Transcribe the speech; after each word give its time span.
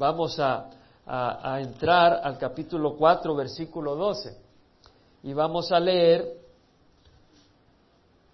vamos 0.00 0.40
a, 0.40 0.70
a 1.04 1.60
entrar 1.60 2.22
al 2.24 2.38
capítulo 2.38 2.96
4, 2.96 3.36
versículo 3.36 3.94
12. 3.96 4.34
Y 5.24 5.34
vamos 5.34 5.70
a 5.70 5.78
leer 5.78 6.40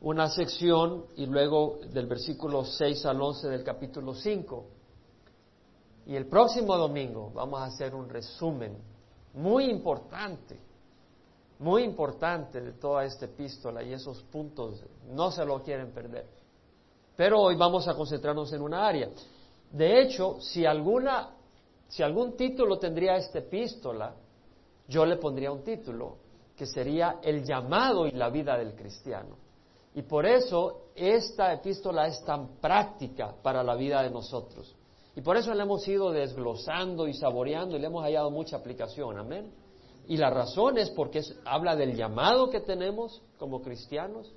una 0.03 0.29
sección 0.31 1.07
y 1.17 1.27
luego 1.27 1.81
del 1.93 2.07
versículo 2.07 2.65
6 2.65 3.05
al 3.07 3.21
11 3.21 3.49
del 3.49 3.65
capítulo 3.65 4.15
5. 4.15 4.65
Y 6.07 6.15
el 6.15 6.27
próximo 6.27 6.77
domingo 6.77 7.33
vamos 7.35 7.61
a 7.61 7.65
hacer 7.65 7.97
un 7.97 8.09
resumen 8.09 8.79
muy 9.35 9.65
importante, 9.65 10.61
muy 11.59 11.83
importante 11.83 12.61
de 12.61 12.75
toda 12.75 13.05
esta 13.05 13.25
epístola 13.25 13.83
y 13.83 13.93
esos 13.93 14.23
puntos 14.23 14.85
no 15.11 15.33
se 15.33 15.45
lo 15.45 15.61
quieren 15.65 15.91
perder. 15.91 16.27
Pero 17.17 17.41
hoy 17.41 17.57
vamos 17.57 17.89
a 17.89 17.95
concentrarnos 17.95 18.53
en 18.53 18.63
una 18.63 18.87
área. 18.87 19.11
De 19.73 20.01
hecho, 20.01 20.37
si 20.41 20.65
alguna 20.65 21.36
si 21.89 22.03
algún 22.03 22.37
título 22.37 22.79
tendría 22.79 23.17
esta 23.17 23.39
epístola, 23.39 24.15
yo 24.89 25.05
le 25.05 25.17
pondría 25.17 25.53
un 25.53 25.63
título 25.63 26.17
que 26.57 26.67
sería 26.67 27.19
el 27.23 27.45
llamado 27.45 28.07
y 28.07 28.13
la 28.13 28.31
vida 28.31 28.57
del 28.57 28.75
cristiano. 28.75 29.37
Y 29.95 30.03
por 30.03 30.27
eso 30.27 30.91
esta 30.95 31.53
epístola 31.53 32.07
es 32.07 32.23
tan 32.25 32.61
práctica 32.61 33.35
para 33.43 33.63
la 33.63 33.75
vida 33.75 34.03
de 34.03 34.11
nosotros. 34.11 34.75
Y 35.15 35.23
por 35.23 35.37
eso 35.37 35.55
la 35.55 35.63
hemos 35.63 35.87
ido 35.89 36.13
desglosando 36.13 37.09
y 37.09 37.15
saboreando 37.15 37.77
y 37.77 37.81
le 37.81 37.87
hemos 37.87 38.05
hallado 38.05 38.31
mucha 38.31 38.57
aplicación. 38.57 39.19
Amén. 39.19 39.51
Y 40.09 40.19
la 40.19 40.31
razón 40.31 40.79
es 40.79 40.91
porque 40.91 41.23
habla 41.45 41.75
del 41.75 41.97
llamado 41.97 42.51
que 42.51 42.61
tenemos 42.61 43.23
como 43.39 43.63
cristianos 43.63 44.33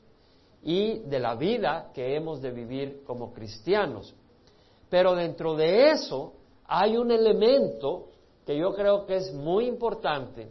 y 0.63 0.99
de 0.99 1.20
la 1.20 1.35
vida 1.35 1.91
que 1.93 2.16
hemos 2.16 2.41
de 2.41 2.52
vivir 2.52 3.04
como 3.05 3.34
cristianos. 3.34 4.16
Pero 4.90 5.16
dentro 5.16 5.55
de 5.55 5.91
eso 5.91 6.34
hay 6.69 6.97
un 6.97 7.11
elemento 7.11 8.09
que 8.45 8.55
yo 8.55 8.73
creo 8.75 9.05
que 9.07 9.17
es 9.17 9.33
muy 9.33 9.65
importante 9.65 10.47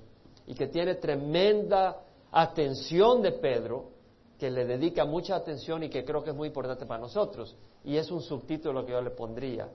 y 0.47 0.55
que 0.55 0.67
tiene 0.67 0.97
tremenda 0.97 2.01
atención 2.33 3.23
de 3.23 3.33
Pedro, 3.33 3.91
que 4.37 4.51
le 4.51 4.65
dedica 4.65 5.05
mucha 5.05 5.37
atención 5.37 5.85
y 5.85 5.89
que 5.89 6.05
creo 6.05 6.23
que 6.25 6.31
es 6.31 6.37
muy 6.37 6.49
importante 6.49 6.87
para 6.87 7.01
nosotros. 7.01 7.57
Y 7.85 7.97
es 7.97 8.11
un 8.11 8.21
subtítulo 8.21 8.85
que 8.85 8.93
yo 8.93 9.01
le 9.01 9.11
pondría, 9.11 9.69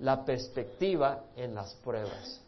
la 0.00 0.22
perspectiva 0.22 1.24
en 1.34 1.54
las 1.54 1.74
pruebas. 1.76 2.42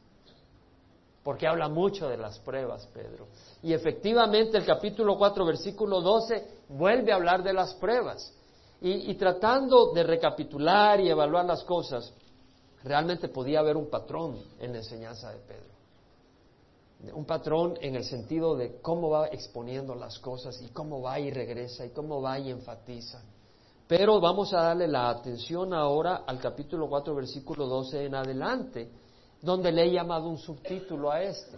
Porque 1.24 1.46
habla 1.46 1.68
mucho 1.68 2.06
de 2.06 2.18
las 2.18 2.38
pruebas, 2.40 2.86
Pedro. 2.92 3.28
Y 3.62 3.72
efectivamente 3.72 4.58
el 4.58 4.66
capítulo 4.66 5.16
4, 5.16 5.44
versículo 5.46 6.02
12, 6.02 6.46
vuelve 6.68 7.12
a 7.12 7.16
hablar 7.16 7.42
de 7.42 7.55
las 7.55 7.74
pruebas. 7.74 8.34
Y, 8.80 9.10
y 9.10 9.14
tratando 9.14 9.92
de 9.92 10.02
recapitular 10.02 11.00
y 11.00 11.08
evaluar 11.08 11.44
las 11.46 11.64
cosas, 11.64 12.14
realmente 12.89 13.28
podía 13.28 13.61
haber 13.61 13.77
un 13.77 13.89
patrón 13.89 14.36
en 14.58 14.72
la 14.72 14.78
enseñanza 14.78 15.31
de 15.31 15.39
Pedro 15.41 15.78
un 17.12 17.25
patrón 17.25 17.78
en 17.80 17.95
el 17.95 18.05
sentido 18.05 18.56
de 18.56 18.80
cómo 18.80 19.11
va 19.11 19.28
exponiendo 19.28 19.95
las 19.95 20.19
cosas 20.19 20.61
y 20.61 20.69
cómo 20.69 21.00
va 21.00 21.20
y 21.20 21.30
regresa 21.30 21.86
y 21.86 21.91
cómo 21.91 22.20
va 22.20 22.39
y 22.39 22.50
enfatiza. 22.50 23.22
Pero 23.86 24.20
vamos 24.20 24.53
a 24.53 24.62
darle 24.62 24.89
la 24.89 25.08
atención 25.08 25.72
ahora 25.72 26.25
al 26.27 26.41
capítulo 26.41 26.89
4, 26.89 27.14
versículo 27.14 27.67
12 27.67 28.06
en 28.06 28.14
adelante, 28.14 28.91
donde 29.41 29.73
le 29.73 29.84
he 29.84 29.92
llamado 29.92 30.28
un 30.28 30.39
subtítulo 30.39 31.11
a 31.11 31.23
este. 31.23 31.56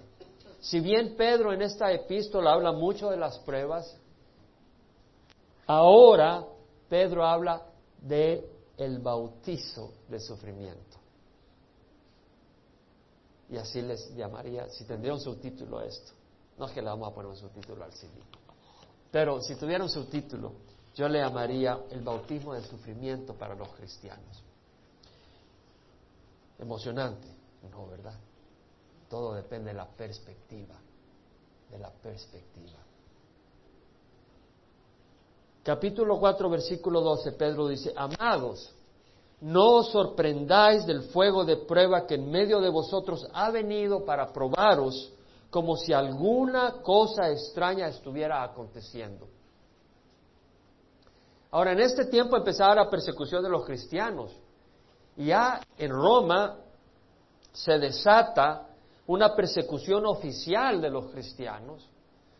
Si 0.60 0.78
bien 0.80 1.16
Pedro 1.16 1.52
en 1.52 1.62
esta 1.62 1.90
epístola 1.90 2.52
habla 2.52 2.72
mucho 2.72 3.10
de 3.10 3.16
las 3.16 3.38
pruebas, 3.38 3.96
ahora 5.66 6.44
Pedro 6.88 7.24
habla 7.24 7.62
de 8.00 8.46
el 8.76 8.98
bautizo 8.98 9.92
de 10.08 10.20
sufrimiento. 10.20 10.99
Y 13.50 13.56
así 13.56 13.82
les 13.82 14.14
llamaría, 14.14 14.68
si 14.68 14.84
tendría 14.84 15.12
un 15.12 15.20
subtítulo 15.20 15.78
a 15.78 15.84
esto. 15.84 16.12
No 16.56 16.66
es 16.66 16.72
que 16.72 16.80
le 16.80 16.88
vamos 16.88 17.10
a 17.10 17.14
poner 17.14 17.30
un 17.30 17.36
subtítulo 17.36 17.84
al 17.84 17.92
CD. 17.92 18.12
Pero 19.10 19.40
si 19.42 19.56
tuviera 19.56 19.82
un 19.82 19.90
subtítulo, 19.90 20.52
yo 20.94 21.08
le 21.08 21.18
llamaría 21.18 21.80
el 21.90 22.00
bautismo 22.02 22.54
del 22.54 22.64
sufrimiento 22.64 23.34
para 23.34 23.54
los 23.54 23.68
cristianos. 23.70 24.42
Emocionante, 26.58 27.26
no, 27.70 27.86
¿verdad? 27.86 28.14
Todo 29.08 29.34
depende 29.34 29.70
de 29.70 29.74
la 29.74 29.88
perspectiva, 29.88 30.76
de 31.70 31.78
la 31.78 31.90
perspectiva. 31.90 32.78
Capítulo 35.64 36.18
4, 36.20 36.50
versículo 36.50 37.00
12, 37.00 37.32
Pedro 37.32 37.66
dice, 37.66 37.92
amados, 37.96 38.72
no 39.40 39.76
os 39.76 39.90
sorprendáis 39.90 40.84
del 40.84 41.02
fuego 41.04 41.44
de 41.44 41.56
prueba 41.56 42.06
que 42.06 42.14
en 42.14 42.30
medio 42.30 42.60
de 42.60 42.68
vosotros 42.68 43.26
ha 43.32 43.50
venido 43.50 44.04
para 44.04 44.32
probaros 44.32 45.12
como 45.50 45.76
si 45.76 45.92
alguna 45.92 46.82
cosa 46.82 47.30
extraña 47.30 47.88
estuviera 47.88 48.42
aconteciendo. 48.42 49.26
Ahora, 51.50 51.72
en 51.72 51.80
este 51.80 52.04
tiempo 52.04 52.36
empezaba 52.36 52.74
la 52.76 52.90
persecución 52.90 53.42
de 53.42 53.48
los 53.48 53.64
cristianos. 53.64 54.30
Ya 55.16 55.60
en 55.76 55.90
Roma 55.90 56.58
se 57.52 57.78
desata 57.78 58.68
una 59.08 59.34
persecución 59.34 60.06
oficial 60.06 60.80
de 60.80 60.90
los 60.90 61.06
cristianos, 61.06 61.90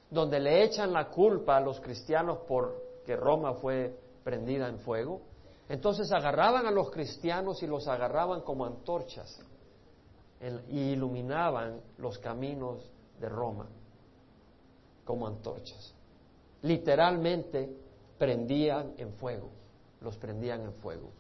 donde 0.09 0.39
le 0.39 0.63
echan 0.63 0.93
la 0.93 1.09
culpa 1.09 1.57
a 1.57 1.61
los 1.61 1.81
cristianos 1.81 2.39
por 2.47 2.81
que 3.05 3.17
Roma 3.17 3.55
fue 3.55 3.99
prendida 4.23 4.69
en 4.69 4.79
fuego. 4.79 5.21
Entonces 5.71 6.11
agarraban 6.11 6.67
a 6.67 6.73
los 6.73 6.91
cristianos 6.91 7.63
y 7.63 7.67
los 7.69 7.87
agarraban 7.87 8.41
como 8.41 8.67
antorchas 8.67 9.41
y 10.69 10.79
iluminaban 10.81 11.81
los 11.99 12.19
caminos 12.19 12.91
de 13.21 13.29
Roma 13.29 13.69
como 15.05 15.29
antorchas. 15.29 15.95
Literalmente 16.63 17.73
prendían 18.19 18.95
en 18.99 19.13
fuego, 19.13 19.49
los 20.01 20.17
prendían 20.17 20.63
en 20.63 20.73
fuego. 20.73 21.13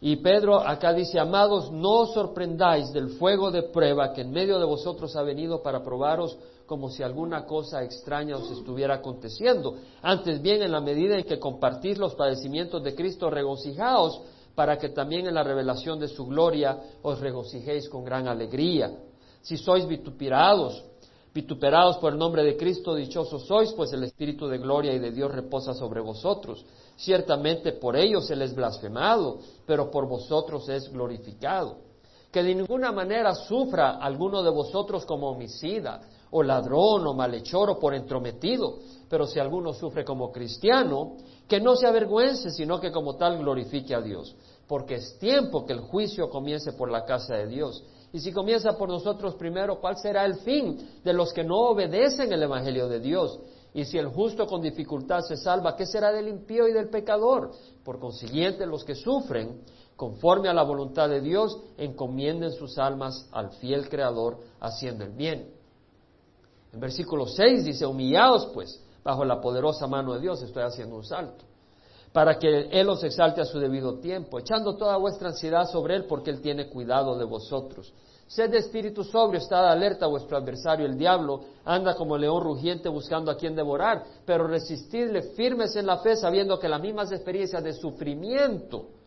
Y 0.00 0.16
Pedro 0.16 0.66
acá 0.66 0.94
dice, 0.94 1.20
amados, 1.20 1.70
no 1.70 2.00
os 2.00 2.14
sorprendáis 2.14 2.90
del 2.94 3.10
fuego 3.18 3.50
de 3.50 3.64
prueba 3.64 4.14
que 4.14 4.22
en 4.22 4.30
medio 4.30 4.58
de 4.58 4.64
vosotros 4.64 5.14
ha 5.14 5.22
venido 5.22 5.62
para 5.62 5.82
probaros 5.82 6.38
como 6.68 6.90
si 6.90 7.02
alguna 7.02 7.46
cosa 7.46 7.82
extraña 7.82 8.36
os 8.36 8.50
estuviera 8.50 8.96
aconteciendo. 8.96 9.78
Antes 10.02 10.42
bien, 10.42 10.62
en 10.62 10.70
la 10.70 10.82
medida 10.82 11.16
en 11.16 11.24
que 11.24 11.38
compartís 11.40 11.96
los 11.96 12.14
padecimientos 12.14 12.84
de 12.84 12.94
Cristo, 12.94 13.30
regocijaos 13.30 14.20
para 14.54 14.76
que 14.76 14.90
también 14.90 15.26
en 15.26 15.34
la 15.34 15.42
revelación 15.42 15.98
de 15.98 16.08
su 16.08 16.26
gloria 16.26 16.78
os 17.02 17.20
regocijéis 17.20 17.88
con 17.88 18.04
gran 18.04 18.28
alegría. 18.28 18.92
Si 19.40 19.56
sois 19.56 19.88
vituperados, 19.88 20.84
vituperados 21.32 21.96
por 21.96 22.12
el 22.12 22.18
nombre 22.18 22.44
de 22.44 22.58
Cristo, 22.58 22.94
dichosos 22.94 23.46
sois, 23.46 23.72
pues 23.72 23.90
el 23.94 24.04
Espíritu 24.04 24.46
de 24.46 24.58
gloria 24.58 24.92
y 24.92 24.98
de 24.98 25.10
Dios 25.10 25.32
reposa 25.32 25.72
sobre 25.72 26.00
vosotros. 26.02 26.66
Ciertamente 26.96 27.72
por 27.72 27.96
ellos 27.96 28.30
Él 28.30 28.42
es 28.42 28.54
blasfemado, 28.54 29.38
pero 29.64 29.90
por 29.90 30.06
vosotros 30.06 30.68
es 30.68 30.92
glorificado. 30.92 31.78
Que 32.30 32.42
de 32.42 32.54
ninguna 32.54 32.92
manera 32.92 33.34
sufra 33.34 33.96
alguno 33.96 34.42
de 34.42 34.50
vosotros 34.50 35.06
como 35.06 35.30
homicida, 35.30 36.02
o 36.30 36.42
ladrón, 36.42 37.06
o 37.06 37.14
malhechor, 37.14 37.70
o 37.70 37.78
por 37.78 37.94
entrometido, 37.94 38.78
pero 39.08 39.26
si 39.26 39.38
alguno 39.38 39.72
sufre 39.72 40.04
como 40.04 40.30
cristiano, 40.30 41.16
que 41.48 41.60
no 41.60 41.76
se 41.76 41.86
avergüence, 41.86 42.50
sino 42.50 42.78
que 42.78 42.92
como 42.92 43.16
tal 43.16 43.38
glorifique 43.38 43.94
a 43.94 44.00
Dios. 44.00 44.36
Porque 44.66 44.96
es 44.96 45.18
tiempo 45.18 45.64
que 45.64 45.72
el 45.72 45.80
juicio 45.80 46.28
comience 46.28 46.72
por 46.72 46.90
la 46.90 47.04
casa 47.04 47.36
de 47.36 47.46
Dios. 47.46 47.82
Y 48.12 48.20
si 48.20 48.32
comienza 48.32 48.76
por 48.76 48.88
nosotros 48.88 49.34
primero, 49.34 49.80
¿cuál 49.80 49.96
será 49.96 50.24
el 50.24 50.36
fin 50.36 51.00
de 51.02 51.12
los 51.12 51.32
que 51.32 51.44
no 51.44 51.56
obedecen 51.56 52.32
el 52.32 52.42
Evangelio 52.42 52.88
de 52.88 53.00
Dios? 53.00 53.38
Y 53.74 53.84
si 53.84 53.98
el 53.98 54.08
justo 54.08 54.46
con 54.46 54.62
dificultad 54.62 55.20
se 55.20 55.36
salva, 55.36 55.76
¿qué 55.76 55.86
será 55.86 56.10
del 56.12 56.28
impío 56.28 56.66
y 56.68 56.72
del 56.72 56.88
pecador? 56.88 57.52
Por 57.84 57.98
consiguiente, 57.98 58.66
los 58.66 58.84
que 58.84 58.94
sufren, 58.94 59.62
conforme 59.94 60.48
a 60.48 60.54
la 60.54 60.62
voluntad 60.62 61.08
de 61.08 61.20
Dios, 61.20 61.58
encomienden 61.76 62.52
sus 62.52 62.78
almas 62.78 63.28
al 63.30 63.50
fiel 63.52 63.88
Creador, 63.88 64.38
haciendo 64.60 65.04
el 65.04 65.12
bien. 65.12 65.57
En 66.72 66.80
versículo 66.80 67.26
6 67.26 67.64
dice, 67.64 67.86
humillaos 67.86 68.46
pues 68.52 68.82
bajo 69.02 69.24
la 69.24 69.40
poderosa 69.40 69.86
mano 69.86 70.14
de 70.14 70.20
Dios, 70.20 70.42
estoy 70.42 70.62
haciendo 70.62 70.96
un 70.96 71.04
salto, 71.04 71.44
para 72.12 72.38
que 72.38 72.68
Él 72.70 72.88
os 72.88 73.02
exalte 73.04 73.40
a 73.40 73.44
su 73.44 73.58
debido 73.58 73.98
tiempo, 74.00 74.38
echando 74.38 74.76
toda 74.76 74.96
vuestra 74.98 75.28
ansiedad 75.28 75.66
sobre 75.66 75.96
Él, 75.96 76.04
porque 76.04 76.30
Él 76.30 76.40
tiene 76.40 76.68
cuidado 76.68 77.16
de 77.16 77.24
vosotros. 77.24 77.92
Sed 78.26 78.50
de 78.50 78.58
espíritu 78.58 79.04
sobrio, 79.04 79.38
estad 79.40 79.66
alerta, 79.66 80.06
vuestro 80.06 80.36
adversario, 80.36 80.84
el 80.84 80.98
diablo, 80.98 81.40
anda 81.64 81.94
como 81.94 82.18
león 82.18 82.42
rugiente 82.42 82.90
buscando 82.90 83.30
a 83.30 83.36
quien 83.38 83.56
devorar, 83.56 84.04
pero 84.26 84.46
resistidle 84.46 85.22
firmes 85.34 85.74
en 85.76 85.86
la 85.86 85.98
fe, 85.98 86.16
sabiendo 86.16 86.58
que 86.58 86.68
las 86.68 86.82
mismas 86.82 87.10
experiencias 87.10 87.64
de 87.64 87.72
sufrimiento 87.72 88.97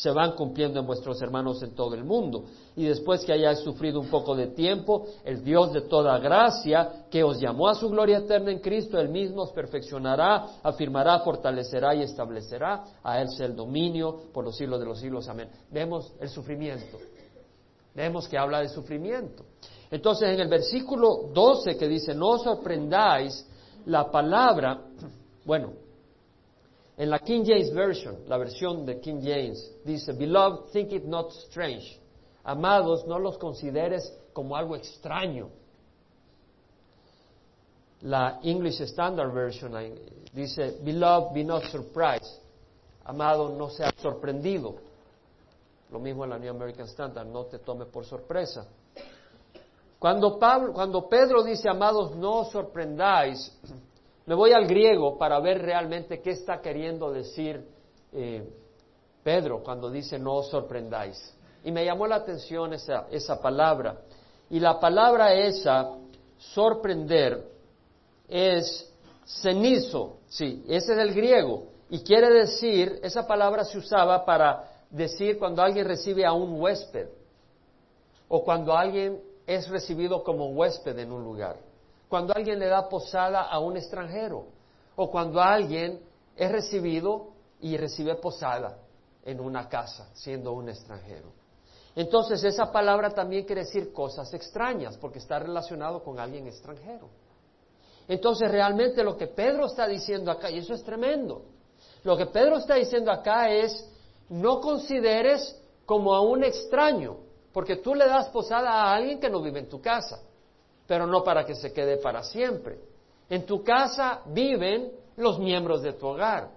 se 0.00 0.10
van 0.10 0.32
cumpliendo 0.32 0.80
en 0.80 0.86
vuestros 0.86 1.20
hermanos 1.20 1.62
en 1.62 1.74
todo 1.74 1.94
el 1.94 2.04
mundo. 2.04 2.44
Y 2.74 2.84
después 2.86 3.22
que 3.22 3.34
hayáis 3.34 3.58
sufrido 3.58 4.00
un 4.00 4.08
poco 4.08 4.34
de 4.34 4.46
tiempo, 4.46 5.06
el 5.24 5.44
Dios 5.44 5.74
de 5.74 5.82
toda 5.82 6.18
gracia, 6.18 7.04
que 7.10 7.22
os 7.22 7.38
llamó 7.38 7.68
a 7.68 7.74
su 7.74 7.90
gloria 7.90 8.18
eterna 8.18 8.50
en 8.50 8.60
Cristo, 8.60 8.98
Él 8.98 9.10
mismo 9.10 9.42
os 9.42 9.52
perfeccionará, 9.52 10.46
afirmará, 10.62 11.18
fortalecerá 11.18 11.94
y 11.94 12.02
establecerá. 12.02 12.82
A 13.02 13.20
Él 13.20 13.28
sea 13.28 13.44
el 13.44 13.54
dominio 13.54 14.30
por 14.32 14.42
los 14.42 14.56
siglos 14.56 14.80
de 14.80 14.86
los 14.86 14.98
siglos. 14.98 15.28
Amén. 15.28 15.50
Vemos 15.70 16.14
el 16.18 16.30
sufrimiento 16.30 16.96
Vemos 17.94 18.28
que 18.28 18.38
habla 18.38 18.60
de 18.60 18.68
sufrimiento. 18.68 19.44
Entonces, 19.90 20.30
en 20.30 20.40
el 20.40 20.48
versículo 20.48 21.30
12 21.34 21.76
que 21.76 21.88
dice, 21.88 22.14
no 22.14 22.28
os 22.28 22.44
sorprendáis, 22.44 23.46
la 23.86 24.10
palabra, 24.10 24.80
bueno, 25.44 25.72
en 27.00 27.08
la 27.08 27.18
King 27.20 27.44
James 27.46 27.72
Version, 27.72 28.24
la 28.26 28.36
versión 28.36 28.84
de 28.84 29.00
King 29.00 29.22
James, 29.22 29.72
dice, 29.86 30.12
Beloved, 30.12 30.70
think 30.70 30.92
it 30.92 31.04
not 31.06 31.32
strange. 31.48 31.98
Amados, 32.44 33.06
no 33.06 33.18
los 33.18 33.38
consideres 33.38 34.14
como 34.34 34.54
algo 34.54 34.76
extraño. 34.76 35.48
La 38.02 38.40
English 38.42 38.82
Standard 38.82 39.32
Version 39.32 39.72
dice, 40.34 40.78
Beloved, 40.84 41.32
be 41.32 41.42
not 41.42 41.64
surprised. 41.70 42.38
Amado, 43.06 43.48
no 43.48 43.70
seas 43.70 43.94
sorprendido. 43.96 44.74
Lo 45.90 46.00
mismo 46.00 46.24
en 46.24 46.30
la 46.30 46.38
New 46.38 46.50
American 46.50 46.86
Standard, 46.86 47.26
no 47.26 47.46
te 47.46 47.60
tome 47.60 47.86
por 47.86 48.04
sorpresa. 48.04 48.66
Cuando, 49.98 50.38
Pablo, 50.38 50.74
cuando 50.74 51.08
Pedro 51.08 51.42
dice, 51.44 51.66
amados, 51.66 52.14
no 52.14 52.44
sorprendáis, 52.44 53.58
me 54.30 54.36
voy 54.36 54.52
al 54.52 54.68
griego 54.68 55.18
para 55.18 55.40
ver 55.40 55.60
realmente 55.60 56.20
qué 56.20 56.30
está 56.30 56.60
queriendo 56.60 57.10
decir 57.10 57.66
eh, 58.12 58.48
Pedro 59.24 59.60
cuando 59.60 59.90
dice 59.90 60.20
no 60.20 60.36
os 60.36 60.50
sorprendáis. 60.50 61.36
Y 61.64 61.72
me 61.72 61.84
llamó 61.84 62.06
la 62.06 62.14
atención 62.14 62.72
esa, 62.72 63.08
esa 63.10 63.42
palabra. 63.42 64.02
Y 64.48 64.60
la 64.60 64.78
palabra 64.78 65.34
esa, 65.34 65.96
sorprender, 66.38 67.44
es 68.28 68.88
cenizo, 69.42 70.18
sí, 70.28 70.64
ese 70.68 70.92
es 70.92 70.98
el 71.00 71.12
griego. 71.12 71.64
Y 71.88 72.04
quiere 72.04 72.30
decir, 72.30 73.00
esa 73.02 73.26
palabra 73.26 73.64
se 73.64 73.78
usaba 73.78 74.24
para 74.24 74.62
decir 74.90 75.40
cuando 75.40 75.60
alguien 75.60 75.88
recibe 75.88 76.24
a 76.24 76.32
un 76.32 76.60
huésped 76.60 77.08
o 78.28 78.44
cuando 78.44 78.76
alguien 78.76 79.20
es 79.44 79.68
recibido 79.68 80.22
como 80.22 80.50
huésped 80.50 80.96
en 81.00 81.10
un 81.10 81.24
lugar, 81.24 81.56
cuando 82.10 82.34
alguien 82.36 82.58
le 82.58 82.66
da 82.66 82.88
posada 82.88 83.42
a 83.42 83.60
un 83.60 83.76
extranjero, 83.76 84.46
o 84.96 85.10
cuando 85.10 85.40
alguien 85.40 86.00
es 86.36 86.50
recibido 86.50 87.28
y 87.60 87.76
recibe 87.76 88.16
posada 88.16 88.78
en 89.24 89.38
una 89.38 89.68
casa, 89.68 90.10
siendo 90.12 90.52
un 90.52 90.68
extranjero. 90.68 91.32
Entonces 91.94 92.42
esa 92.42 92.72
palabra 92.72 93.10
también 93.10 93.44
quiere 93.44 93.62
decir 93.62 93.92
cosas 93.92 94.34
extrañas, 94.34 94.96
porque 94.96 95.20
está 95.20 95.38
relacionado 95.38 96.02
con 96.02 96.18
alguien 96.18 96.48
extranjero. 96.48 97.08
Entonces 98.08 98.50
realmente 98.50 99.04
lo 99.04 99.16
que 99.16 99.28
Pedro 99.28 99.66
está 99.66 99.86
diciendo 99.86 100.32
acá, 100.32 100.50
y 100.50 100.58
eso 100.58 100.74
es 100.74 100.82
tremendo, 100.82 101.44
lo 102.02 102.16
que 102.16 102.26
Pedro 102.26 102.56
está 102.56 102.74
diciendo 102.74 103.12
acá 103.12 103.50
es, 103.50 103.88
no 104.28 104.60
consideres 104.60 105.56
como 105.86 106.12
a 106.12 106.22
un 106.22 106.42
extraño, 106.42 107.18
porque 107.52 107.76
tú 107.76 107.94
le 107.94 108.06
das 108.06 108.30
posada 108.30 108.70
a 108.70 108.94
alguien 108.96 109.20
que 109.20 109.30
no 109.30 109.40
vive 109.40 109.60
en 109.60 109.68
tu 109.68 109.80
casa, 109.80 110.20
pero 110.90 111.06
no 111.06 111.22
para 111.22 111.46
que 111.46 111.54
se 111.54 111.72
quede 111.72 111.98
para 111.98 112.24
siempre. 112.24 112.80
En 113.28 113.46
tu 113.46 113.62
casa 113.62 114.22
viven 114.26 114.90
los 115.18 115.38
miembros 115.38 115.82
de 115.82 115.92
tu 115.92 116.08
hogar. 116.08 116.50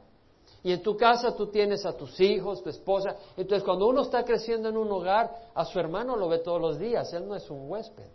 Y 0.63 0.71
en 0.71 0.81
tu 0.81 0.97
casa 0.97 1.35
tú 1.35 1.51
tienes 1.51 1.85
a 1.85 1.95
tus 1.95 2.19
hijos, 2.19 2.63
tu 2.63 2.69
esposa. 2.71 3.15
Entonces 3.37 3.63
cuando 3.63 3.87
uno 3.87 4.01
está 4.01 4.25
creciendo 4.25 4.69
en 4.69 4.77
un 4.77 4.91
hogar, 4.91 5.51
a 5.53 5.63
su 5.65 5.79
hermano 5.79 6.15
lo 6.15 6.27
ve 6.29 6.39
todos 6.39 6.59
los 6.59 6.79
días. 6.79 7.13
Él 7.13 7.27
no 7.27 7.35
es 7.35 7.47
un 7.51 7.69
huésped. 7.69 8.09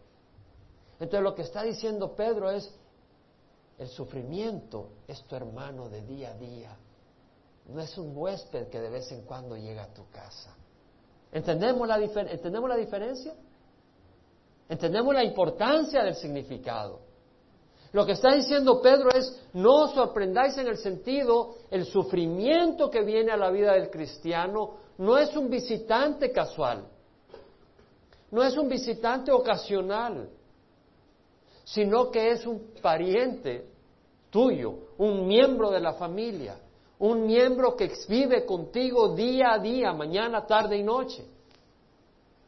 Entonces 0.98 1.22
lo 1.22 1.36
que 1.36 1.42
está 1.42 1.62
diciendo 1.62 2.12
Pedro 2.16 2.50
es, 2.50 2.68
el 3.78 3.86
sufrimiento 3.86 4.88
es 5.06 5.22
tu 5.22 5.36
hermano 5.36 5.88
de 5.88 6.02
día 6.02 6.32
a 6.32 6.34
día. 6.34 6.76
No 7.68 7.80
es 7.80 7.96
un 7.96 8.10
huésped 8.12 8.66
que 8.70 8.80
de 8.80 8.90
vez 8.90 9.12
en 9.12 9.22
cuando 9.22 9.56
llega 9.56 9.84
a 9.84 9.94
tu 9.94 10.10
casa. 10.10 10.52
¿Entendemos 11.30 11.86
la, 11.86 11.96
¿Entendemos 11.98 12.68
la 12.68 12.76
diferencia? 12.76 13.36
¿Entendemos 14.68 15.14
la 15.14 15.24
importancia 15.24 16.02
del 16.02 16.14
significado? 16.14 17.00
Lo 17.92 18.04
que 18.04 18.12
está 18.12 18.34
diciendo 18.34 18.82
Pedro 18.82 19.10
es, 19.10 19.42
no 19.54 19.84
os 19.84 19.92
sorprendáis 19.92 20.58
en 20.58 20.68
el 20.68 20.76
sentido, 20.76 21.54
el 21.70 21.86
sufrimiento 21.86 22.90
que 22.90 23.02
viene 23.02 23.32
a 23.32 23.36
la 23.36 23.50
vida 23.50 23.72
del 23.72 23.88
cristiano 23.88 24.74
no 24.98 25.16
es 25.16 25.34
un 25.36 25.48
visitante 25.48 26.30
casual, 26.30 26.84
no 28.30 28.42
es 28.42 28.56
un 28.58 28.68
visitante 28.68 29.32
ocasional, 29.32 30.28
sino 31.64 32.10
que 32.10 32.30
es 32.32 32.46
un 32.46 32.74
pariente 32.82 33.66
tuyo, 34.28 34.74
un 34.98 35.26
miembro 35.26 35.70
de 35.70 35.80
la 35.80 35.94
familia 35.94 36.58
un 36.98 37.26
miembro 37.26 37.76
que 37.76 37.92
vive 38.08 38.44
contigo 38.44 39.14
día 39.14 39.52
a 39.52 39.58
día, 39.58 39.92
mañana, 39.92 40.46
tarde 40.46 40.76
y 40.76 40.82
noche. 40.82 41.24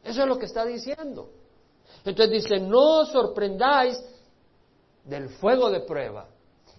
Eso 0.03 0.21
es 0.21 0.27
lo 0.27 0.37
que 0.37 0.45
está 0.45 0.65
diciendo. 0.65 1.29
Entonces 2.05 2.43
dice, 2.43 2.59
no 2.59 3.01
os 3.01 3.11
sorprendáis 3.11 4.03
del 5.03 5.29
fuego 5.29 5.69
de 5.69 5.81
prueba. 5.81 6.27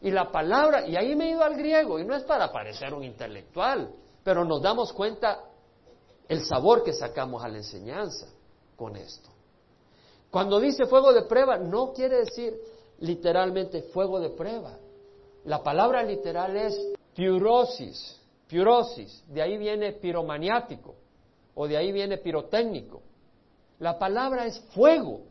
Y 0.01 0.11
la 0.11 0.31
palabra, 0.33 0.87
y 0.87 0.97
ahí 0.97 1.15
me 1.15 1.27
he 1.27 1.31
ido 1.31 1.45
al 1.45 1.57
griego, 1.57 1.99
y 1.99 2.05
no 2.05 2.17
es 2.17 2.25
para 2.25 2.51
parecer 2.51 2.93
un 2.93 3.05
intelectual, 3.05 3.91
pero 4.25 4.45
nos 4.45 4.61
damos 4.61 4.93
cuenta 4.93 5.45
el 6.29 6.45
sabor 6.45 6.83
que 6.83 6.93
sacamos 6.93 7.45
a 7.45 7.49
la 7.49 7.59
enseñanza 7.59 8.27
con 8.77 8.97
esto. 8.97 9.31
Cuando 10.31 10.59
dice 10.59 10.87
fuego 10.87 11.13
de 11.13 11.23
prueba, 11.23 11.59
no 11.59 11.93
quiere 11.93 12.19
decir 12.19 12.55
literalmente 12.99 13.83
fuego 13.83 14.19
de 14.19 14.31
prueba. 14.31 14.77
La 15.45 15.63
palabra 15.63 16.03
literal 16.03 16.57
es 16.57 16.75
Piurosis, 17.15 18.19
piurosis, 18.49 19.23
de 19.29 19.43
ahí 19.43 19.59
viene 19.59 19.93
piromaniático 19.93 20.95
o 21.55 21.69
de 21.69 21.77
ahí 21.77 21.93
viene 21.93 22.19
pirotécnico. 22.19 23.03
La 23.83 23.99
palabra 23.99 24.47
es 24.47 24.61
fuego 24.77 25.23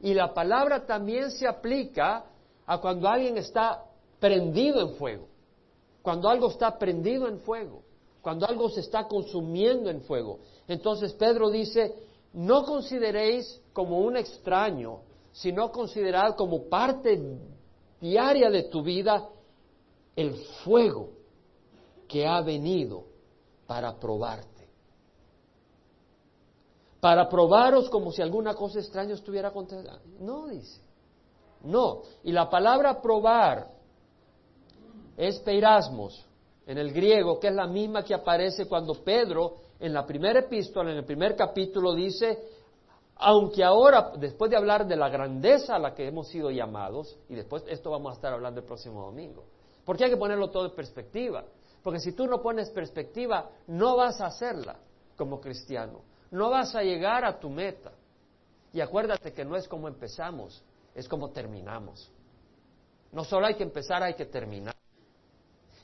y 0.00 0.14
la 0.14 0.32
palabra 0.32 0.86
también 0.86 1.32
se 1.32 1.48
aplica 1.48 2.26
a 2.64 2.80
cuando 2.80 3.08
alguien 3.08 3.36
está 3.36 3.82
prendido 4.20 4.80
en 4.80 4.94
fuego, 4.94 5.26
cuando 6.00 6.28
algo 6.28 6.48
está 6.48 6.78
prendido 6.78 7.26
en 7.26 7.40
fuego, 7.40 7.82
cuando 8.22 8.46
algo 8.46 8.70
se 8.70 8.82
está 8.82 9.08
consumiendo 9.08 9.90
en 9.90 10.02
fuego. 10.02 10.38
Entonces 10.68 11.12
Pedro 11.14 11.50
dice, 11.50 11.92
no 12.34 12.64
consideréis 12.64 13.60
como 13.72 13.98
un 13.98 14.16
extraño, 14.16 15.00
sino 15.32 15.72
considerad 15.72 16.36
como 16.36 16.68
parte 16.68 17.20
diaria 18.00 18.48
de 18.48 18.62
tu 18.62 18.80
vida 18.84 19.28
el 20.14 20.36
fuego 20.62 21.08
que 22.06 22.28
ha 22.28 22.40
venido 22.42 23.06
para 23.66 23.98
probarte. 23.98 24.57
Para 27.00 27.28
probaros 27.28 27.88
como 27.90 28.10
si 28.10 28.22
alguna 28.22 28.54
cosa 28.54 28.80
extraña 28.80 29.14
estuviera 29.14 29.48
aconteciendo. 29.48 30.00
No, 30.20 30.48
dice. 30.48 30.80
No. 31.62 32.02
Y 32.24 32.32
la 32.32 32.48
palabra 32.48 33.00
probar 33.00 33.68
es 35.16 35.38
peirasmos 35.40 36.26
en 36.66 36.78
el 36.78 36.92
griego, 36.92 37.38
que 37.38 37.48
es 37.48 37.54
la 37.54 37.66
misma 37.66 38.02
que 38.04 38.14
aparece 38.14 38.66
cuando 38.66 38.94
Pedro 38.94 39.56
en 39.80 39.92
la 39.92 40.04
primera 40.04 40.40
epístola, 40.40 40.90
en 40.90 40.98
el 40.98 41.04
primer 41.04 41.36
capítulo, 41.36 41.94
dice, 41.94 42.38
aunque 43.16 43.62
ahora, 43.62 44.12
después 44.18 44.50
de 44.50 44.56
hablar 44.56 44.86
de 44.86 44.96
la 44.96 45.08
grandeza 45.08 45.76
a 45.76 45.78
la 45.78 45.94
que 45.94 46.06
hemos 46.06 46.28
sido 46.28 46.50
llamados, 46.50 47.16
y 47.28 47.34
después 47.34 47.64
esto 47.68 47.90
vamos 47.90 48.12
a 48.12 48.14
estar 48.14 48.32
hablando 48.32 48.60
el 48.60 48.66
próximo 48.66 49.02
domingo, 49.02 49.44
porque 49.84 50.04
hay 50.04 50.10
que 50.10 50.16
ponerlo 50.16 50.50
todo 50.50 50.66
en 50.66 50.74
perspectiva. 50.74 51.44
Porque 51.82 52.00
si 52.00 52.12
tú 52.12 52.26
no 52.26 52.42
pones 52.42 52.70
perspectiva, 52.70 53.50
no 53.68 53.96
vas 53.96 54.20
a 54.20 54.26
hacerla 54.26 54.76
como 55.16 55.40
cristiano. 55.40 56.00
No 56.30 56.50
vas 56.50 56.74
a 56.74 56.82
llegar 56.82 57.24
a 57.24 57.38
tu 57.38 57.48
meta. 57.48 57.92
Y 58.72 58.80
acuérdate 58.80 59.32
que 59.32 59.44
no 59.44 59.56
es 59.56 59.66
como 59.66 59.88
empezamos, 59.88 60.62
es 60.94 61.08
como 61.08 61.30
terminamos. 61.30 62.10
No 63.12 63.24
solo 63.24 63.46
hay 63.46 63.54
que 63.54 63.62
empezar, 63.62 64.02
hay 64.02 64.14
que 64.14 64.26
terminar. 64.26 64.74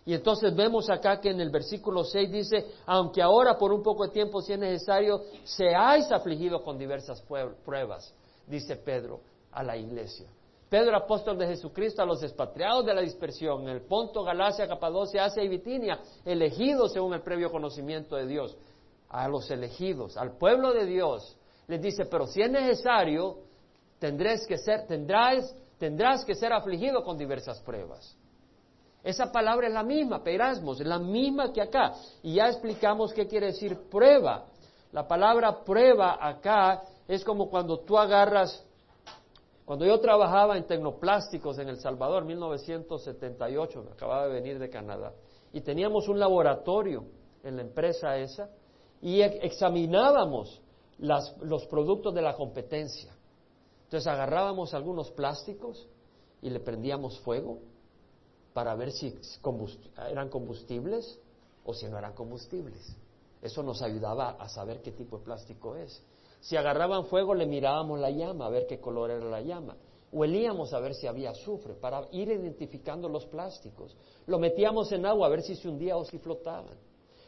Y 0.07 0.13
entonces 0.13 0.55
vemos 0.55 0.91
acá 0.91 1.19
que 1.19 1.31
en 1.31 1.41
el 1.41 1.51
versículo 1.51 2.05
6 2.05 2.31
dice, 2.31 2.67
aunque 2.85 3.23
ahora 3.23 3.57
por 3.57 3.73
un 3.73 3.83
poco 3.83 4.05
de 4.05 4.13
tiempo, 4.13 4.43
si 4.43 4.53
es 4.53 4.59
necesario, 4.59 5.23
seáis 5.45 6.13
afligidos 6.13 6.61
con 6.61 6.77
diversas 6.77 7.23
pruebas, 7.65 8.15
dice 8.47 8.77
Pedro 8.77 9.21
a 9.51 9.63
la 9.63 9.79
iglesia. 9.79 10.29
Pedro, 10.69 10.97
apóstol 10.97 11.39
de 11.39 11.47
Jesucristo, 11.47 12.03
a 12.03 12.07
los 12.07 12.23
expatriados 12.23 12.85
de 12.85 12.95
la 12.95 13.01
dispersión, 13.01 13.63
en 13.63 13.69
el 13.69 13.83
Ponto, 13.83 14.25
Galacia, 14.25 14.67
Capadocia, 14.67 15.25
Asia 15.25 15.43
y 15.43 15.49
Bitinia, 15.49 16.01
elegidos 16.25 16.93
según 16.93 17.15
el 17.15 17.23
previo 17.23 17.51
conocimiento 17.51 18.17
de 18.17 18.27
Dios, 18.27 18.57
a 19.15 19.29
los 19.29 19.49
elegidos, 19.49 20.17
al 20.17 20.37
pueblo 20.37 20.73
de 20.73 20.87
Dios, 20.87 21.37
les 21.69 21.81
dice, 21.81 22.05
pero 22.07 22.27
si 22.27 22.43
es 22.43 22.51
necesario, 22.51 23.39
tendrás 24.01 24.45
que 24.45 24.59
ser, 24.59 24.89
tendrás, 24.89 25.55
tendrás 25.79 26.25
que 26.25 26.35
ser 26.35 26.53
afligido 26.53 27.05
con 27.05 27.17
diversas 27.17 27.61
pruebas. 27.61 28.17
Esa 29.05 29.31
palabra 29.31 29.69
es 29.69 29.73
la 29.73 29.85
misma, 29.85 30.25
perasmos, 30.25 30.81
es 30.81 30.87
la 30.87 30.99
misma 30.99 31.53
que 31.53 31.63
acá. 31.63 31.93
Y 32.23 32.35
ya 32.35 32.49
explicamos 32.49 33.13
qué 33.13 33.29
quiere 33.29 33.47
decir 33.47 33.89
prueba. 33.89 34.47
La 34.91 35.07
palabra 35.07 35.63
prueba 35.63 36.19
acá 36.21 36.83
es 37.07 37.23
como 37.23 37.49
cuando 37.49 37.79
tú 37.81 37.97
agarras 37.97 38.67
cuando 39.65 39.87
yo 39.87 39.99
trabajaba 39.99 40.59
en 40.59 40.67
tecnoplásticos 40.67 41.59
en 41.59 41.69
El 41.71 41.79
Salvador, 41.79 42.25
1978, 42.27 43.85
acababa 43.95 44.27
de 44.27 44.35
venir 44.35 44.59
de 44.59 44.69
Canadá, 44.69 45.15
y 45.55 45.63
teníamos 45.63 46.07
un 46.09 46.19
laboratorio 46.21 47.05
en 47.43 47.57
la 47.57 47.63
empresa 47.63 48.19
esa, 48.19 48.51
y 49.05 49.21
examinábamos 49.21 50.63
los 50.99 51.67
productos 51.67 52.15
de 52.15 52.23
la 52.23 52.35
competencia. 52.35 53.15
Entonces 53.85 54.07
agarrábamos 54.07 54.73
algunos 54.73 55.11
plásticos 55.11 55.87
y 56.41 56.49
le 56.49 56.59
prendíamos 56.59 57.21
fuego 57.21 57.59
para 58.55 58.75
ver 58.75 58.93
si 58.93 59.15
eran 60.11 60.31
combustibles 60.31 61.21
o 61.67 61.75
si 61.75 61.87
no 61.87 61.99
eran 61.99 62.15
combustibles. 62.15 62.97
Eso 63.43 63.63
nos 63.63 63.83
ayudaba 63.83 64.31
a 64.41 64.49
saber 64.49 64.81
qué 64.81 64.93
tipo 64.93 65.19
de 65.19 65.25
plástico 65.25 65.77
es. 65.77 66.03
Si 66.41 66.57
agarraban 66.57 67.05
fuego, 67.05 67.35
le 67.35 67.45
mirábamos 67.45 68.01
la 68.01 68.11
llama, 68.11 68.47
a 68.47 68.49
ver 68.49 68.67
qué 68.67 68.81
color 68.81 69.11
era 69.11 69.27
la 69.27 69.43
llama. 69.43 69.77
Huelíamos 70.13 70.73
a 70.73 70.81
ver 70.81 70.95
si 70.95 71.07
había 71.07 71.31
azufre, 71.31 71.75
para 71.75 72.09
ir 72.13 72.29
identificando 72.29 73.11
los 73.11 73.27
plásticos. 73.27 73.95
Lo 74.27 74.39
metíamos 74.39 74.91
en 74.93 75.05
agua 75.05 75.27
a 75.27 75.31
ver 75.31 75.43
si 75.43 75.57
se 75.57 75.69
hundía 75.69 75.95
o 75.95 76.07
si 76.07 76.17
flotaban. 76.19 76.79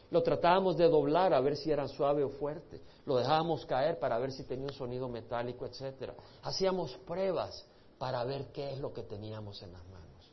Lo 0.09 0.23
tratábamos 0.23 0.77
de 0.77 0.87
doblar 0.87 1.33
a 1.33 1.41
ver 1.41 1.57
si 1.57 1.69
era 1.69 1.87
suave 1.87 2.23
o 2.23 2.29
fuerte. 2.29 2.81
Lo 3.05 3.17
dejábamos 3.17 3.65
caer 3.65 3.99
para 3.99 4.17
ver 4.19 4.31
si 4.31 4.43
tenía 4.43 4.67
un 4.67 4.73
sonido 4.73 5.09
metálico, 5.09 5.65
etcétera. 5.65 6.15
Hacíamos 6.43 6.95
pruebas 7.05 7.65
para 7.97 8.23
ver 8.23 8.51
qué 8.53 8.71
es 8.71 8.79
lo 8.79 8.93
que 8.93 9.03
teníamos 9.03 9.61
en 9.63 9.73
las 9.73 9.85
manos. 9.87 10.31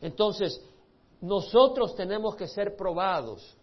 Entonces, 0.00 0.62
nosotros 1.20 1.94
tenemos 1.94 2.36
que 2.36 2.48
ser 2.48 2.76
probados 2.76 3.56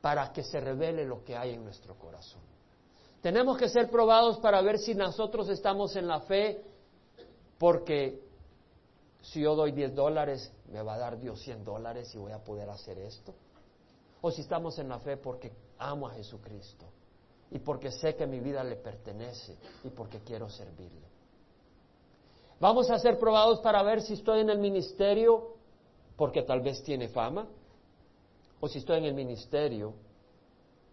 para 0.00 0.32
que 0.32 0.42
se 0.42 0.60
revele 0.60 1.04
lo 1.04 1.24
que 1.24 1.36
hay 1.36 1.54
en 1.54 1.64
nuestro 1.64 1.98
corazón. 1.98 2.42
Tenemos 3.20 3.58
que 3.58 3.68
ser 3.68 3.90
probados 3.90 4.38
para 4.38 4.62
ver 4.62 4.78
si 4.78 4.94
nosotros 4.94 5.48
estamos 5.48 5.96
en 5.96 6.06
la 6.06 6.20
fe, 6.20 6.62
porque 7.58 8.25
si 9.26 9.40
yo 9.40 9.56
doy 9.56 9.72
10 9.72 9.94
dólares, 9.94 10.52
me 10.70 10.82
va 10.82 10.94
a 10.94 10.98
dar 10.98 11.18
Dios 11.18 11.40
100 11.40 11.64
dólares 11.64 12.14
y 12.14 12.18
voy 12.18 12.30
a 12.30 12.44
poder 12.44 12.70
hacer 12.70 12.96
esto. 12.98 13.34
O 14.20 14.30
si 14.30 14.42
estamos 14.42 14.78
en 14.78 14.88
la 14.88 15.00
fe 15.00 15.16
porque 15.16 15.52
amo 15.78 16.06
a 16.06 16.12
Jesucristo 16.12 16.86
y 17.50 17.58
porque 17.58 17.90
sé 17.90 18.14
que 18.14 18.26
mi 18.26 18.38
vida 18.38 18.62
le 18.62 18.76
pertenece 18.76 19.56
y 19.82 19.90
porque 19.90 20.20
quiero 20.20 20.48
servirle. 20.48 21.08
Vamos 22.60 22.88
a 22.90 22.98
ser 22.98 23.18
probados 23.18 23.60
para 23.60 23.82
ver 23.82 24.00
si 24.00 24.14
estoy 24.14 24.40
en 24.40 24.50
el 24.50 24.58
ministerio 24.58 25.56
porque 26.16 26.42
tal 26.42 26.60
vez 26.60 26.82
tiene 26.82 27.08
fama, 27.08 27.46
o 28.60 28.68
si 28.68 28.78
estoy 28.78 28.98
en 28.98 29.04
el 29.04 29.14
ministerio 29.14 29.92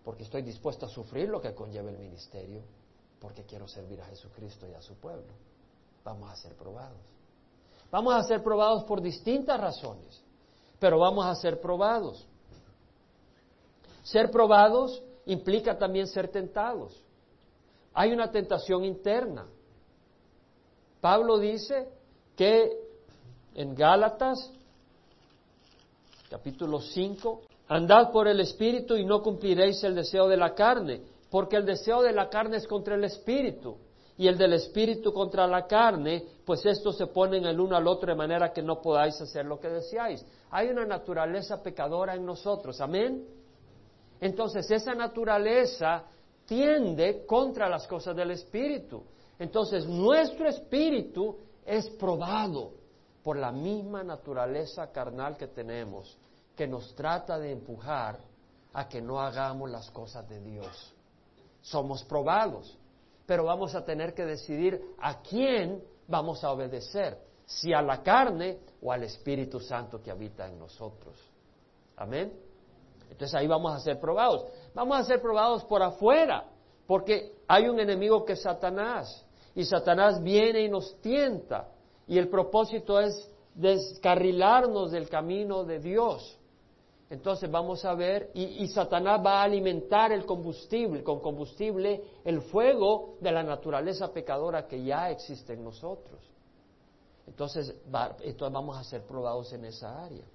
porque 0.04 0.24
estoy 0.24 0.42
dispuesto 0.42 0.88
a 0.88 0.90
sufrir 0.90 1.30
lo 1.30 1.40
que 1.40 1.54
conlleva 1.54 1.90
el 1.90 1.98
ministerio, 1.98 2.62
porque 3.22 3.44
quiero 3.44 3.68
servir 3.68 4.02
a 4.02 4.06
Jesucristo 4.06 4.68
y 4.68 4.74
a 4.74 4.82
su 4.82 4.96
pueblo. 4.96 5.32
Vamos 6.04 6.30
a 6.30 6.36
ser 6.36 6.56
probados. 6.56 7.13
Vamos 7.94 8.16
a 8.16 8.24
ser 8.24 8.42
probados 8.42 8.86
por 8.86 9.04
distintas 9.04 9.62
razones, 9.62 10.20
pero 10.80 10.98
vamos 10.98 11.28
a 11.28 11.36
ser 11.36 11.62
probados. 11.62 12.26
Ser 14.02 14.32
probados 14.32 15.04
implica 15.28 15.78
también 15.78 16.08
ser 16.08 16.30
tentados. 16.30 17.00
Hay 17.94 18.12
una 18.12 18.32
tentación 18.32 18.84
interna. 18.84 19.46
Pablo 21.02 21.38
dice 21.38 21.88
que 22.36 22.72
en 23.54 23.76
Gálatas, 23.76 24.52
capítulo 26.32 26.82
5, 26.82 27.42
andad 27.68 28.12
por 28.12 28.28
el 28.28 28.40
Espíritu 28.40 28.96
y 28.96 29.06
no 29.06 29.22
cumpliréis 29.22 29.84
el 29.84 29.94
deseo 29.94 30.28
de 30.28 30.38
la 30.38 30.56
carne, 30.56 31.04
porque 31.30 31.58
el 31.58 31.66
deseo 31.68 32.02
de 32.02 32.12
la 32.12 32.28
carne 32.28 32.58
es 32.58 32.66
contra 32.66 32.96
el 32.96 33.04
Espíritu 33.04 33.78
y 34.18 34.28
el 34.28 34.38
del 34.38 34.54
Espíritu 34.54 35.12
contra 35.12 35.48
la 35.48 35.66
carne, 35.66 36.24
pues 36.46 36.66
estos 36.66 36.98
se 36.98 37.08
ponen 37.08 37.46
el 37.46 37.60
uno 37.60 37.76
al 37.76 37.88
otro 37.88 38.10
de 38.10 38.16
manera 38.16 38.54
que 38.54 38.62
no 38.62 38.82
podáis 38.82 39.20
hacer 39.20 39.46
lo 39.46 39.60
que 39.60 39.70
deseáis. 39.70 40.26
Hay 40.52 40.70
una 40.70 40.86
naturaleza 40.86 41.62
pecadora 41.64 42.14
en 42.14 42.26
nosotros, 42.26 42.80
amén. 42.80 43.26
Entonces 44.22 44.70
esa 44.70 44.94
naturaleza 44.94 46.04
tiende 46.46 47.26
contra 47.26 47.68
las 47.68 47.88
cosas 47.88 48.16
del 48.16 48.32
Espíritu. 48.32 49.04
Entonces, 49.40 49.86
nuestro 49.88 50.48
espíritu 50.48 51.38
es 51.66 51.90
probado 51.90 52.72
por 53.24 53.38
la 53.38 53.52
misma 53.52 54.04
naturaleza 54.04 54.92
carnal 54.92 55.38
que 55.38 55.48
tenemos, 55.48 56.18
que 56.56 56.68
nos 56.68 56.94
trata 56.96 57.40
de 57.40 57.52
empujar 57.52 58.20
a 58.74 58.88
que 58.88 59.02
no 59.02 59.20
hagamos 59.20 59.70
las 59.70 59.90
cosas 59.92 60.28
de 60.30 60.40
Dios. 60.42 60.94
Somos 61.62 62.04
probados, 62.04 62.78
pero 63.26 63.46
vamos 63.46 63.76
a 63.76 63.86
tener 63.86 64.14
que 64.14 64.26
decidir 64.26 64.82
a 65.00 65.22
quién 65.22 65.84
vamos 66.08 66.44
a 66.44 66.52
obedecer, 66.52 67.18
si 67.46 67.74
a 67.74 67.82
la 67.82 68.02
carne 68.02 68.60
o 68.82 68.92
al 68.92 69.04
Espíritu 69.04 69.60
Santo 69.60 70.02
que 70.02 70.12
habita 70.12 70.48
en 70.48 70.60
nosotros. 70.60 71.16
Amén. 71.96 72.34
Entonces 73.10 73.36
ahí 73.36 73.48
vamos 73.48 73.74
a 73.74 73.80
ser 73.80 74.00
probados. 74.00 74.46
Vamos 74.74 74.98
a 74.98 75.04
ser 75.04 75.22
probados 75.22 75.64
por 75.66 75.82
afuera, 75.84 76.46
porque 76.88 77.36
hay 77.48 77.68
un 77.68 77.80
enemigo 77.80 78.26
que 78.26 78.34
es 78.34 78.42
Satanás. 78.42 79.26
Y 79.56 79.66
Satanás 79.66 80.22
viene 80.22 80.62
y 80.62 80.70
nos 80.70 81.00
tienta. 81.00 81.70
Y 82.08 82.18
el 82.18 82.28
propósito 82.28 83.00
es 83.00 83.30
descarrilarnos 83.54 84.92
del 84.92 85.08
camino 85.10 85.64
de 85.64 85.80
Dios. 85.80 86.40
Entonces 87.14 87.52
vamos 87.52 87.86
a 87.86 87.94
ver, 87.94 88.32
y, 88.34 88.68
Satanás 88.70 89.22
va 89.24 89.42
a 89.42 89.44
alimentar 89.44 90.12
el 90.12 90.26
combustible, 90.26 91.04
con 91.04 91.20
combustible, 91.20 92.04
el 92.26 92.42
fuego 92.42 93.18
de 93.22 93.32
la 93.32 93.44
naturaleza 93.44 94.12
pecadora 94.12 94.66
que 94.66 94.84
ya 94.84 95.12
existe 95.12 95.54
en 95.54 95.64
nosotros. 95.64 96.20
Entonces, 97.28 97.76
entonces 98.24 98.52
vamos 98.52 98.76
a 98.76 98.84
ser 98.84 99.04
probados 99.04 99.54
en 99.54 99.64
esa 99.66 100.04
área. 100.04 100.26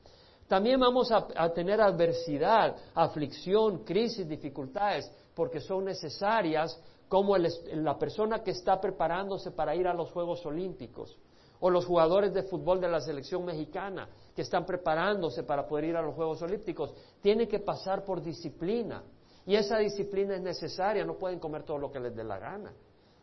También 0.46 0.78
vamos 0.78 1.10
a, 1.10 1.52
tener 1.52 1.80
adversidad, 1.80 2.76
aflicción, 2.94 3.78
crisis, 3.82 4.28
dificultades, 4.28 5.10
porque 5.34 5.58
son 5.58 5.84
necesarias 5.84 6.80
como 7.08 7.36
la 7.36 7.98
persona 7.98 8.44
que 8.44 8.52
está 8.52 8.80
preparándose 8.80 9.50
para 9.50 9.74
ir 9.74 9.88
a 9.88 9.94
los 9.94 10.12
Juegos 10.12 10.46
Olímpicos, 10.46 11.18
o 11.58 11.70
los 11.70 11.86
jugadores 11.86 12.32
de 12.32 12.44
fútbol 12.44 12.80
de 12.80 12.88
la 12.88 13.00
selección 13.00 13.44
mexicana 13.44 14.08
que 14.38 14.42
están 14.42 14.64
preparándose 14.64 15.42
para 15.42 15.66
poder 15.66 15.86
ir 15.86 15.96
a 15.96 16.00
los 16.00 16.14
Juegos 16.14 16.40
Olímpicos, 16.42 16.94
tiene 17.20 17.48
que 17.48 17.58
pasar 17.58 18.04
por 18.04 18.22
disciplina. 18.22 19.02
Y 19.44 19.56
esa 19.56 19.78
disciplina 19.78 20.36
es 20.36 20.42
necesaria, 20.42 21.04
no 21.04 21.18
pueden 21.18 21.40
comer 21.40 21.64
todo 21.64 21.76
lo 21.76 21.90
que 21.90 21.98
les 21.98 22.14
dé 22.14 22.22
la 22.22 22.38
gana, 22.38 22.72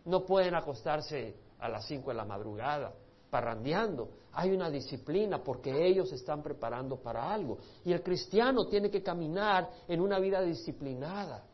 no 0.03 0.25
pueden 0.25 0.55
acostarse 0.55 1.33
a 1.57 1.69
las 1.69 1.85
5 1.85 2.09
de 2.09 2.17
la 2.17 2.25
madrugada 2.25 2.93
parrandeando. 3.29 4.09
Hay 4.33 4.51
una 4.51 4.69
disciplina 4.69 5.41
porque 5.41 5.87
ellos 5.87 6.11
están 6.11 6.43
preparando 6.43 6.97
para 6.97 7.33
algo. 7.33 7.59
Y 7.85 7.93
el 7.93 8.03
cristiano 8.03 8.67
tiene 8.67 8.89
que 8.89 9.01
caminar 9.01 9.69
en 9.87 10.01
una 10.01 10.19
vida 10.19 10.41
disciplinada 10.41 11.45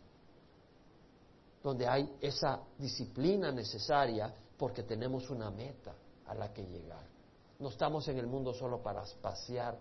donde 1.62 1.88
hay 1.88 2.18
esa 2.20 2.62
disciplina 2.80 3.52
necesaria 3.52 4.34
porque 4.58 4.82
tenemos 4.82 5.30
una 5.30 5.52
meta 5.52 5.94
a 6.26 6.34
la 6.34 6.52
que 6.52 6.64
llegar. 6.64 7.21
No 7.62 7.70
estamos 7.70 8.08
en 8.08 8.18
el 8.18 8.26
mundo 8.26 8.54
solo 8.56 8.82
para 8.82 9.04
pasear 9.22 9.78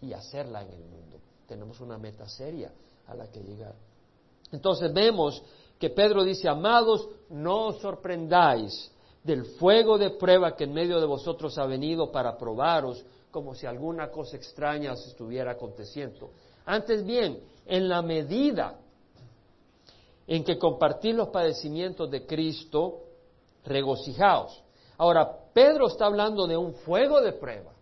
y, 0.00 0.12
hacerla 0.14 0.62
en 0.62 0.72
el 0.72 0.84
mundo. 0.84 1.20
Tenemos 1.46 1.78
una 1.80 1.98
meta 1.98 2.26
seria 2.26 2.72
a 3.06 3.14
la 3.14 3.30
que 3.30 3.40
llegar. 3.40 3.74
Entonces 4.50 4.90
vemos 4.92 5.42
que 5.78 5.90
Pedro 5.90 6.24
dice, 6.24 6.48
amados, 6.48 7.06
no 7.28 7.66
os 7.66 7.78
sorprendáis 7.80 8.90
del 9.22 9.44
fuego 9.44 9.98
de 9.98 10.10
prueba 10.10 10.56
que 10.56 10.64
en 10.64 10.72
medio 10.72 10.98
de 10.98 11.06
vosotros 11.06 11.58
ha 11.58 11.66
venido 11.66 12.10
para 12.10 12.38
probaros 12.38 13.04
como 13.30 13.54
si 13.54 13.66
alguna 13.66 14.10
cosa 14.10 14.38
extraña 14.38 14.94
os 14.94 15.06
estuviera 15.06 15.52
aconteciendo. 15.52 16.30
Antes 16.64 17.04
bien, 17.04 17.38
en 17.66 17.86
la 17.86 18.00
medida 18.00 18.78
en 20.26 20.42
que 20.42 20.56
compartir 20.56 21.14
los 21.14 21.28
padecimientos 21.28 22.10
de 22.10 22.24
Cristo, 22.24 23.02
regocijaos. 23.62 24.63
Ahora, 24.98 25.38
Pedro 25.52 25.86
está 25.86 26.06
hablando 26.06 26.46
de 26.46 26.56
un 26.56 26.74
fuego 26.74 27.20
de 27.20 27.32
prueba. 27.32 27.72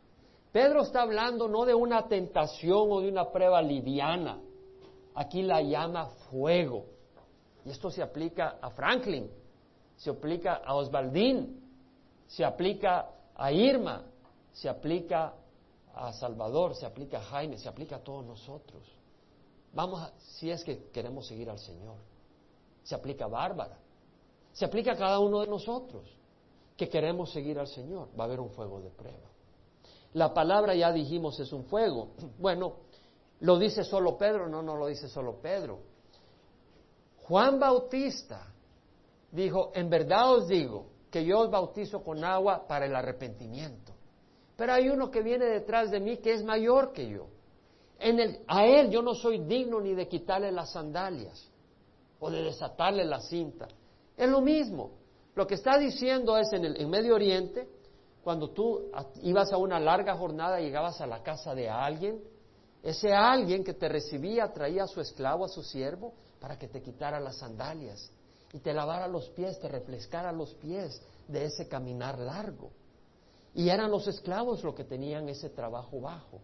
Pedro 0.52 0.82
está 0.82 1.02
hablando 1.02 1.48
no 1.48 1.64
de 1.64 1.74
una 1.74 2.08
tentación 2.08 2.90
o 2.90 3.00
de 3.00 3.08
una 3.08 3.30
prueba 3.30 3.62
liviana. 3.62 4.38
Aquí 5.14 5.42
la 5.42 5.62
llama 5.62 6.06
fuego. 6.30 6.86
Y 7.64 7.70
esto 7.70 7.90
se 7.90 8.02
aplica 8.02 8.56
a 8.60 8.70
Franklin, 8.70 9.30
se 9.96 10.10
aplica 10.10 10.54
a 10.54 10.74
Osvaldín, 10.74 11.60
se 12.26 12.44
aplica 12.44 13.08
a 13.34 13.52
Irma, 13.52 14.04
se 14.52 14.68
aplica 14.68 15.34
a 15.94 16.12
Salvador, 16.12 16.74
se 16.74 16.86
aplica 16.86 17.18
a 17.18 17.22
Jaime, 17.22 17.58
se 17.58 17.68
aplica 17.68 17.96
a 17.96 18.00
todos 18.00 18.24
nosotros. 18.24 18.82
Vamos 19.72 20.00
a, 20.00 20.12
si 20.18 20.50
es 20.50 20.64
que 20.64 20.90
queremos 20.90 21.26
seguir 21.26 21.48
al 21.48 21.58
Señor 21.58 21.96
se 22.82 22.94
aplica 22.94 23.24
a 23.24 23.28
Bárbara, 23.28 23.78
se 24.52 24.64
aplica 24.64 24.92
a 24.92 24.96
cada 24.96 25.18
uno 25.18 25.40
de 25.40 25.46
nosotros 25.46 26.04
que 26.76 26.88
queremos 26.88 27.32
seguir 27.32 27.58
al 27.58 27.68
Señor. 27.68 28.08
Va 28.18 28.24
a 28.24 28.26
haber 28.26 28.40
un 28.40 28.50
fuego 28.50 28.80
de 28.80 28.90
prueba. 28.90 29.30
La 30.14 30.34
palabra 30.34 30.74
ya 30.74 30.92
dijimos 30.92 31.38
es 31.40 31.52
un 31.52 31.64
fuego. 31.64 32.10
Bueno, 32.38 32.74
¿lo 33.40 33.58
dice 33.58 33.84
solo 33.84 34.16
Pedro? 34.16 34.48
No, 34.48 34.62
no 34.62 34.76
lo 34.76 34.86
dice 34.86 35.08
solo 35.08 35.40
Pedro. 35.40 35.80
Juan 37.22 37.58
Bautista 37.58 38.52
dijo, 39.30 39.70
en 39.74 39.88
verdad 39.88 40.34
os 40.34 40.48
digo 40.48 40.86
que 41.10 41.24
yo 41.24 41.40
os 41.40 41.50
bautizo 41.50 42.02
con 42.02 42.24
agua 42.24 42.66
para 42.66 42.86
el 42.86 42.94
arrepentimiento. 42.96 43.92
Pero 44.56 44.72
hay 44.72 44.88
uno 44.88 45.10
que 45.10 45.22
viene 45.22 45.46
detrás 45.46 45.90
de 45.90 46.00
mí 46.00 46.18
que 46.18 46.34
es 46.34 46.44
mayor 46.44 46.92
que 46.92 47.08
yo. 47.08 47.26
En 47.98 48.18
el, 48.18 48.40
a 48.46 48.66
él 48.66 48.90
yo 48.90 49.02
no 49.02 49.14
soy 49.14 49.38
digno 49.38 49.80
ni 49.80 49.94
de 49.94 50.08
quitarle 50.08 50.50
las 50.50 50.72
sandalias. 50.72 51.48
o 52.24 52.30
de 52.30 52.44
desatarle 52.44 53.04
la 53.04 53.20
cinta. 53.20 53.66
Es 54.16 54.28
lo 54.28 54.40
mismo. 54.40 55.01
Lo 55.34 55.46
que 55.46 55.54
está 55.54 55.78
diciendo 55.78 56.36
es 56.36 56.52
en 56.52 56.64
el 56.64 56.86
Medio 56.88 57.14
Oriente, 57.14 57.68
cuando 58.22 58.50
tú 58.50 58.90
ibas 59.22 59.52
a 59.52 59.56
una 59.56 59.80
larga 59.80 60.16
jornada, 60.16 60.60
llegabas 60.60 61.00
a 61.00 61.06
la 61.06 61.22
casa 61.22 61.54
de 61.54 61.68
alguien, 61.68 62.22
ese 62.82 63.12
alguien 63.12 63.64
que 63.64 63.74
te 63.74 63.88
recibía 63.88 64.52
traía 64.52 64.84
a 64.84 64.88
su 64.88 65.00
esclavo, 65.00 65.44
a 65.44 65.48
su 65.48 65.62
siervo, 65.62 66.12
para 66.40 66.58
que 66.58 66.68
te 66.68 66.82
quitara 66.82 67.18
las 67.20 67.38
sandalias 67.38 68.10
y 68.52 68.58
te 68.58 68.74
lavara 68.74 69.08
los 69.08 69.30
pies, 69.30 69.58
te 69.60 69.68
refrescara 69.68 70.32
los 70.32 70.54
pies 70.54 71.00
de 71.28 71.46
ese 71.46 71.68
caminar 71.68 72.18
largo. 72.18 72.70
Y 73.54 73.68
eran 73.68 73.90
los 73.90 74.06
esclavos 74.08 74.62
los 74.62 74.74
que 74.74 74.84
tenían 74.84 75.28
ese 75.28 75.50
trabajo 75.50 76.00
bajo. 76.00 76.40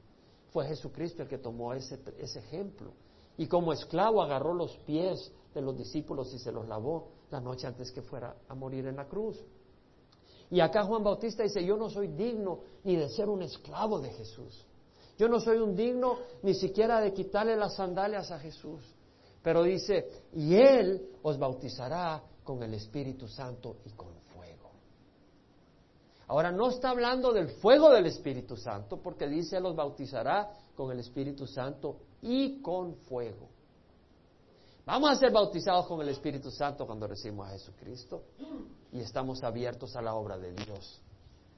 Fue 0.50 0.66
Jesucristo 0.66 1.22
el 1.22 1.28
que 1.28 1.38
tomó 1.38 1.74
ese, 1.74 1.98
ese 2.18 2.38
ejemplo. 2.38 2.92
Y 3.36 3.46
como 3.46 3.72
esclavo 3.72 4.22
agarró 4.22 4.54
los 4.54 4.76
pies 4.78 5.32
de 5.54 5.60
los 5.60 5.76
discípulos 5.76 6.32
y 6.32 6.38
se 6.38 6.52
los 6.52 6.66
lavó 6.66 7.17
la 7.30 7.40
noche 7.40 7.66
antes 7.66 7.92
que 7.92 8.02
fuera 8.02 8.34
a 8.48 8.54
morir 8.54 8.86
en 8.86 8.96
la 8.96 9.06
cruz. 9.06 9.38
Y 10.50 10.60
acá 10.60 10.84
Juan 10.84 11.04
Bautista 11.04 11.42
dice, 11.42 11.64
yo 11.64 11.76
no 11.76 11.90
soy 11.90 12.08
digno 12.08 12.60
ni 12.84 12.96
de 12.96 13.08
ser 13.10 13.28
un 13.28 13.42
esclavo 13.42 14.00
de 14.00 14.10
Jesús. 14.10 14.64
Yo 15.18 15.28
no 15.28 15.40
soy 15.40 15.58
un 15.58 15.74
digno 15.74 16.18
ni 16.42 16.54
siquiera 16.54 17.00
de 17.00 17.12
quitarle 17.12 17.56
las 17.56 17.74
sandalias 17.74 18.30
a 18.30 18.38
Jesús. 18.38 18.82
Pero 19.42 19.62
dice, 19.62 20.24
y 20.32 20.54
Él 20.54 21.10
os 21.22 21.38
bautizará 21.38 22.22
con 22.44 22.62
el 22.62 22.74
Espíritu 22.74 23.28
Santo 23.28 23.76
y 23.84 23.90
con 23.90 24.14
fuego. 24.34 24.70
Ahora 26.28 26.50
no 26.50 26.68
está 26.68 26.90
hablando 26.90 27.32
del 27.32 27.48
fuego 27.48 27.90
del 27.90 28.06
Espíritu 28.06 28.56
Santo, 28.56 29.00
porque 29.02 29.28
dice, 29.28 29.58
Él 29.58 29.66
os 29.66 29.76
bautizará 29.76 30.50
con 30.74 30.90
el 30.92 31.00
Espíritu 31.00 31.46
Santo 31.46 31.96
y 32.22 32.62
con 32.62 32.94
fuego. 32.94 33.48
Vamos 34.88 35.10
a 35.10 35.16
ser 35.16 35.30
bautizados 35.30 35.86
con 35.86 36.00
el 36.00 36.08
Espíritu 36.08 36.50
Santo 36.50 36.86
cuando 36.86 37.06
recibimos 37.06 37.46
a 37.46 37.50
Jesucristo 37.50 38.22
y 38.90 39.00
estamos 39.00 39.42
abiertos 39.42 39.94
a 39.96 40.00
la 40.00 40.14
obra 40.14 40.38
de 40.38 40.50
Dios. 40.52 41.02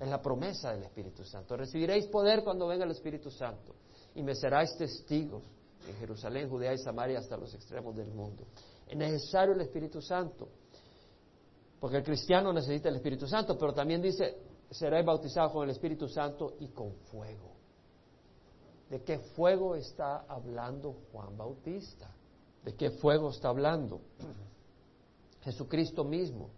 Es 0.00 0.08
la 0.08 0.20
promesa 0.20 0.72
del 0.72 0.82
Espíritu 0.82 1.22
Santo. 1.24 1.56
Recibiréis 1.56 2.06
poder 2.06 2.42
cuando 2.42 2.66
venga 2.66 2.84
el 2.84 2.90
Espíritu 2.90 3.30
Santo 3.30 3.76
y 4.16 4.24
me 4.24 4.34
seráis 4.34 4.76
testigos 4.76 5.44
en 5.88 5.94
Jerusalén, 5.98 6.50
Judea 6.50 6.74
y 6.74 6.78
Samaria 6.78 7.20
hasta 7.20 7.36
los 7.36 7.54
extremos 7.54 7.94
del 7.94 8.08
mundo. 8.08 8.42
Es 8.88 8.96
necesario 8.96 9.54
el 9.54 9.60
Espíritu 9.60 10.02
Santo, 10.02 10.48
porque 11.78 11.98
el 11.98 12.02
cristiano 12.02 12.52
necesita 12.52 12.88
el 12.88 12.96
Espíritu 12.96 13.28
Santo, 13.28 13.56
pero 13.56 13.72
también 13.72 14.02
dice, 14.02 14.38
seréis 14.72 15.06
bautizados 15.06 15.52
con 15.52 15.62
el 15.62 15.70
Espíritu 15.70 16.08
Santo 16.08 16.56
y 16.58 16.66
con 16.70 16.96
fuego. 17.12 17.52
¿De 18.88 19.04
qué 19.04 19.20
fuego 19.20 19.76
está 19.76 20.24
hablando 20.26 20.96
Juan 21.12 21.36
Bautista? 21.36 22.12
¿De 22.64 22.74
qué 22.74 22.90
fuego 22.90 23.30
está 23.30 23.48
hablando? 23.48 24.00
Jesucristo 25.42 26.04
mismo. 26.04 26.50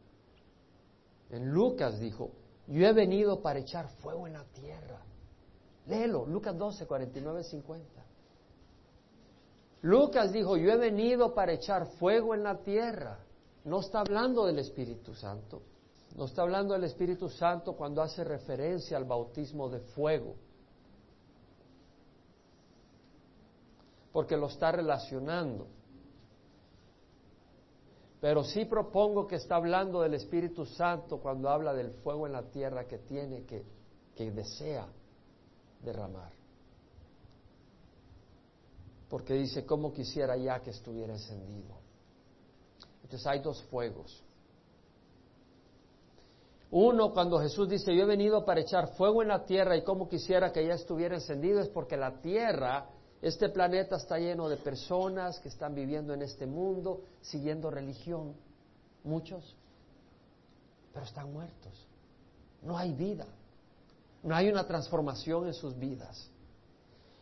En 1.30 1.50
Lucas 1.50 1.98
dijo, 2.00 2.30
yo 2.66 2.86
he 2.86 2.92
venido 2.92 3.40
para 3.40 3.60
echar 3.60 3.88
fuego 4.00 4.26
en 4.26 4.34
la 4.34 4.44
tierra. 4.44 5.00
Léelo, 5.86 6.26
Lucas 6.26 6.56
12, 6.56 6.86
49, 6.86 7.44
50. 7.44 8.04
Lucas 9.82 10.32
dijo, 10.32 10.56
yo 10.56 10.70
he 10.70 10.76
venido 10.76 11.34
para 11.34 11.52
echar 11.52 11.86
fuego 11.98 12.34
en 12.34 12.44
la 12.44 12.58
tierra. 12.58 13.18
No 13.64 13.80
está 13.80 14.00
hablando 14.00 14.46
del 14.46 14.58
Espíritu 14.58 15.14
Santo. 15.14 15.62
No 16.16 16.26
está 16.26 16.42
hablando 16.42 16.74
del 16.74 16.84
Espíritu 16.84 17.28
Santo 17.28 17.74
cuando 17.74 18.02
hace 18.02 18.22
referencia 18.22 18.96
al 18.96 19.04
bautismo 19.04 19.68
de 19.68 19.80
fuego. 19.80 20.34
Porque 24.12 24.36
lo 24.36 24.48
está 24.48 24.72
relacionando. 24.72 25.66
Pero 28.22 28.44
sí 28.44 28.66
propongo 28.66 29.26
que 29.26 29.34
está 29.34 29.56
hablando 29.56 30.00
del 30.00 30.14
Espíritu 30.14 30.64
Santo 30.64 31.18
cuando 31.18 31.48
habla 31.48 31.74
del 31.74 31.90
fuego 31.90 32.24
en 32.28 32.34
la 32.34 32.44
tierra 32.44 32.86
que 32.86 32.98
tiene, 32.98 33.42
que, 33.42 33.64
que 34.14 34.30
desea 34.30 34.86
derramar. 35.82 36.30
Porque 39.08 39.34
dice, 39.34 39.66
¿cómo 39.66 39.92
quisiera 39.92 40.36
ya 40.36 40.60
que 40.60 40.70
estuviera 40.70 41.12
encendido? 41.12 41.74
Entonces 43.02 43.26
hay 43.26 43.40
dos 43.40 43.60
fuegos. 43.64 44.22
Uno, 46.70 47.12
cuando 47.12 47.40
Jesús 47.40 47.68
dice, 47.68 47.92
yo 47.92 48.04
he 48.04 48.06
venido 48.06 48.44
para 48.44 48.60
echar 48.60 48.94
fuego 48.94 49.22
en 49.22 49.28
la 49.28 49.44
tierra 49.44 49.76
y 49.76 49.82
cómo 49.82 50.08
quisiera 50.08 50.52
que 50.52 50.64
ya 50.64 50.74
estuviera 50.74 51.16
encendido, 51.16 51.58
es 51.58 51.68
porque 51.68 51.96
la 51.96 52.20
tierra 52.20 52.86
este 53.22 53.48
planeta 53.50 53.96
está 53.96 54.18
lleno 54.18 54.48
de 54.48 54.56
personas 54.56 55.38
que 55.38 55.48
están 55.48 55.76
viviendo 55.76 56.12
en 56.12 56.22
este 56.22 56.44
mundo 56.44 57.02
siguiendo 57.20 57.70
religión, 57.70 58.34
muchos, 59.04 59.54
pero 60.92 61.06
están 61.06 61.32
muertos. 61.32 61.86
No 62.62 62.76
hay 62.76 62.92
vida, 62.92 63.26
no 64.24 64.34
hay 64.34 64.48
una 64.48 64.66
transformación 64.66 65.46
en 65.46 65.54
sus 65.54 65.78
vidas. 65.78 66.28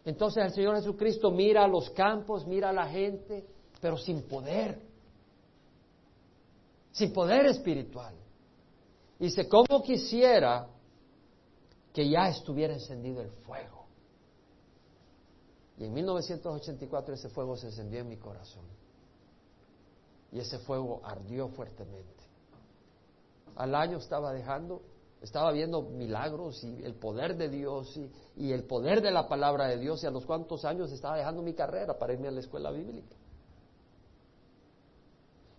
Entonces 0.07 0.43
el 0.43 0.53
Señor 0.53 0.77
Jesucristo 0.77 1.31
mira 1.31 1.65
a 1.65 1.69
los 1.69 1.91
campos, 1.91 2.47
mira 2.47 2.71
a 2.71 2.73
la 2.73 2.89
gente, 2.89 3.45
pero 3.83 3.99
sin 3.99 4.23
poder, 4.23 4.81
sin 6.93 7.13
poder 7.13 7.45
espiritual. 7.45 8.15
Dice, 9.19 9.47
¿cómo 9.47 9.83
quisiera 9.83 10.67
que 11.93 12.09
ya 12.09 12.29
estuviera 12.29 12.73
encendido 12.73 13.21
el 13.21 13.31
fuego? 13.45 13.80
Y 15.81 15.87
en 15.87 15.95
1984 15.95 17.15
ese 17.15 17.31
fuego 17.31 17.57
se 17.57 17.69
encendió 17.69 18.01
en 18.01 18.09
mi 18.09 18.19
corazón. 18.19 18.65
Y 20.31 20.39
ese 20.39 20.59
fuego 20.59 21.01
ardió 21.03 21.49
fuertemente. 21.49 22.23
Al 23.57 23.75
año 23.75 23.97
estaba 23.97 24.31
dejando, 24.35 24.83
estaba 25.23 25.51
viendo 25.53 25.81
milagros 25.81 26.63
y 26.65 26.85
el 26.85 26.95
poder 26.97 27.35
de 27.35 27.49
Dios 27.49 27.99
y, 28.37 28.53
el 28.53 28.65
poder 28.65 29.01
de 29.01 29.11
la 29.11 29.27
palabra 29.27 29.69
de 29.69 29.79
Dios. 29.79 30.05
Y 30.05 30.07
a 30.07 30.11
los 30.11 30.27
cuantos 30.27 30.67
años 30.67 30.93
estaba 30.93 31.17
dejando 31.17 31.41
mi 31.41 31.55
carrera 31.55 31.99
para 31.99 32.13
irme 32.13 32.29
a 32.29 32.33
la 32.33 32.41
escuela 32.41 32.71
bíblica. 32.71 33.17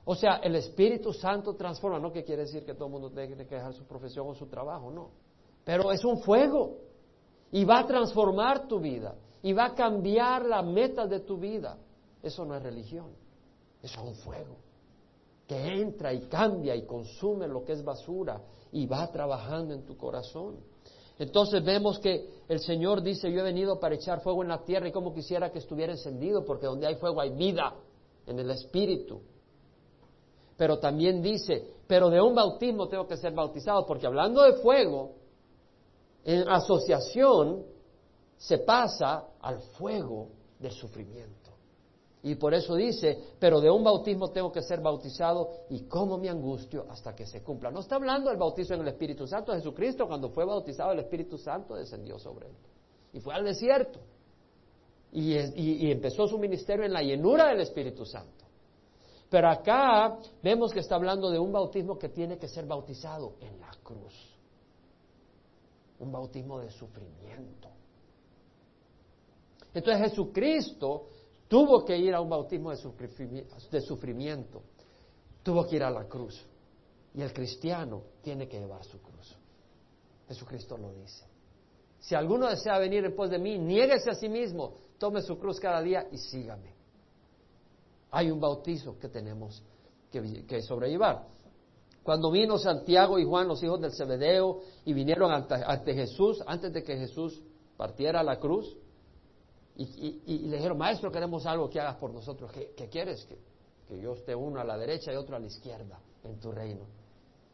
O 0.06 0.14
sea, 0.14 0.36
el 0.36 0.56
Espíritu 0.56 1.14
Santo 1.14 1.56
transforma, 1.56 1.98
no 1.98 2.12
que 2.12 2.24
quiere 2.24 2.44
decir 2.44 2.64
que 2.64 2.76
todo 2.76 2.86
el 2.86 2.92
mundo 2.92 3.10
tiene 3.10 3.48
que 3.48 3.56
dejar 3.56 3.74
su 3.74 3.86
profesión 3.86 4.28
o 4.28 4.36
su 4.36 4.46
trabajo, 4.46 4.92
no. 4.92 5.10
Pero 5.64 5.92
es 5.92 6.06
un 6.06 6.22
fuego 6.22 6.78
y 7.52 7.66
va 7.66 7.80
a 7.80 7.88
transformar 7.88 8.68
tu 8.68 8.80
vida 8.80 9.16
y 9.44 9.54
va 9.54 9.66
a 9.66 9.76
cambiar 9.76 10.46
la 10.46 10.62
meta 10.62 11.08
de 11.08 11.22
tu 11.22 11.38
vida. 11.38 11.78
Eso 12.22 12.46
no 12.46 12.56
es 12.56 12.64
religión, 12.64 13.08
eso 13.82 14.02
es 14.02 14.08
un 14.08 14.16
fuego 14.16 14.58
que 15.52 15.82
entra 15.82 16.14
y 16.14 16.22
cambia 16.28 16.74
y 16.78 16.86
consume 16.86 17.46
lo 17.46 17.66
que 17.66 17.74
es 17.74 17.84
basura 17.84 18.42
y 18.72 18.86
va 18.86 19.12
trabajando 19.12 19.74
en 19.74 19.86
tu 19.86 19.98
corazón. 19.98 20.56
Entonces 21.20 21.62
vemos 21.62 22.00
que 22.00 22.44
el 22.48 22.62
Señor 22.62 23.02
dice, 23.02 23.30
yo 23.30 23.42
he 23.42 23.44
venido 23.44 23.78
para 23.78 23.96
echar 23.96 24.22
fuego 24.22 24.44
en 24.44 24.48
la 24.48 24.64
tierra 24.64 24.88
y 24.88 24.94
como 24.94 25.14
quisiera 25.14 25.52
que 25.52 25.60
estuviera 25.60 25.92
encendido, 25.92 26.46
porque 26.46 26.68
donde 26.68 26.88
hay 26.88 26.96
fuego 26.96 27.20
hay 27.20 27.32
vida 27.32 27.76
en 28.26 28.40
el 28.40 28.50
Espíritu. 28.50 29.20
Pero 30.56 30.80
también 30.80 31.22
dice, 31.22 31.76
pero 31.86 32.10
de 32.10 32.22
un 32.22 32.34
bautismo 32.34 32.88
tengo 32.88 33.06
que 33.06 33.18
ser 33.18 33.34
bautizado, 33.34 33.86
porque 33.86 34.08
hablando 34.08 34.44
de 34.44 34.54
fuego, 34.62 35.16
en 36.24 36.48
asociación 36.48 37.66
se 38.42 38.58
pasa 38.58 39.28
al 39.40 39.60
fuego 39.78 40.30
del 40.60 40.72
sufrimiento. 40.72 41.52
Y 42.24 42.34
por 42.36 42.56
eso 42.56 42.74
dice, 42.76 43.36
pero 43.40 43.62
de 43.62 43.70
un 43.70 43.84
bautismo 43.84 44.32
tengo 44.32 44.52
que 44.52 44.64
ser 44.64 44.82
bautizado 44.82 45.66
y 45.70 45.82
como 45.82 46.18
mi 46.18 46.28
angustio 46.28 46.88
hasta 46.90 47.14
que 47.14 47.28
se 47.28 47.44
cumpla. 47.44 47.70
No 47.70 47.82
está 47.82 47.98
hablando 47.98 48.30
del 48.30 48.40
bautizo 48.40 48.74
en 48.74 48.82
el 48.82 48.88
Espíritu 48.88 49.28
Santo. 49.28 49.54
Jesucristo 49.54 50.08
cuando 50.08 50.30
fue 50.30 50.44
bautizado 50.44 50.92
el 50.92 51.00
Espíritu 51.00 51.38
Santo 51.38 51.76
descendió 51.76 52.18
sobre 52.18 52.48
él. 52.48 52.56
Y 53.14 53.20
fue 53.20 53.36
al 53.36 53.44
desierto. 53.44 54.00
Y, 55.12 55.36
y 55.36 55.92
empezó 55.92 56.28
su 56.28 56.40
ministerio 56.40 56.84
en 56.84 56.94
la 56.94 57.04
llenura 57.04 57.50
del 57.50 57.62
Espíritu 57.62 58.06
Santo. 58.06 58.46
Pero 59.30 59.50
acá 59.50 60.18
vemos 60.42 60.74
que 60.74 60.80
está 60.80 60.96
hablando 60.96 61.30
de 61.30 61.38
un 61.38 61.52
bautismo 61.52 62.00
que 62.00 62.10
tiene 62.10 62.40
que 62.40 62.48
ser 62.48 62.66
bautizado 62.66 63.36
en 63.40 63.60
la 63.60 63.72
cruz. 63.84 64.16
Un 66.00 66.12
bautismo 66.12 66.60
de 66.60 66.72
sufrimiento. 66.72 67.70
Entonces 69.74 70.10
Jesucristo 70.10 71.08
tuvo 71.48 71.86
que 71.86 71.98
ir 71.98 72.14
a 72.14 72.22
un 72.22 72.30
bautismo 72.30 72.72
de 72.72 73.82
sufrimiento, 73.82 74.64
tuvo 75.44 75.66
que 75.68 75.76
ir 75.78 75.84
a 75.84 75.90
la 75.90 76.06
cruz. 76.06 76.46
Y 77.14 77.22
el 77.22 77.34
cristiano 77.34 78.04
tiene 78.22 78.48
que 78.48 78.60
llevar 78.60 78.84
su 78.86 79.02
cruz. 79.02 79.36
Jesucristo 80.28 80.78
lo 80.78 80.94
dice. 80.94 81.26
Si 82.00 82.16
alguno 82.16 82.48
desea 82.48 82.80
venir 82.80 83.06
en 83.06 83.16
pos 83.16 83.30
de 83.30 83.38
mí, 83.38 83.58
niéguese 83.58 84.10
a 84.10 84.16
sí 84.16 84.30
mismo, 84.30 84.74
tome 84.98 85.22
su 85.22 85.38
cruz 85.38 85.60
cada 85.60 85.82
día 85.82 86.08
y 86.12 86.18
sígame. 86.18 86.74
Hay 88.12 88.32
un 88.32 88.40
bautizo 88.40 88.98
que 88.98 89.08
tenemos 89.08 89.62
que, 90.12 90.62
sobrellevar. 90.62 91.28
Cuando 92.04 92.32
vino 92.32 92.58
Santiago 92.58 93.20
y 93.20 93.26
Juan, 93.26 93.48
los 93.48 93.62
hijos 93.62 93.80
del 93.80 93.94
Zebedeo, 93.94 94.62
y 94.86 94.94
vinieron 94.94 95.32
ante 95.32 95.94
Jesús, 95.94 96.42
antes 96.48 96.74
de 96.74 96.84
que 96.84 96.98
Jesús 96.98 97.42
partiera 97.78 98.22
a 98.22 98.24
la 98.24 98.40
cruz, 98.40 98.76
y, 99.84 100.40
le 100.48 100.58
dijeron, 100.58 100.78
maestro, 100.78 101.12
queremos 101.12 101.46
algo 101.46 101.70
que 101.70 101.80
hagas 101.80 101.98
por 101.98 102.14
nosotros. 102.14 102.52
¿Qué, 102.52 102.90
quieres? 102.90 103.26
Que, 103.26 104.02
yo 104.02 104.14
esté 104.14 104.34
uno 104.34 104.60
a 104.60 104.64
la 104.64 104.78
derecha 104.78 105.12
y 105.12 105.16
otro 105.16 105.36
a 105.36 105.40
la 105.40 105.48
izquierda 105.48 106.00
en 106.24 106.40
tu 106.40 106.52
reino. 106.52 106.86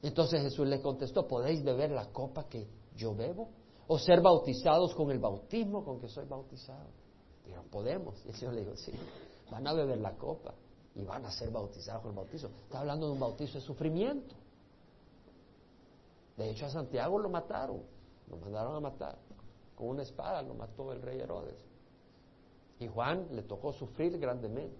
Entonces 0.01 0.41
Jesús 0.41 0.67
le 0.67 0.81
contestó, 0.81 1.27
¿podéis 1.27 1.63
beber 1.63 1.91
la 1.91 2.11
copa 2.11 2.47
que 2.47 2.67
yo 2.95 3.15
bebo? 3.15 3.49
¿O 3.87 3.97
ser 3.97 4.21
bautizados 4.21 4.93
con 4.93 5.09
el 5.11 5.19
bautismo 5.19 5.83
con 5.83 5.99
que 5.99 6.07
soy 6.07 6.25
bautizado? 6.25 6.89
Dijeron, 7.43 7.67
podemos. 7.69 8.23
Y 8.25 8.29
el 8.29 8.35
Señor 8.35 8.53
le 8.53 8.61
dijo, 8.61 8.75
sí, 8.75 8.91
van 9.49 9.65
a 9.65 9.73
beber 9.73 9.97
la 9.99 10.15
copa 10.15 10.53
y 10.93 11.03
van 11.03 11.25
a 11.25 11.31
ser 11.31 11.49
bautizados 11.49 12.01
con 12.01 12.11
el 12.11 12.17
bautismo. 12.17 12.49
Está 12.63 12.81
hablando 12.81 13.07
de 13.07 13.13
un 13.13 13.19
bautizo 13.19 13.59
de 13.59 13.61
sufrimiento. 13.61 14.35
De 16.35 16.51
hecho, 16.51 16.67
a 16.67 16.69
Santiago 16.69 17.17
lo 17.17 17.29
mataron, 17.29 17.81
lo 18.29 18.37
mandaron 18.37 18.75
a 18.75 18.79
matar. 18.79 19.17
Con 19.75 19.89
una 19.89 20.03
espada 20.03 20.41
lo 20.41 20.53
mató 20.53 20.91
el 20.91 21.01
rey 21.01 21.19
Herodes. 21.19 21.57
Y 22.79 22.87
Juan 22.87 23.27
le 23.31 23.43
tocó 23.43 23.73
sufrir 23.73 24.17
grandemente. 24.19 24.77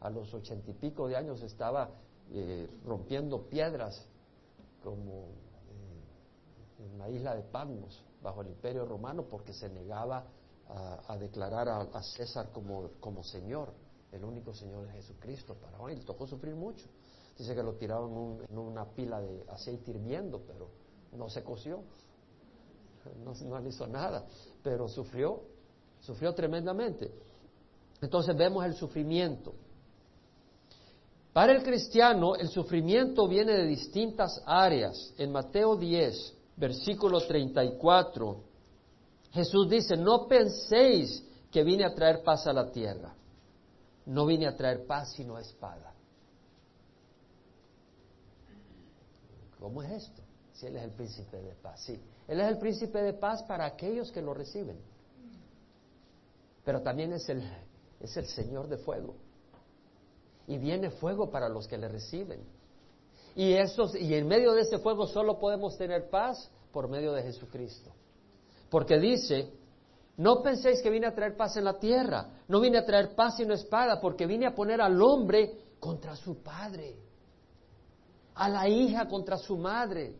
A 0.00 0.10
los 0.10 0.32
ochenta 0.32 0.70
y 0.70 0.74
pico 0.74 1.08
de 1.08 1.16
años 1.16 1.42
estaba 1.42 1.90
eh, 2.32 2.68
rompiendo 2.84 3.48
piedras 3.48 4.06
como 4.82 5.24
eh, 5.24 6.84
en 6.84 6.98
la 6.98 7.10
isla 7.10 7.34
de 7.34 7.42
Patmos, 7.42 8.04
bajo 8.22 8.42
el 8.42 8.48
imperio 8.48 8.84
romano, 8.84 9.24
porque 9.24 9.52
se 9.52 9.68
negaba 9.68 10.24
a, 10.68 11.16
declarar 11.16 11.68
a, 11.68 12.02
César 12.02 12.50
como, 12.52 12.90
como 13.00 13.24
Señor, 13.24 13.72
el 14.12 14.22
único 14.22 14.52
Señor 14.52 14.86
de 14.86 14.92
Jesucristo 14.92 15.54
para 15.54 15.78
Juan. 15.78 15.94
Y 15.94 15.96
le 15.96 16.04
tocó 16.04 16.26
sufrir 16.26 16.54
mucho. 16.54 16.86
Dice 17.38 17.54
que 17.54 17.62
lo 17.62 17.74
tiraron 17.74 18.44
en, 18.48 18.58
una 18.58 18.84
pila 18.84 19.20
de 19.20 19.44
aceite 19.48 19.92
hirviendo, 19.92 20.42
pero 20.46 20.68
no 21.16 21.30
se 21.30 21.42
coció, 21.42 21.82
no, 23.24 23.32
no 23.46 23.60
le 23.60 23.68
hizo 23.68 23.86
nada, 23.86 24.26
pero 24.62 24.88
sufrió, 24.88 25.40
sufrió 26.08 26.34
tremendamente. 26.34 27.12
Entonces 28.00 28.34
vemos 28.34 28.64
el 28.64 28.74
sufrimiento. 28.74 29.52
Para 31.34 31.52
el 31.52 31.62
cristiano, 31.62 32.34
el 32.34 32.48
sufrimiento 32.48 33.28
viene 33.28 33.52
de 33.52 33.66
distintas 33.66 34.42
áreas. 34.46 35.12
En 35.18 35.30
Mateo 35.30 35.76
10, 35.76 36.34
versículo 36.56 37.20
34, 37.20 38.42
Jesús 39.32 39.68
dice, 39.68 39.98
no 39.98 40.26
penséis 40.26 41.22
que 41.52 41.62
vine 41.62 41.84
a 41.84 41.94
traer 41.94 42.22
paz 42.22 42.46
a 42.46 42.54
la 42.54 42.72
tierra. 42.72 43.14
No 44.06 44.24
vine 44.24 44.46
a 44.46 44.56
traer 44.56 44.86
paz 44.86 45.12
sino 45.12 45.38
espada. 45.38 45.92
¿Cómo 49.60 49.82
es 49.82 50.04
esto? 50.04 50.22
Si 50.54 50.66
Él 50.66 50.76
es 50.76 50.84
el 50.84 50.92
príncipe 50.92 51.36
de 51.36 51.54
paz. 51.56 51.82
Sí, 51.82 52.00
Él 52.26 52.40
es 52.40 52.48
el 52.48 52.56
príncipe 52.56 53.02
de 53.02 53.12
paz 53.12 53.42
para 53.42 53.66
aquellos 53.66 54.10
que 54.10 54.22
lo 54.22 54.32
reciben. 54.32 54.78
Pero 56.68 56.82
también 56.82 57.14
es 57.14 57.26
el, 57.30 57.42
es 57.98 58.14
el 58.18 58.26
Señor 58.26 58.68
de 58.68 58.76
fuego. 58.76 59.14
Y 60.46 60.58
viene 60.58 60.90
fuego 60.90 61.30
para 61.30 61.48
los 61.48 61.66
que 61.66 61.78
le 61.78 61.88
reciben. 61.88 62.42
Y, 63.34 63.54
esos, 63.54 63.94
y 63.94 64.12
en 64.12 64.28
medio 64.28 64.52
de 64.52 64.60
ese 64.60 64.76
fuego 64.76 65.06
solo 65.06 65.38
podemos 65.38 65.78
tener 65.78 66.10
paz 66.10 66.50
por 66.70 66.86
medio 66.86 67.14
de 67.14 67.22
Jesucristo. 67.22 67.90
Porque 68.68 68.98
dice, 68.98 69.50
no 70.18 70.42
penséis 70.42 70.82
que 70.82 70.90
vine 70.90 71.06
a 71.06 71.14
traer 71.14 71.38
paz 71.38 71.56
en 71.56 71.64
la 71.64 71.78
tierra, 71.78 72.34
no 72.48 72.60
vine 72.60 72.76
a 72.76 72.84
traer 72.84 73.14
paz 73.14 73.38
sino 73.38 73.54
espada, 73.54 73.98
porque 73.98 74.26
vine 74.26 74.44
a 74.44 74.54
poner 74.54 74.82
al 74.82 75.00
hombre 75.00 75.50
contra 75.80 76.16
su 76.16 76.42
padre, 76.42 76.96
a 78.34 78.46
la 78.46 78.68
hija 78.68 79.08
contra 79.08 79.38
su 79.38 79.56
madre, 79.56 80.16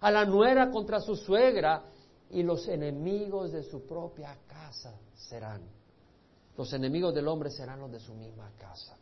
a 0.00 0.10
la 0.10 0.26
nuera 0.26 0.70
contra 0.70 1.00
su 1.00 1.16
suegra, 1.16 1.82
y 2.28 2.42
los 2.42 2.68
enemigos 2.68 3.52
de 3.52 3.62
su 3.62 3.86
propia 3.86 4.36
casa 4.46 4.92
serán. 5.14 5.77
Los 6.58 6.72
enemigos 6.72 7.14
del 7.14 7.28
hombre 7.28 7.50
serán 7.50 7.78
los 7.78 7.92
de 7.92 8.00
su 8.00 8.12
misma 8.14 8.50
casa. 8.58 8.98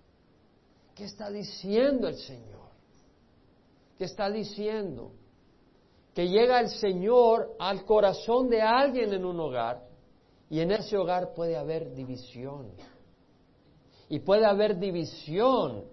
¿Qué 0.95 1.05
está 1.05 1.31
diciendo 1.31 2.07
el 2.07 2.19
Señor? 2.19 2.69
¿Qué 3.97 4.05
está 4.05 4.31
diciendo? 4.31 5.13
Que 6.15 6.29
llega 6.29 6.61
el 6.61 6.69
Señor 6.69 7.57
al 7.59 7.87
corazón 7.87 8.51
de 8.51 8.61
alguien 8.61 9.15
en 9.15 9.25
un 9.25 9.41
hogar 9.41 9.89
y 10.51 10.61
en 10.61 10.71
ese 10.71 10.99
hogar 10.99 11.33
puede 11.33 11.57
haber 11.57 11.95
división. 11.95 12.73
Y 14.11 14.19
puede 14.19 14.45
haber 14.45 14.79
división 14.79 15.85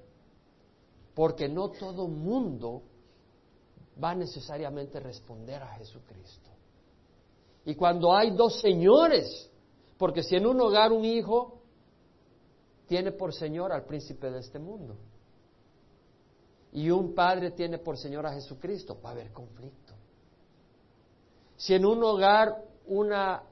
porque 1.15 1.47
no 1.47 1.69
todo 1.69 2.09
mundo 2.09 2.83
va 4.03 4.13
necesariamente 4.13 4.97
a 4.97 5.01
responder 5.01 5.63
a 5.63 5.75
Jesucristo. 5.77 6.49
Y 7.63 7.75
cuando 7.75 8.13
hay 8.13 8.31
dos 8.31 8.59
señores, 8.59 9.49
porque 9.97 10.23
si 10.23 10.35
en 10.35 10.45
un 10.45 10.59
hogar 10.59 10.91
un 10.91 11.05
hijo 11.05 11.61
tiene 12.87 13.11
por 13.11 13.33
Señor 13.33 13.71
al 13.71 13.85
príncipe 13.85 14.29
de 14.29 14.39
este 14.39 14.59
mundo 14.59 14.97
y 16.71 16.89
un 16.89 17.13
padre 17.13 17.51
tiene 17.51 17.77
por 17.77 17.97
Señor 17.97 18.25
a 18.25 18.33
Jesucristo, 18.33 18.99
va 19.03 19.09
a 19.09 19.11
haber 19.13 19.31
conflicto. 19.31 19.93
Si 21.55 21.73
en 21.73 21.85
un 21.85 22.03
hogar 22.03 22.63
una 22.87 23.43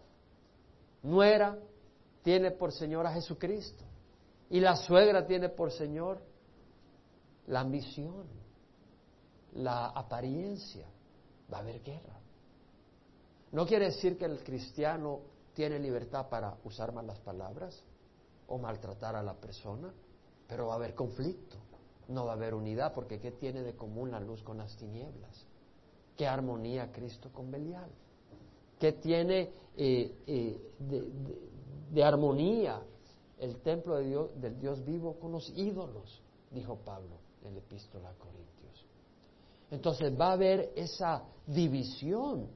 nuera 1.04 1.58
tiene 2.24 2.52
por 2.52 2.72
Señor 2.72 3.06
a 3.06 3.14
Jesucristo 3.14 3.84
y 4.50 4.60
la 4.60 4.76
suegra 4.76 5.26
tiene 5.26 5.50
por 5.50 5.72
Señor 5.72 6.22
la 7.48 7.62
ambición, 7.62 8.26
la 9.54 9.88
apariencia, 9.88 10.88
va 11.52 11.58
a 11.58 11.62
haber 11.62 11.82
guerra. 11.82 12.20
No 13.52 13.66
quiere 13.66 13.86
decir 13.86 14.18
que 14.18 14.26
el 14.26 14.44
cristiano 14.44 15.20
tiene 15.54 15.80
libertad 15.80 16.30
para 16.30 16.58
usar 16.64 16.94
malas 16.94 17.20
palabras 17.20 17.84
o 18.48 18.58
maltratar 18.58 19.16
a 19.16 19.24
la 19.24 19.34
persona, 19.34 19.94
pero 20.48 20.68
va 20.68 20.74
a 20.74 20.76
haber 20.76 20.96
conflicto, 20.96 21.58
no 22.08 22.26
va 22.26 22.34
a 22.34 22.36
haber 22.36 22.54
unidad, 22.54 22.94
porque 22.94 23.20
¿qué 23.20 23.32
tiene 23.32 23.62
de 23.62 23.76
común 23.76 24.12
la 24.12 24.20
luz 24.20 24.44
con 24.44 24.58
las 24.58 24.76
tinieblas? 24.76 25.46
¿Qué 26.18 26.28
armonía 26.28 26.92
Cristo 26.92 27.32
con 27.32 27.50
Belial? 27.50 27.90
¿Qué 28.80 28.94
tiene 28.94 29.52
eh, 29.78 30.16
eh, 30.28 30.74
de, 31.92 32.04
armonía 32.04 32.82
el 33.40 33.62
templo 33.62 33.98
de 33.98 34.06
Dios, 34.06 34.42
del 34.42 34.60
Dios 34.60 34.84
vivo 34.84 35.20
con 35.20 35.32
los 35.32 35.50
ídolos? 35.56 36.22
Dijo 36.50 36.76
Pablo 36.78 37.18
en 37.44 37.54
la 37.54 37.60
epístola 37.60 38.10
a 38.10 38.14
Corintios. 38.16 38.86
Entonces 39.70 40.20
va 40.20 40.30
a 40.30 40.34
haber 40.34 40.74
esa 40.76 41.24
división. 41.48 42.48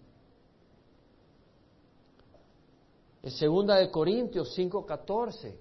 En 3.25 3.31
segunda 3.31 3.77
de 3.77 3.89
Corintios 3.89 4.55
5:14, 4.55 5.57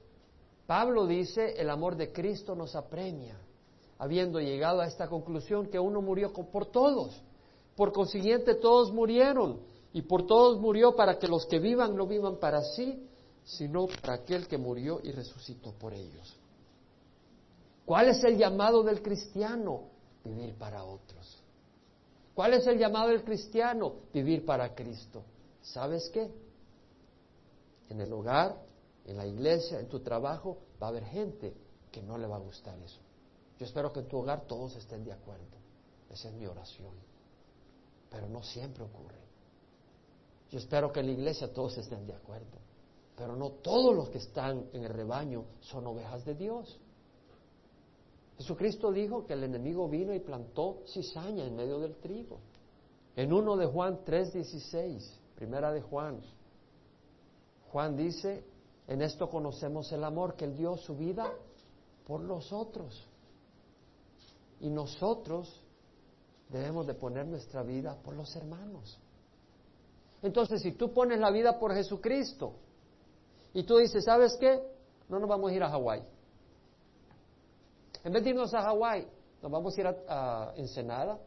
Pablo 0.66 1.06
dice, 1.06 1.54
el 1.58 1.70
amor 1.70 1.96
de 1.96 2.12
Cristo 2.12 2.54
nos 2.54 2.76
apremia, 2.76 3.38
habiendo 3.98 4.38
llegado 4.38 4.82
a 4.82 4.86
esta 4.86 5.08
conclusión 5.08 5.68
que 5.68 5.78
uno 5.78 6.02
murió 6.02 6.30
por 6.30 6.66
todos. 6.66 7.22
Por 7.74 7.90
consiguiente, 7.90 8.56
todos 8.56 8.92
murieron 8.92 9.60
y 9.94 10.02
por 10.02 10.26
todos 10.26 10.60
murió 10.60 10.94
para 10.94 11.18
que 11.18 11.26
los 11.26 11.46
que 11.46 11.58
vivan 11.58 11.96
no 11.96 12.06
vivan 12.06 12.36
para 12.36 12.60
sí, 12.60 13.08
sino 13.44 13.86
para 13.86 14.16
aquel 14.16 14.46
que 14.46 14.58
murió 14.58 15.00
y 15.02 15.12
resucitó 15.12 15.72
por 15.72 15.94
ellos. 15.94 16.36
¿Cuál 17.86 18.08
es 18.10 18.22
el 18.24 18.36
llamado 18.36 18.82
del 18.82 19.00
cristiano? 19.00 19.84
Vivir 20.22 20.54
para 20.56 20.84
otros. 20.84 21.42
¿Cuál 22.34 22.52
es 22.52 22.66
el 22.66 22.78
llamado 22.78 23.08
del 23.08 23.24
cristiano? 23.24 23.94
Vivir 24.12 24.44
para 24.44 24.74
Cristo. 24.74 25.22
¿Sabes 25.62 26.10
qué? 26.12 26.43
En 27.94 28.00
el 28.00 28.12
hogar, 28.12 28.60
en 29.04 29.16
la 29.16 29.24
iglesia, 29.24 29.78
en 29.78 29.88
tu 29.88 30.00
trabajo, 30.00 30.58
va 30.82 30.88
a 30.88 30.90
haber 30.90 31.04
gente 31.04 31.54
que 31.92 32.02
no 32.02 32.18
le 32.18 32.26
va 32.26 32.34
a 32.34 32.40
gustar 32.40 32.76
eso. 32.80 32.98
Yo 33.56 33.66
espero 33.66 33.92
que 33.92 34.00
en 34.00 34.08
tu 34.08 34.18
hogar 34.18 34.48
todos 34.48 34.74
estén 34.74 35.04
de 35.04 35.12
acuerdo. 35.12 35.44
Esa 36.10 36.28
es 36.28 36.34
mi 36.34 36.44
oración. 36.44 36.92
Pero 38.10 38.28
no 38.28 38.42
siempre 38.42 38.82
ocurre. 38.82 39.22
Yo 40.50 40.58
espero 40.58 40.92
que 40.92 40.98
en 40.98 41.06
la 41.06 41.12
iglesia 41.12 41.52
todos 41.52 41.78
estén 41.78 42.04
de 42.04 42.14
acuerdo, 42.14 42.58
pero 43.16 43.36
no 43.36 43.50
todos 43.50 43.94
los 43.94 44.10
que 44.10 44.18
están 44.18 44.68
en 44.72 44.82
el 44.82 44.92
rebaño 44.92 45.44
son 45.60 45.86
ovejas 45.86 46.24
de 46.24 46.34
Dios. 46.34 46.80
Jesucristo 48.38 48.90
dijo 48.90 49.24
que 49.24 49.34
el 49.34 49.44
enemigo 49.44 49.88
vino 49.88 50.12
y 50.12 50.18
plantó 50.18 50.82
cizaña 50.88 51.44
en 51.44 51.54
medio 51.54 51.78
del 51.78 51.94
trigo. 51.98 52.40
En 53.14 53.32
uno 53.32 53.56
de 53.56 53.66
Juan 53.66 54.00
3:16, 54.04 55.20
primera 55.36 55.70
de 55.70 55.80
Juan, 55.80 56.20
Juan 57.74 57.96
dice, 57.96 58.44
en 58.86 59.02
esto 59.02 59.28
conocemos 59.28 59.90
el 59.90 60.04
amor, 60.04 60.36
que 60.36 60.44
Él 60.44 60.56
dio 60.56 60.76
su 60.76 60.96
vida 60.96 61.28
por 62.06 62.20
los 62.20 62.52
otros. 62.52 63.04
Y 64.60 64.70
nosotros 64.70 65.60
debemos 66.50 66.86
de 66.86 66.94
poner 66.94 67.26
nuestra 67.26 67.64
vida 67.64 67.96
por 68.00 68.14
los 68.14 68.36
hermanos. 68.36 68.96
Entonces, 70.22 70.62
si 70.62 70.70
tú 70.74 70.92
pones 70.92 71.18
la 71.18 71.32
vida 71.32 71.58
por 71.58 71.74
Jesucristo 71.74 72.52
y 73.52 73.64
tú 73.64 73.78
dices, 73.78 74.04
¿sabes 74.04 74.36
qué? 74.38 74.62
No 75.08 75.18
nos 75.18 75.28
vamos 75.28 75.50
a 75.50 75.54
ir 75.54 75.64
a 75.64 75.68
Hawái. 75.68 76.04
En 78.04 78.12
vez 78.12 78.22
de 78.22 78.30
irnos 78.30 78.54
a 78.54 78.62
Hawái, 78.62 79.04
nos 79.42 79.50
vamos 79.50 79.76
a 79.76 79.80
ir 79.80 79.86
a, 79.88 80.52
Ensenada. 80.54 81.18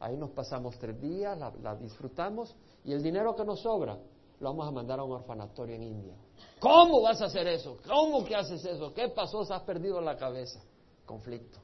Ahí 0.00 0.16
nos 0.16 0.30
pasamos 0.30 0.76
tres 0.76 1.00
días, 1.00 1.38
la, 1.38 1.76
disfrutamos 1.76 2.56
y 2.84 2.92
el 2.92 3.00
dinero 3.00 3.36
que 3.36 3.44
nos 3.44 3.60
sobra 3.60 3.96
lo 4.44 4.50
vamos 4.50 4.68
a 4.68 4.72
mandar 4.72 5.00
a 5.00 5.04
un 5.04 5.12
orfanatorio 5.12 5.74
en 5.74 5.82
India. 5.82 6.14
¿Cómo 6.60 7.00
vas 7.00 7.18
a 7.22 7.24
hacer 7.24 7.48
eso? 7.48 7.78
¿Cómo 7.88 8.22
que 8.24 8.36
haces 8.36 8.62
eso? 8.62 8.92
¿Qué 8.92 9.08
pasó? 9.08 9.42
Se 9.42 9.54
has 9.54 9.62
perdido 9.62 10.02
la 10.02 10.18
cabeza. 10.18 10.62
Conflicto, 11.06 11.58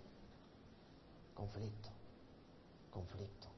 conflicto, 1.35 1.91
conflicto. 2.91 3.49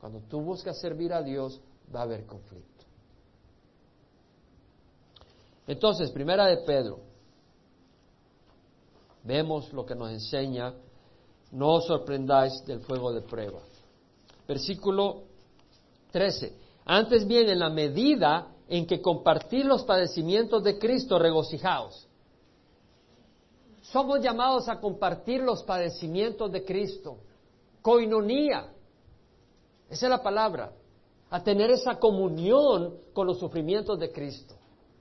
Cuando 0.00 0.20
tú 0.22 0.40
buscas 0.40 0.80
servir 0.80 1.12
a 1.12 1.22
Dios, 1.22 1.60
va 1.94 2.00
a 2.00 2.02
haber 2.02 2.26
conflicto. 2.26 2.84
Entonces, 5.68 6.10
primera 6.10 6.46
de 6.46 6.58
Pedro, 6.58 6.98
vemos 9.22 9.72
lo 9.72 9.86
que 9.86 9.94
nos 9.94 10.10
enseña, 10.10 10.74
no 11.52 11.74
os 11.74 11.86
sorprendáis 11.86 12.64
del 12.66 12.80
fuego 12.80 13.12
de 13.12 13.20
prueba. 13.20 13.60
Versículo 14.46 15.22
13. 16.10 16.67
Antes 16.90 17.26
bien, 17.26 17.50
en 17.50 17.58
la 17.58 17.68
medida 17.68 18.48
en 18.66 18.86
que 18.86 19.02
compartir 19.02 19.66
los 19.66 19.84
padecimientos 19.84 20.64
de 20.64 20.78
Cristo, 20.78 21.18
regocijaos. 21.18 22.08
Somos 23.82 24.20
llamados 24.22 24.70
a 24.70 24.80
compartir 24.80 25.42
los 25.42 25.62
padecimientos 25.64 26.50
de 26.50 26.64
Cristo. 26.64 27.18
Coinonía. 27.82 28.72
Esa 29.90 30.06
es 30.06 30.10
la 30.10 30.22
palabra. 30.22 30.72
A 31.28 31.44
tener 31.44 31.70
esa 31.70 31.98
comunión 31.98 32.94
con 33.12 33.26
los 33.26 33.38
sufrimientos 33.38 33.98
de 33.98 34.10
Cristo. 34.10 34.54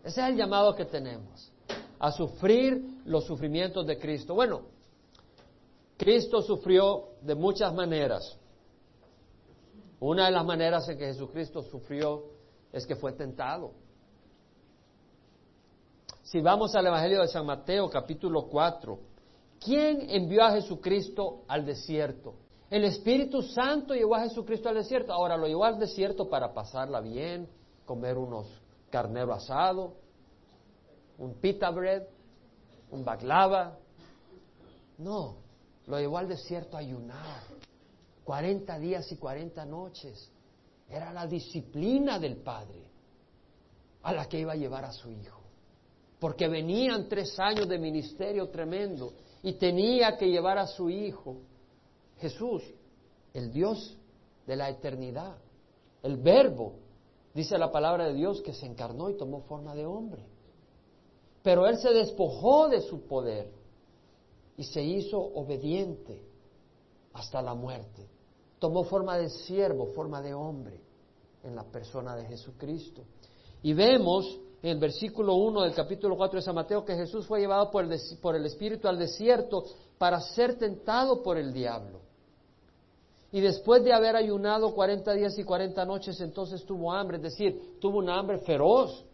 Ese 0.03 0.21
es 0.21 0.27
el 0.27 0.35
llamado 0.35 0.75
que 0.75 0.83
tenemos. 0.83 1.53
A 1.99 2.11
sufrir 2.11 2.83
los 3.05 3.23
sufrimientos 3.23 3.87
de 3.87 3.97
Cristo. 3.97 4.35
Bueno, 4.35 4.63
Cristo 5.95 6.41
sufrió 6.41 7.11
de 7.21 7.33
muchas 7.33 7.73
maneras. 7.73 8.37
Una 9.99 10.25
de 10.25 10.31
las 10.31 10.45
maneras 10.45 10.87
en 10.89 10.97
que 10.97 11.05
Jesucristo 11.05 11.63
sufrió 11.63 12.25
es 12.71 12.85
que 12.85 12.95
fue 12.95 13.13
tentado. 13.13 13.71
Si 16.21 16.41
vamos 16.41 16.75
al 16.75 16.85
Evangelio 16.85 17.21
de 17.21 17.27
San 17.29 17.45
Mateo 17.45 17.89
capítulo 17.89 18.47
4, 18.47 18.99
¿quién 19.59 20.09
envió 20.09 20.43
a 20.43 20.51
Jesucristo 20.51 21.43
al 21.47 21.65
desierto? 21.65 22.35
El 22.69 22.83
Espíritu 22.83 23.41
Santo 23.41 23.93
llevó 23.93 24.15
a 24.15 24.23
Jesucristo 24.23 24.67
al 24.67 24.75
desierto. 24.75 25.13
Ahora 25.13 25.37
lo 25.37 25.47
llevó 25.47 25.63
al 25.63 25.79
desierto 25.79 26.29
para 26.29 26.53
pasarla 26.53 26.99
bien, 26.99 27.47
comer 27.85 28.17
unos 28.17 28.45
carnero 28.89 29.33
asado, 29.33 29.95
un 31.17 31.35
pita 31.35 31.69
bread, 31.69 32.03
un 32.91 33.05
baklava. 33.05 33.77
No, 34.97 35.37
lo 35.85 35.97
llevó 35.97 36.17
al 36.17 36.27
desierto 36.27 36.75
a 36.75 36.81
ayunar. 36.81 37.56
40 38.27 38.77
días 38.79 39.09
y 39.09 39.15
40 39.15 39.63
noches. 39.63 40.29
Era 40.89 41.13
la 41.13 41.25
disciplina 41.25 42.19
del 42.19 42.35
Padre 42.35 42.83
a 44.03 44.11
la 44.11 44.27
que 44.27 44.41
iba 44.41 44.51
a 44.51 44.57
llevar 44.57 44.83
a 44.83 44.91
su 44.91 45.09
Hijo. 45.09 45.39
Porque 46.19 46.49
venían 46.49 47.07
tres 47.07 47.39
años 47.39 47.69
de 47.69 47.79
ministerio 47.79 48.49
tremendo 48.49 49.13
y 49.43 49.53
tenía 49.53 50.17
que 50.17 50.27
llevar 50.27 50.57
a 50.57 50.67
su 50.67 50.89
Hijo, 50.89 51.37
Jesús, 52.17 52.63
el 53.33 53.49
Dios 53.49 53.97
de 54.45 54.57
la 54.57 54.71
eternidad, 54.71 55.37
el 56.03 56.17
Verbo, 56.17 56.73
dice 57.33 57.57
la 57.57 57.71
palabra 57.71 58.07
de 58.09 58.13
Dios, 58.13 58.41
que 58.41 58.51
se 58.51 58.65
encarnó 58.65 59.09
y 59.09 59.15
tomó 59.15 59.43
forma 59.43 59.73
de 59.73 59.85
hombre. 59.85 60.25
Pero 61.43 61.65
Él 61.65 61.77
se 61.77 61.93
despojó 61.93 62.67
de 62.67 62.81
su 62.81 63.07
poder 63.07 63.49
y 64.57 64.65
se 64.65 64.83
hizo 64.83 65.17
obediente 65.17 66.21
hasta 67.13 67.41
la 67.41 67.53
muerte 67.53 68.16
tomó 68.59 68.83
forma 68.83 69.17
de 69.17 69.29
siervo, 69.29 69.87
forma 69.87 70.21
de 70.21 70.33
hombre 70.33 70.79
en 71.43 71.55
la 71.55 71.63
persona 71.63 72.15
de 72.15 72.25
Jesucristo. 72.25 73.03
Y 73.63 73.73
vemos 73.73 74.39
en 74.61 74.71
el 74.71 74.79
versículo 74.79 75.35
1 75.35 75.61
del 75.63 75.73
capítulo 75.73 76.17
4 76.17 76.39
de 76.39 76.41
San 76.43 76.55
Mateo 76.55 76.83
que 76.83 76.95
Jesús 76.95 77.27
fue 77.27 77.39
llevado 77.39 77.69
por 77.69 77.83
el, 77.83 77.99
por 78.21 78.35
el 78.35 78.45
Espíritu 78.45 78.87
al 78.87 78.97
desierto 78.97 79.63
para 79.97 80.19
ser 80.19 80.57
tentado 80.57 81.21
por 81.21 81.37
el 81.37 81.53
diablo. 81.53 82.01
Y 83.31 83.41
después 83.41 83.83
de 83.83 83.93
haber 83.93 84.15
ayunado 84.15 84.73
40 84.73 85.13
días 85.13 85.37
y 85.37 85.43
40 85.43 85.85
noches, 85.85 86.19
entonces 86.21 86.63
tuvo 86.65 86.93
hambre, 86.93 87.17
es 87.17 87.23
decir, 87.23 87.77
tuvo 87.79 87.99
una 87.99 88.17
hambre 88.17 88.39
feroz. 88.39 89.05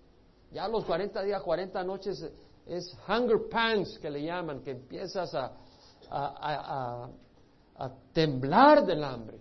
Ya 0.52 0.68
los 0.68 0.86
40 0.86 1.24
días, 1.24 1.42
40 1.42 1.84
noches 1.84 2.24
es 2.66 2.96
hunger 3.08 3.50
pangs 3.50 3.98
que 4.00 4.10
le 4.10 4.24
llaman, 4.24 4.62
que 4.62 4.72
empiezas 4.72 5.34
a, 5.34 7.10
temblar 8.14 8.86
del 8.86 9.04
hambre. 9.04 9.40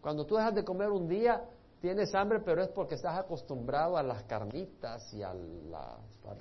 Cuando 0.00 0.26
tú 0.26 0.36
dejas 0.36 0.54
de 0.54 0.64
comer 0.64 0.90
un 0.90 1.08
día, 1.08 1.42
tienes 1.80 2.14
hambre, 2.14 2.40
pero 2.40 2.62
es 2.62 2.68
porque 2.68 2.94
estás 2.94 3.18
acostumbrado 3.18 3.96
a 3.96 4.02
las 4.02 4.22
carnitas 4.24 5.12
y 5.14 5.22
al, 5.22 5.40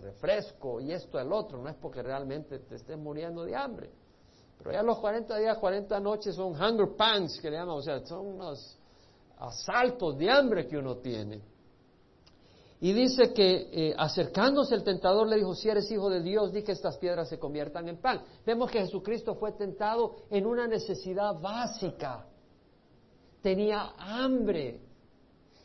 refresco 0.01 0.79
y 0.79 0.91
esto, 0.91 1.19
el 1.19 1.32
otro, 1.32 1.62
no 1.62 1.69
es 1.69 1.75
porque 1.75 2.01
realmente 2.01 2.60
te 2.60 2.75
estés 2.75 2.97
muriendo 2.97 3.43
de 3.43 3.56
hambre. 3.56 3.89
Pero 4.58 4.71
ya 4.71 4.84
los 4.84 4.99
40 4.99 5.38
días, 5.38 5.58
40 5.58 5.99
noches 5.99 6.36
son 6.36 6.53
hunger 6.53 6.95
pangs, 6.95 7.39
que 7.41 7.49
le 7.49 7.58
llaman, 7.58 7.75
o 7.77 7.82
sea, 7.82 8.06
son 8.06 8.25
unos 8.25 8.77
asaltos 9.38 10.17
de 10.17 10.29
hambre 10.29 10.67
que 10.67 10.77
uno 10.77 10.97
tiene. 10.97 11.41
Y 12.83 12.91
dice 12.91 13.31
que 13.31 13.69
eh, 13.71 13.95
acercándose 13.97 14.75
el 14.75 14.83
tentador 14.83 15.25
le 15.25 15.37
dijo, 15.37 15.55
si 15.55 15.69
eres 15.69 15.89
hijo 15.89 16.09
de 16.09 16.21
Dios, 16.21 16.51
di 16.51 16.63
que 16.63 16.73
estas 16.73 16.97
piedras 16.97 17.29
se 17.29 17.39
conviertan 17.39 17.87
en 17.87 17.95
pan. 17.95 18.21
Vemos 18.45 18.69
que 18.69 18.81
Jesucristo 18.81 19.35
fue 19.35 19.53
tentado 19.53 20.15
en 20.29 20.45
una 20.45 20.67
necesidad 20.67 21.39
básica. 21.39 22.27
Tenía 23.41 23.93
hambre. 23.97 24.81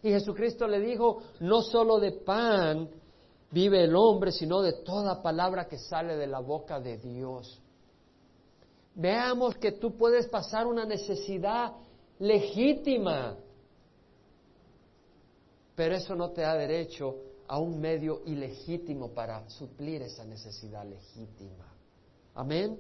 Y 0.01 0.11
Jesucristo 0.11 0.69
le 0.69 0.79
dijo, 0.79 1.21
no 1.41 1.61
solo 1.63 1.99
de 1.99 2.13
pan 2.13 2.89
vive 3.51 3.83
el 3.83 3.97
hombre, 3.97 4.31
sino 4.31 4.63
de 4.63 4.75
toda 4.85 5.21
palabra 5.21 5.67
que 5.67 5.77
sale 5.77 6.15
de 6.15 6.29
la 6.29 6.39
boca 6.39 6.79
de 6.79 6.99
Dios. 6.99 7.61
Veamos 8.95 9.57
que 9.57 9.73
tú 9.73 9.97
puedes 9.97 10.29
pasar 10.29 10.69
una 10.69 10.85
necesidad 10.85 11.73
legítima 12.21 13.37
pero 15.79 15.95
eso 15.95 16.17
no 16.17 16.33
te 16.33 16.41
da 16.41 16.57
derecho 16.57 17.15
a 17.47 17.61
un 17.61 17.79
medio 17.81 18.23
ilegítimo 18.27 19.15
para 19.15 19.49
suplir 19.49 20.03
esa 20.03 20.25
necesidad 20.25 20.85
legítima. 20.85 21.73
Amén. 22.35 22.77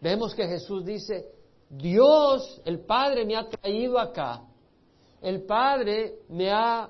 Vemos 0.00 0.34
que 0.34 0.46
Jesús 0.46 0.82
dice, 0.82 1.30
Dios, 1.68 2.62
el 2.64 2.80
Padre 2.86 3.26
me 3.26 3.36
ha 3.36 3.46
traído 3.50 3.98
acá, 3.98 4.44
el 5.20 5.42
Padre 5.42 6.20
me 6.30 6.50
ha 6.50 6.88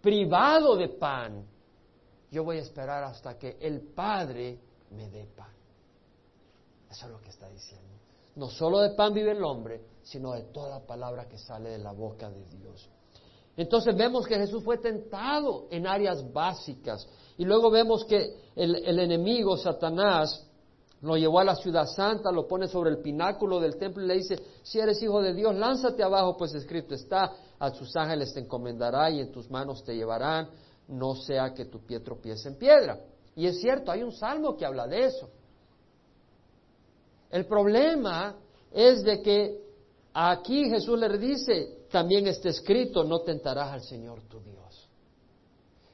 privado 0.00 0.74
de 0.74 0.88
pan, 0.88 1.46
yo 2.30 2.42
voy 2.42 2.56
a 2.56 2.62
esperar 2.62 3.04
hasta 3.04 3.36
que 3.36 3.58
el 3.60 3.82
Padre 3.82 4.58
me 4.92 5.10
dé 5.10 5.26
pan. 5.26 5.52
Eso 6.90 7.04
es 7.04 7.12
lo 7.12 7.20
que 7.20 7.28
está 7.28 7.50
diciendo. 7.50 8.01
No 8.34 8.48
solo 8.48 8.80
de 8.80 8.90
pan 8.90 9.12
vive 9.12 9.32
el 9.32 9.44
hombre, 9.44 9.82
sino 10.02 10.32
de 10.32 10.42
toda 10.44 10.86
palabra 10.86 11.28
que 11.28 11.38
sale 11.38 11.70
de 11.70 11.78
la 11.78 11.92
boca 11.92 12.30
de 12.30 12.44
Dios. 12.46 12.88
Entonces 13.56 13.94
vemos 13.96 14.26
que 14.26 14.36
Jesús 14.36 14.64
fue 14.64 14.78
tentado 14.78 15.66
en 15.70 15.86
áreas 15.86 16.32
básicas. 16.32 17.06
Y 17.36 17.44
luego 17.44 17.70
vemos 17.70 18.04
que 18.04 18.34
el, 18.56 18.98
enemigo, 18.98 19.56
Satanás, 19.56 20.46
lo 21.02 21.16
llevó 21.16 21.40
a 21.40 21.44
la 21.44 21.56
ciudad 21.56 21.86
santa, 21.86 22.32
lo 22.32 22.46
pone 22.46 22.68
sobre 22.68 22.90
el 22.90 22.98
pináculo 22.98 23.60
del 23.60 23.76
templo 23.76 24.04
y 24.04 24.06
le 24.06 24.14
dice, 24.14 24.38
si 24.62 24.78
eres 24.78 25.02
hijo 25.02 25.20
de 25.20 25.34
Dios, 25.34 25.54
lánzate 25.54 26.02
abajo, 26.02 26.36
pues 26.36 26.54
escrito 26.54 26.94
está, 26.94 27.32
a 27.58 27.70
sus 27.70 27.94
ángeles 27.96 28.32
te 28.32 28.40
encomendará 28.40 29.10
y 29.10 29.20
en 29.20 29.32
tus 29.32 29.50
manos 29.50 29.84
te 29.84 29.94
llevarán, 29.94 30.48
no 30.88 31.14
sea 31.14 31.52
que 31.52 31.66
tu 31.66 31.80
pie 31.80 32.00
tropiece 32.00 32.48
en 32.48 32.56
piedra. 32.56 33.00
Y 33.34 33.46
es 33.46 33.60
cierto, 33.60 33.90
hay 33.90 34.02
un 34.02 34.12
salmo 34.12 34.56
que 34.56 34.64
habla 34.64 34.86
de 34.86 35.06
eso. 35.06 35.28
El 37.32 37.46
problema 37.46 38.36
es 38.70 39.02
de 39.02 39.22
que 39.22 39.58
aquí 40.12 40.68
Jesús 40.68 40.98
le 40.98 41.16
dice, 41.16 41.86
también 41.90 42.26
está 42.26 42.50
escrito, 42.50 43.02
no 43.04 43.22
tentarás 43.22 43.72
al 43.72 43.82
Señor 43.82 44.20
tu 44.28 44.38
Dios. 44.40 44.88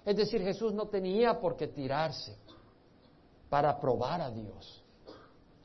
Es 0.04 0.16
decir, 0.16 0.42
Jesús 0.42 0.74
no 0.74 0.88
tenía 0.88 1.40
por 1.40 1.56
qué 1.56 1.68
tirarse 1.68 2.36
para 3.48 3.78
probar 3.78 4.20
a 4.20 4.30
Dios. 4.30 4.82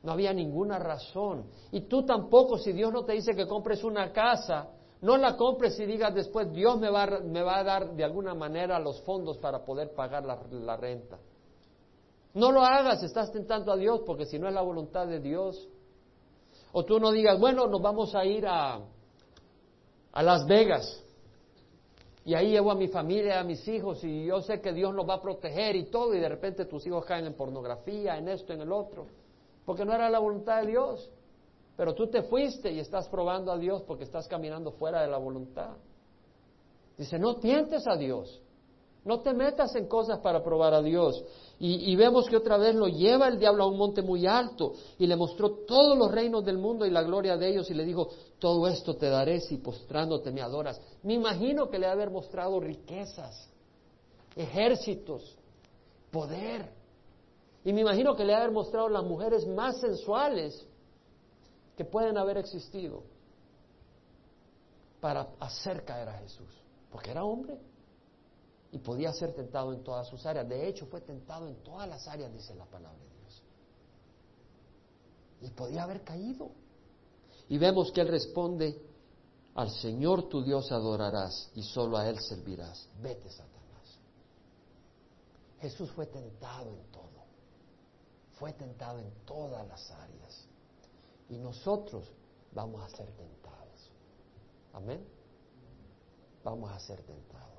No 0.04 0.12
había 0.12 0.32
ninguna 0.32 0.78
razón. 0.78 1.46
Y 1.72 1.82
tú 1.82 2.04
tampoco, 2.04 2.56
si 2.56 2.72
Dios 2.72 2.92
no 2.92 3.04
te 3.04 3.14
dice 3.14 3.34
que 3.34 3.48
compres 3.48 3.82
una 3.82 4.12
casa, 4.12 4.68
no 5.00 5.16
la 5.16 5.36
compres 5.36 5.78
y 5.80 5.86
digas 5.86 6.14
después, 6.14 6.52
Dios 6.52 6.78
me 6.78 6.88
va, 6.88 7.06
me 7.24 7.42
va 7.42 7.58
a 7.58 7.64
dar 7.64 7.94
de 7.94 8.04
alguna 8.04 8.34
manera 8.34 8.78
los 8.78 9.00
fondos 9.00 9.38
para 9.38 9.64
poder 9.64 9.92
pagar 9.92 10.24
la 10.24 10.76
renta. 10.76 11.18
No 12.34 12.50
lo 12.50 12.62
hagas, 12.62 13.02
estás 13.02 13.30
tentando 13.32 13.72
a 13.72 13.76
Dios, 13.76 14.02
porque 14.04 14.26
si 14.26 14.38
no 14.38 14.48
es 14.48 14.54
la 14.54 14.62
voluntad 14.62 15.06
de 15.06 15.20
Dios. 15.20 15.68
O 16.72 16.84
tú 16.84 16.98
no 16.98 17.12
digas, 17.12 17.38
bueno, 17.38 17.68
nos 17.68 17.80
vamos 17.80 18.14
a 18.14 18.24
ir 18.24 18.44
a, 18.46 18.80
a 20.12 20.22
Las 20.22 20.46
Vegas. 20.46 21.00
Y 22.24 22.34
ahí 22.34 22.50
llevo 22.50 22.72
a 22.72 22.74
mi 22.74 22.88
familia, 22.88 23.38
a 23.38 23.44
mis 23.44 23.66
hijos, 23.68 24.02
y 24.02 24.26
yo 24.26 24.40
sé 24.40 24.60
que 24.60 24.72
Dios 24.72 24.92
nos 24.94 25.08
va 25.08 25.14
a 25.14 25.22
proteger 25.22 25.76
y 25.76 25.84
todo, 25.90 26.14
y 26.14 26.20
de 26.20 26.28
repente 26.28 26.64
tus 26.64 26.84
hijos 26.86 27.04
caen 27.04 27.26
en 27.26 27.34
pornografía, 27.34 28.18
en 28.18 28.28
esto, 28.28 28.52
en 28.52 28.62
el 28.62 28.72
otro. 28.72 29.06
Porque 29.64 29.84
no 29.84 29.94
era 29.94 30.10
la 30.10 30.18
voluntad 30.18 30.62
de 30.62 30.68
Dios. 30.68 31.10
Pero 31.76 31.94
tú 31.94 32.08
te 32.08 32.22
fuiste 32.22 32.72
y 32.72 32.78
estás 32.78 33.08
probando 33.08 33.52
a 33.52 33.58
Dios 33.58 33.82
porque 33.82 34.04
estás 34.04 34.28
caminando 34.28 34.72
fuera 34.72 35.02
de 35.02 35.08
la 35.08 35.18
voluntad. 35.18 35.76
Dice, 36.96 37.18
no 37.18 37.36
tientes 37.36 37.86
a 37.86 37.96
Dios. 37.96 38.40
No 39.04 39.20
te 39.20 39.34
metas 39.34 39.74
en 39.76 39.86
cosas 39.86 40.20
para 40.20 40.42
probar 40.42 40.72
a 40.72 40.80
Dios. 40.80 41.22
Y, 41.58 41.94
vemos 41.94 42.26
que 42.26 42.36
otra 42.36 42.56
vez 42.56 42.74
lo 42.74 42.88
lleva 42.88 43.28
el 43.28 43.38
diablo 43.38 43.64
a 43.64 43.66
un 43.68 43.76
monte 43.76 44.02
muy 44.02 44.26
alto 44.26 44.72
y 44.98 45.06
le 45.06 45.14
mostró 45.14 45.50
todos 45.66 45.96
los 45.96 46.10
reinos 46.10 46.44
del 46.44 46.58
mundo 46.58 46.84
y 46.84 46.90
la 46.90 47.02
gloria 47.02 47.36
de 47.36 47.48
ellos 47.48 47.70
y 47.70 47.74
le 47.74 47.84
dijo, 47.84 48.08
todo 48.38 48.66
esto 48.66 48.96
te 48.96 49.08
daré 49.08 49.40
si 49.40 49.58
postrándote 49.58 50.30
me 50.30 50.40
adoras. 50.40 50.80
Me 51.02 51.14
imagino 51.14 51.70
que 51.70 51.78
le 51.78 51.86
ha 51.86 51.92
haber 51.92 52.10
mostrado 52.10 52.58
riquezas, 52.60 53.48
ejércitos, 54.36 55.36
poder. 56.10 56.70
Y 57.64 57.72
me 57.72 57.82
imagino 57.82 58.16
que 58.16 58.24
le 58.24 58.34
ha 58.34 58.38
haber 58.38 58.52
mostrado 58.52 58.88
las 58.88 59.04
mujeres 59.04 59.46
más 59.46 59.80
sensuales 59.80 60.66
que 61.76 61.84
pueden 61.84 62.16
haber 62.16 62.38
existido 62.38 63.02
para 65.00 65.28
hacer 65.40 65.84
caer 65.84 66.08
a 66.08 66.18
Jesús, 66.18 66.50
porque 66.90 67.10
era 67.10 67.24
hombre 67.24 67.58
y 68.74 68.78
podía 68.78 69.12
ser 69.12 69.32
tentado 69.32 69.72
en 69.72 69.84
todas 69.84 70.08
sus 70.08 70.26
áreas. 70.26 70.48
De 70.48 70.66
hecho, 70.66 70.86
fue 70.86 71.00
tentado 71.00 71.46
en 71.46 71.54
todas 71.62 71.88
las 71.88 72.08
áreas, 72.08 72.32
dice 72.32 72.56
la 72.56 72.64
palabra 72.64 72.98
de 72.98 73.20
Dios. 73.20 73.42
Y 75.42 75.50
podía 75.50 75.84
haber 75.84 76.02
caído. 76.02 76.50
Y 77.48 77.56
vemos 77.56 77.92
que 77.92 78.00
él 78.00 78.08
responde, 78.08 78.76
al 79.54 79.70
Señor 79.70 80.28
tu 80.28 80.42
Dios 80.42 80.72
adorarás 80.72 81.52
y 81.54 81.62
solo 81.62 81.96
a 81.96 82.08
Él 82.08 82.18
servirás. 82.18 82.88
Vete, 83.00 83.30
Satanás. 83.30 84.00
Jesús 85.60 85.92
fue 85.92 86.06
tentado 86.06 86.72
en 86.72 86.90
todo. 86.90 87.22
Fue 88.40 88.54
tentado 88.54 88.98
en 88.98 89.08
todas 89.24 89.64
las 89.68 89.88
áreas. 89.92 90.48
Y 91.28 91.38
nosotros 91.38 92.10
vamos 92.52 92.82
a 92.82 92.88
ser 92.96 93.06
tentados. 93.12 93.90
Amén. 94.72 95.06
Vamos 96.42 96.72
a 96.72 96.80
ser 96.80 97.00
tentados. 97.04 97.53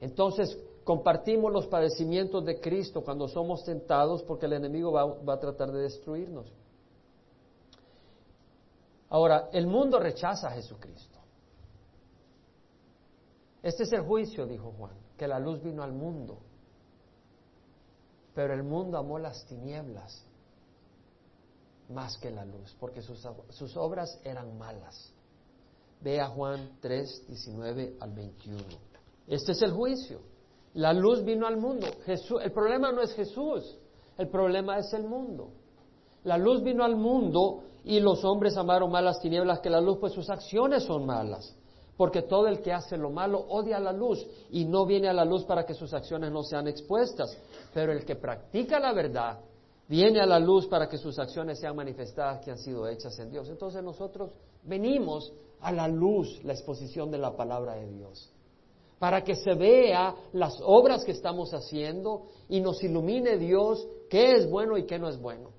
Entonces, 0.00 0.58
compartimos 0.84 1.52
los 1.52 1.66
padecimientos 1.66 2.44
de 2.44 2.60
Cristo 2.60 3.02
cuando 3.02 3.28
somos 3.28 3.64
tentados 3.64 4.22
porque 4.22 4.46
el 4.46 4.54
enemigo 4.54 4.92
va, 4.92 5.34
a 5.34 5.38
tratar 5.38 5.70
de 5.70 5.82
destruirnos. 5.82 6.50
Ahora, 9.10 9.50
el 9.52 9.66
mundo 9.66 9.98
rechaza 9.98 10.48
a 10.48 10.52
Jesucristo. 10.52 11.18
Este 13.62 13.82
es 13.82 13.92
el 13.92 14.02
juicio, 14.02 14.46
dijo 14.46 14.72
Juan, 14.78 14.94
que 15.18 15.28
la 15.28 15.38
luz 15.38 15.62
vino 15.62 15.82
al 15.82 15.92
mundo, 15.92 16.38
pero 18.34 18.54
el 18.54 18.62
mundo 18.62 18.96
amó 18.96 19.18
las 19.18 19.44
tinieblas 19.44 20.24
más 21.90 22.16
que 22.18 22.30
la 22.30 22.44
luz, 22.44 22.74
porque 22.78 23.02
sus, 23.02 23.26
sus 23.50 23.76
obras 23.76 24.18
eran 24.24 24.56
malas. 24.56 25.12
Ve 26.00 26.20
a 26.20 26.28
Juan 26.28 26.78
3, 26.80 27.26
19 27.28 27.96
al 28.00 28.12
21. 28.12 28.89
Este 29.30 29.52
es 29.52 29.62
el 29.62 29.70
juicio. 29.70 30.18
La 30.74 30.92
luz 30.92 31.24
vino 31.24 31.46
al 31.46 31.56
mundo. 31.56 31.86
El 32.06 32.52
problema 32.52 32.90
no 32.90 33.00
es 33.00 33.14
Jesús, 33.14 33.78
el 34.18 34.28
problema 34.28 34.78
es 34.78 34.92
el 34.92 35.04
mundo. 35.04 35.52
La 36.24 36.36
luz 36.36 36.62
vino 36.62 36.84
al 36.84 36.96
mundo 36.96 37.62
y 37.84 38.00
los 38.00 38.24
hombres 38.24 38.56
amaron 38.56 38.90
más 38.90 39.04
las 39.04 39.20
tinieblas 39.20 39.60
que 39.60 39.70
la 39.70 39.80
luz, 39.80 39.98
pues 39.98 40.12
sus 40.12 40.28
acciones 40.28 40.82
son 40.82 41.06
malas. 41.06 41.56
Porque 41.96 42.22
todo 42.22 42.48
el 42.48 42.60
que 42.60 42.72
hace 42.72 42.96
lo 42.96 43.10
malo 43.10 43.38
odia 43.48 43.78
la 43.78 43.92
luz 43.92 44.18
y 44.50 44.64
no 44.64 44.84
viene 44.84 45.08
a 45.08 45.12
la 45.12 45.24
luz 45.24 45.44
para 45.44 45.64
que 45.64 45.74
sus 45.74 45.94
acciones 45.94 46.32
no 46.32 46.42
sean 46.42 46.66
expuestas. 46.66 47.38
Pero 47.72 47.92
el 47.92 48.04
que 48.04 48.16
practica 48.16 48.80
la 48.80 48.92
verdad 48.92 49.38
viene 49.88 50.20
a 50.20 50.26
la 50.26 50.40
luz 50.40 50.66
para 50.66 50.88
que 50.88 50.98
sus 50.98 51.18
acciones 51.20 51.60
sean 51.60 51.76
manifestadas 51.76 52.44
que 52.44 52.50
han 52.50 52.58
sido 52.58 52.88
hechas 52.88 53.16
en 53.20 53.30
Dios. 53.30 53.48
Entonces 53.48 53.82
nosotros 53.82 54.32
venimos 54.64 55.32
a 55.60 55.70
la 55.70 55.86
luz, 55.86 56.42
la 56.42 56.52
exposición 56.52 57.12
de 57.12 57.18
la 57.18 57.36
palabra 57.36 57.76
de 57.76 57.88
Dios 57.90 58.32
para 59.00 59.24
que 59.24 59.34
se 59.34 59.54
vea 59.54 60.14
las 60.34 60.60
obras 60.62 61.04
que 61.06 61.12
estamos 61.12 61.54
haciendo 61.54 62.26
y 62.50 62.60
nos 62.60 62.84
ilumine 62.84 63.38
Dios 63.38 63.88
qué 64.10 64.36
es 64.36 64.48
bueno 64.48 64.76
y 64.76 64.84
qué 64.84 64.98
no 64.98 65.08
es 65.08 65.18
bueno. 65.18 65.52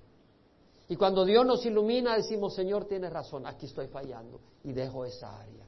Y 0.87 0.95
cuando 0.95 1.25
Dios 1.25 1.43
nos 1.43 1.65
ilumina 1.65 2.15
decimos, 2.15 2.53
Señor, 2.53 2.85
tienes 2.85 3.11
razón, 3.11 3.47
aquí 3.47 3.65
estoy 3.65 3.87
fallando 3.87 4.39
y 4.63 4.73
dejo 4.73 5.05
esa 5.05 5.41
área. 5.41 5.65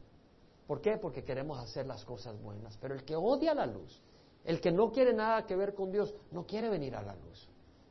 ¿Por 0.67 0.81
qué? 0.81 0.97
Porque 0.97 1.23
queremos 1.23 1.57
hacer 1.57 1.87
las 1.87 2.05
cosas 2.05 2.39
buenas. 2.39 2.77
Pero 2.77 2.93
el 2.93 3.03
que 3.03 3.15
odia 3.15 3.55
la 3.55 3.65
luz, 3.65 3.99
el 4.45 4.61
que 4.61 4.71
no 4.71 4.91
quiere 4.91 5.11
nada 5.11 5.47
que 5.47 5.55
ver 5.55 5.73
con 5.73 5.91
Dios, 5.91 6.13
no 6.31 6.45
quiere 6.45 6.69
venir 6.69 6.95
a 6.95 7.01
la 7.01 7.15
luz, 7.15 7.47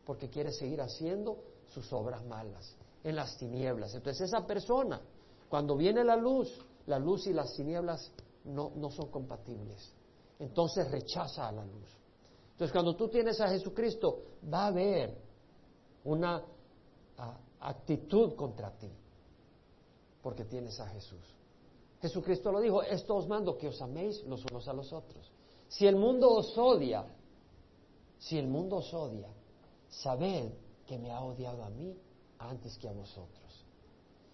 porque 0.07 0.31
quiere 0.31 0.53
seguir 0.53 0.81
haciendo 0.81 1.39
sus 1.75 1.93
obras 1.93 2.25
malas 2.25 2.77
en 3.03 3.17
las 3.17 3.37
tinieblas. 3.37 3.97
Entonces 3.97 4.29
esa 4.29 4.47
persona, 4.47 5.01
cuando 5.49 5.77
viene 5.77 6.05
la 6.05 6.15
luz, 6.15 6.57
la 6.87 7.01
luz 7.01 7.27
y 7.27 7.33
las 7.33 7.53
tinieblas 7.55 8.13
no, 8.45 8.73
no 8.77 8.91
son 8.91 9.11
compatibles. 9.11 9.93
Entonces 10.39 10.91
rechaza 10.91 11.49
a 11.49 11.53
la 11.53 11.65
luz. 11.65 11.89
Entonces 12.53 12.73
cuando 12.73 12.95
tú 12.95 13.09
tienes 13.09 13.41
a 13.41 13.49
Jesucristo, 13.49 14.23
va 14.53 14.65
a 14.65 14.67
haber 14.69 15.17
una 16.05 16.43
actitud 17.61 18.35
contra 18.35 18.71
ti, 18.77 18.91
porque 20.23 20.45
tienes 20.45 20.79
a 20.81 20.87
Jesús. 20.89 21.21
Jesucristo 22.01 22.51
lo 22.51 22.61
dijo, 22.61 22.83
esto 22.83 23.15
os 23.15 23.29
mando 23.29 23.57
que 23.57 23.69
os 23.69 23.81
améis 23.81 24.25
los 24.25 24.45
unos 24.51 24.67
a 24.67 24.73
los 24.73 24.93
otros. 24.93 25.31
Si 25.69 25.87
el 25.87 25.97
mundo 25.97 26.31
os 26.31 26.57
odia, 26.59 27.07
si 28.19 28.39
el 28.39 28.49
mundo 28.49 28.77
os 28.77 28.93
odia, 28.93 29.29
sabed 29.89 30.53
que 30.87 30.99
me 30.99 31.13
ha 31.13 31.21
odiado 31.21 31.63
a 31.63 31.71
mí 31.71 31.97
antes 32.39 32.77
que 32.79 32.89
a 32.89 32.93
vosotros. 32.93 33.65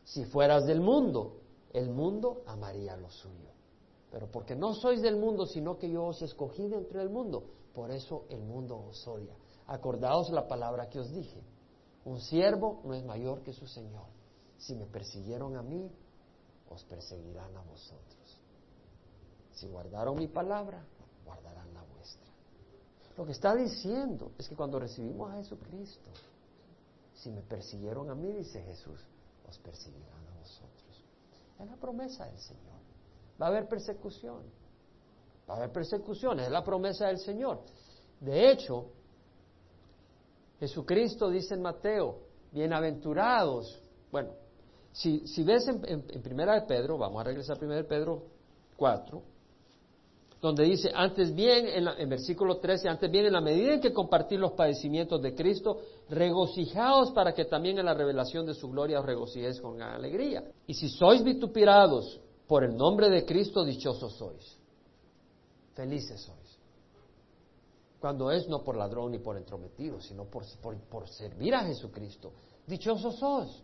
Si 0.04 0.24
fueras 0.24 0.64
del 0.66 0.80
mundo, 0.80 1.40
el 1.72 1.90
mundo 1.90 2.42
amaría 2.46 2.96
lo 2.96 3.10
suyo. 3.10 3.57
Pero 4.10 4.30
porque 4.30 4.56
no 4.56 4.74
sois 4.74 5.02
del 5.02 5.16
mundo, 5.16 5.46
sino 5.46 5.78
que 5.78 5.90
yo 5.90 6.06
os 6.06 6.22
escogí 6.22 6.66
dentro 6.68 6.98
del 6.98 7.10
mundo, 7.10 7.44
por 7.74 7.90
eso 7.90 8.24
el 8.30 8.42
mundo 8.42 8.86
os 8.88 9.06
odia. 9.06 9.34
Acordaos 9.66 10.30
la 10.30 10.48
palabra 10.48 10.88
que 10.88 10.98
os 10.98 11.12
dije. 11.12 11.42
Un 12.04 12.20
siervo 12.20 12.80
no 12.84 12.94
es 12.94 13.04
mayor 13.04 13.42
que 13.42 13.52
su 13.52 13.66
Señor. 13.66 14.06
Si 14.56 14.74
me 14.74 14.86
persiguieron 14.86 15.56
a 15.56 15.62
mí, 15.62 15.90
os 16.70 16.82
perseguirán 16.84 17.54
a 17.54 17.62
vosotros. 17.62 18.40
Si 19.52 19.68
guardaron 19.68 20.16
mi 20.16 20.26
palabra, 20.26 20.82
guardarán 21.24 21.74
la 21.74 21.82
vuestra. 21.82 22.30
Lo 23.16 23.26
que 23.26 23.32
está 23.32 23.54
diciendo 23.54 24.32
es 24.38 24.48
que 24.48 24.56
cuando 24.56 24.78
recibimos 24.78 25.30
a 25.30 25.34
Jesucristo, 25.34 26.10
si 27.14 27.30
me 27.30 27.42
persiguieron 27.42 28.08
a 28.08 28.14
mí, 28.14 28.32
dice 28.32 28.62
Jesús, 28.62 29.00
os 29.46 29.58
perseguirán 29.58 30.26
a 30.28 30.38
vosotros. 30.38 31.04
Es 31.58 31.66
la 31.66 31.76
promesa 31.76 32.24
del 32.26 32.38
Señor 32.38 32.77
va 33.40 33.46
a 33.46 33.48
haber 33.48 33.68
persecución. 33.68 34.42
Va 35.48 35.54
a 35.54 35.56
haber 35.58 35.72
persecución, 35.72 36.40
es 36.40 36.50
la 36.50 36.62
promesa 36.62 37.06
del 37.06 37.18
Señor. 37.18 37.60
De 38.20 38.50
hecho, 38.50 38.86
Jesucristo 40.60 41.30
dice 41.30 41.54
en 41.54 41.62
Mateo, 41.62 42.18
bienaventurados. 42.52 43.80
Bueno, 44.10 44.30
si, 44.92 45.26
si 45.26 45.42
ves 45.44 45.68
en, 45.68 46.02
Primera 46.22 46.54
de 46.54 46.62
Pedro, 46.62 46.98
vamos 46.98 47.20
a 47.20 47.24
regresar 47.24 47.56
a 47.56 47.58
Primera 47.58 47.82
de 47.82 47.88
Pedro 47.88 48.24
4, 48.76 49.22
donde 50.40 50.64
dice, 50.64 50.90
antes 50.94 51.34
bien, 51.34 51.66
en, 51.66 51.88
en, 51.88 52.08
versículo 52.08 52.58
13, 52.58 52.88
antes 52.88 53.10
bien, 53.10 53.26
en 53.26 53.32
la 53.32 53.40
medida 53.40 53.74
en 53.74 53.80
que 53.80 53.92
compartir 53.92 54.38
los 54.38 54.52
padecimientos 54.52 55.22
de 55.22 55.34
Cristo, 55.34 55.80
regocijaos 56.10 57.12
para 57.12 57.32
que 57.32 57.44
también 57.44 57.78
en 57.78 57.86
la 57.86 57.94
revelación 57.94 58.44
de 58.44 58.54
su 58.54 58.68
gloria 58.68 59.00
os 59.00 59.06
regocijéis 59.06 59.60
con 59.60 59.80
alegría. 59.80 60.44
Y 60.66 60.74
si 60.74 60.88
sois 60.88 61.22
vituperados 61.22 62.20
por 62.48 62.64
el 62.64 62.74
nombre 62.74 63.10
de 63.10 63.26
Cristo, 63.26 63.62
dichosos 63.62 64.14
sois. 64.14 64.58
Felices 65.74 66.18
sois. 66.22 66.58
Cuando 68.00 68.30
es 68.30 68.48
no 68.48 68.64
por 68.64 68.76
ladrón 68.76 69.12
ni 69.12 69.18
por 69.18 69.36
entrometido, 69.36 70.00
sino 70.00 70.24
por, 70.24 70.44
por, 70.88 71.08
servir 71.08 71.54
a 71.54 71.64
Jesucristo. 71.64 72.32
Dichosos 72.66 73.16
sois. 73.16 73.62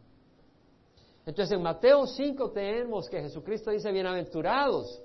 Entonces 1.25 1.57
en 1.57 1.63
Mateo 1.63 2.07
5 2.07 2.51
tenemos 2.51 3.09
que 3.09 3.23
Jesucristo 3.23 3.71
dice, 3.71 3.91
bienaventurados 3.91 5.01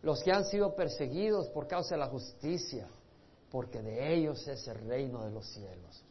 los 0.00 0.22
que 0.22 0.32
han 0.32 0.46
sido 0.46 0.74
perseguidos 0.74 1.48
por 1.50 1.68
causa 1.68 1.94
de 1.94 2.00
la 2.00 2.08
justicia, 2.08 2.88
porque 3.50 3.82
de 3.82 4.14
ellos 4.14 4.48
es 4.48 4.66
el 4.66 4.76
reino 4.86 5.22
de 5.22 5.30
los 5.30 5.46
cielos. 5.46 6.02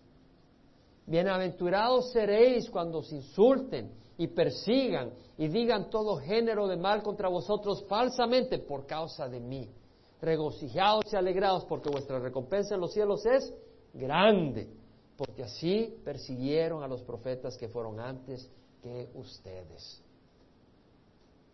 Bienaventurados 1.08 2.12
seréis 2.12 2.70
cuando 2.70 2.99
os 2.99 3.12
insulten 3.12 3.91
y 4.22 4.28
persigan 4.28 5.13
y 5.36 5.47
digan 5.47 5.89
todo 5.89 6.17
género 6.17 6.67
de 6.67 6.78
mal 6.78 7.01
contra 7.01 7.28
vosotros 7.28 7.84
falsamente 7.89 8.59
por 8.59 8.86
causa 8.86 9.28
de 9.28 9.39
mí. 9.39 9.67
Regocijaos 10.22 11.11
y 11.11 11.15
alegraos 11.15 11.65
porque 11.65 11.89
vuestra 11.89 12.19
recompensa 12.19 12.76
en 12.76 12.82
los 12.82 12.93
cielos 12.93 13.26
es 13.26 13.51
grande, 13.95 14.69
porque 15.17 15.41
así 15.41 15.99
persiguieron 16.05 16.84
a 16.84 16.88
los 16.88 17.01
profetas 17.01 17.57
que 17.57 17.67
fueron 17.67 17.99
antes 17.99 18.47
que 18.84 19.09
ustedes. 19.15 20.03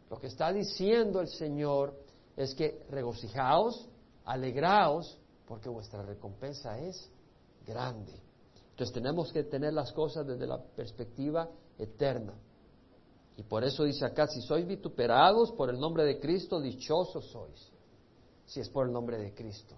Lo 0.09 0.20
que 0.20 0.28
está 0.28 0.51
diciendo 0.51 1.22
el 1.22 1.30
Señor 1.30 1.93
es 2.36 2.53
que 2.53 2.84
regocijaos, 2.89 3.88
alegraos, 4.26 5.18
porque 5.47 5.70
vuestra 5.70 6.01
recompensa 6.01 6.78
es 6.80 7.09
grande. 7.65 8.11
Entonces 8.72 8.93
tenemos 8.93 9.32
que 9.32 9.45
tener 9.45 9.72
las 9.72 9.93
cosas 9.93 10.28
desde 10.28 10.45
la 10.45 10.61
perspectiva 10.61 11.49
eterna. 11.78 12.34
Y 13.38 13.44
por 13.44 13.64
eso 13.64 13.84
dice 13.84 14.04
acá, 14.04 14.28
si 14.28 14.42
sois 14.42 14.66
vituperados 14.66 15.52
por 15.52 15.70
el 15.70 15.80
nombre 15.80 16.04
de 16.04 16.20
Cristo, 16.20 16.60
dichosos 16.60 17.28
sois. 17.28 17.72
si 18.46 18.60
es 18.62 18.70
por 18.70 18.88
el 18.88 18.94
nombre 18.94 19.18
de 19.18 19.34
Cristo. 19.34 19.76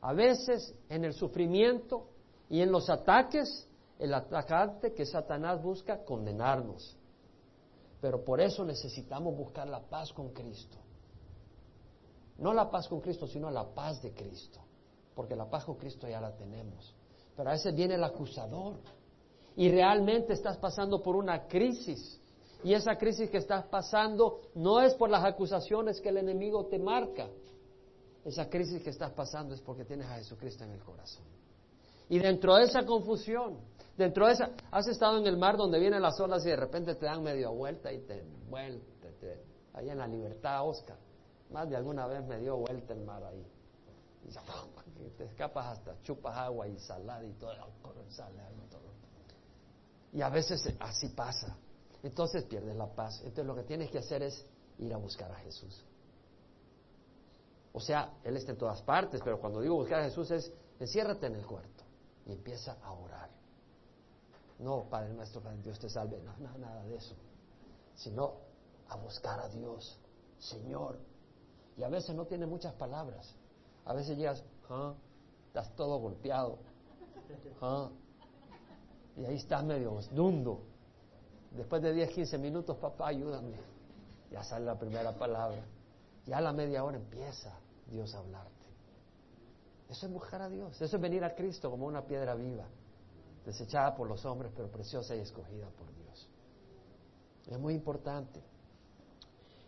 A 0.00 0.14
veces 0.14 0.74
en 0.88 1.04
el 1.04 1.12
sufrimiento 1.12 2.06
y 2.48 2.60
en 2.62 2.72
los 2.72 2.88
ataques, 2.88 3.68
el 3.98 4.14
atacante 4.14 4.94
que 4.94 5.04
Satanás 5.04 5.62
busca 5.62 6.04
condenarnos. 6.04 6.96
Pero 8.00 8.24
por 8.24 8.40
eso 8.40 8.64
necesitamos 8.64 9.36
buscar 9.36 9.68
la 9.68 9.80
paz 9.80 10.12
con 10.12 10.30
Cristo. 10.30 10.78
No 12.38 12.54
la 12.54 12.70
paz 12.70 12.88
con 12.88 13.00
Cristo, 13.00 13.26
sino 13.26 13.50
la 13.50 13.74
paz 13.74 14.00
de 14.00 14.14
Cristo. 14.14 14.60
Porque 15.14 15.36
la 15.36 15.50
paz 15.50 15.66
con 15.66 15.74
Cristo 15.74 16.08
ya 16.08 16.20
la 16.20 16.34
tenemos. 16.34 16.94
Pero 17.36 17.50
a 17.50 17.52
veces 17.52 17.74
viene 17.74 17.96
el 17.96 18.04
acusador. 18.04 18.76
Y 19.56 19.68
realmente 19.68 20.32
estás 20.32 20.56
pasando 20.56 21.02
por 21.02 21.16
una 21.16 21.46
crisis. 21.46 22.19
Y 22.62 22.74
esa 22.74 22.96
crisis 22.96 23.30
que 23.30 23.38
estás 23.38 23.64
pasando 23.66 24.40
no 24.54 24.80
es 24.80 24.94
por 24.94 25.08
las 25.08 25.24
acusaciones 25.24 26.00
que 26.00 26.10
el 26.10 26.18
enemigo 26.18 26.66
te 26.66 26.78
marca. 26.78 27.28
Esa 28.24 28.48
crisis 28.50 28.82
que 28.82 28.90
estás 28.90 29.12
pasando 29.12 29.54
es 29.54 29.60
porque 29.62 29.84
tienes 29.84 30.06
a 30.06 30.16
Jesucristo 30.16 30.64
en 30.64 30.72
el 30.72 30.80
corazón. 30.80 31.24
Y 32.10 32.18
dentro 32.18 32.56
de 32.56 32.64
esa 32.64 32.84
confusión, 32.84 33.58
dentro 33.96 34.26
de 34.26 34.34
esa, 34.34 34.50
has 34.70 34.86
estado 34.88 35.18
en 35.18 35.26
el 35.26 35.38
mar 35.38 35.56
donde 35.56 35.78
vienen 35.78 36.02
las 36.02 36.20
olas 36.20 36.44
y 36.44 36.50
de 36.50 36.56
repente 36.56 36.94
te 36.96 37.06
dan 37.06 37.22
medio 37.22 37.52
vuelta 37.52 37.92
y 37.92 38.00
te 38.00 38.22
vuelta, 38.48 38.90
ahí 39.72 39.88
en 39.88 39.98
la 39.98 40.06
libertad, 40.06 40.66
Oscar. 40.68 40.98
Más 41.50 41.68
de 41.68 41.76
alguna 41.76 42.06
vez 42.06 42.24
me 42.26 42.38
dio 42.38 42.56
vuelta 42.56 42.92
el 42.92 43.00
mar 43.02 43.24
ahí. 43.24 43.46
Y 44.26 45.10
te 45.16 45.24
escapas 45.24 45.78
hasta 45.78 46.00
chupas 46.02 46.36
agua 46.36 46.68
y 46.68 46.78
salada 46.78 47.24
y 47.24 47.32
todo, 47.34 47.52
todo. 47.82 48.90
Y 50.12 50.20
a 50.20 50.28
veces 50.28 50.74
así 50.80 51.08
pasa. 51.08 51.56
Entonces 52.02 52.44
pierdes 52.44 52.76
la 52.76 52.86
paz. 52.86 53.18
Entonces 53.20 53.46
lo 53.46 53.54
que 53.54 53.62
tienes 53.62 53.90
que 53.90 53.98
hacer 53.98 54.22
es 54.22 54.46
ir 54.78 54.92
a 54.94 54.96
buscar 54.96 55.30
a 55.30 55.36
Jesús. 55.36 55.84
O 57.72 57.80
sea, 57.80 58.14
Él 58.24 58.36
está 58.36 58.52
en 58.52 58.58
todas 58.58 58.82
partes, 58.82 59.20
pero 59.22 59.38
cuando 59.38 59.60
digo 59.60 59.76
buscar 59.76 60.00
a 60.00 60.04
Jesús 60.04 60.30
es 60.30 60.52
enciérrate 60.78 61.26
en 61.26 61.36
el 61.36 61.46
cuarto 61.46 61.84
y 62.26 62.32
empieza 62.32 62.76
a 62.82 62.92
orar. 62.92 63.30
No, 64.58 64.84
Padre 64.90 65.14
nuestro, 65.14 65.40
Padre 65.40 65.58
Dios 65.62 65.78
te 65.78 65.88
salve, 65.88 66.20
no, 66.20 66.36
no, 66.38 66.58
nada 66.58 66.82
de 66.84 66.96
eso. 66.96 67.14
Sino 67.94 68.34
a 68.88 68.96
buscar 68.96 69.40
a 69.40 69.48
Dios, 69.48 69.98
Señor. 70.38 70.98
Y 71.76 71.82
a 71.82 71.88
veces 71.88 72.14
no 72.14 72.26
tiene 72.26 72.46
muchas 72.46 72.74
palabras. 72.74 73.34
A 73.84 73.94
veces 73.94 74.18
llegas, 74.18 74.42
¿ah? 74.68 74.94
estás 75.46 75.74
todo 75.76 75.98
golpeado. 75.98 76.58
¿ah? 77.62 77.88
Y 79.16 79.24
ahí 79.24 79.36
estás 79.36 79.64
medio 79.64 79.98
dundo. 80.12 80.62
Después 81.50 81.82
de 81.82 81.92
10, 81.92 82.10
15 82.10 82.38
minutos, 82.38 82.76
papá, 82.76 83.08
ayúdame. 83.08 83.56
Ya 84.30 84.42
sale 84.44 84.64
la 84.64 84.78
primera 84.78 85.12
palabra. 85.12 85.62
Ya 86.26 86.38
a 86.38 86.40
la 86.40 86.52
media 86.52 86.84
hora 86.84 86.96
empieza 86.96 87.52
Dios 87.90 88.14
a 88.14 88.18
hablarte. 88.18 88.50
Eso 89.88 90.06
es 90.06 90.12
buscar 90.12 90.42
a 90.42 90.48
Dios. 90.48 90.80
Eso 90.80 90.96
es 90.96 91.02
venir 91.02 91.24
a 91.24 91.34
Cristo 91.34 91.68
como 91.70 91.86
una 91.86 92.06
piedra 92.06 92.34
viva, 92.36 92.64
desechada 93.44 93.94
por 93.96 94.08
los 94.08 94.24
hombres, 94.24 94.52
pero 94.54 94.68
preciosa 94.70 95.16
y 95.16 95.20
escogida 95.20 95.66
por 95.70 95.92
Dios. 95.96 96.28
Es 97.48 97.58
muy 97.58 97.74
importante. 97.74 98.40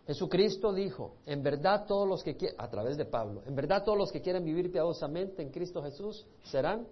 Jesucristo 0.06 0.72
dijo, 0.72 1.16
en 1.26 1.42
verdad 1.42 1.86
todos 1.86 2.08
los 2.08 2.22
que 2.22 2.36
a 2.56 2.68
través 2.68 2.96
de 2.96 3.04
Pablo, 3.04 3.42
en 3.46 3.54
verdad 3.54 3.84
todos 3.84 3.98
los 3.98 4.12
que 4.12 4.20
quieren 4.20 4.44
vivir 4.44 4.70
piadosamente 4.70 5.42
en 5.42 5.50
Cristo 5.50 5.82
Jesús 5.82 6.26
serán 6.44 6.86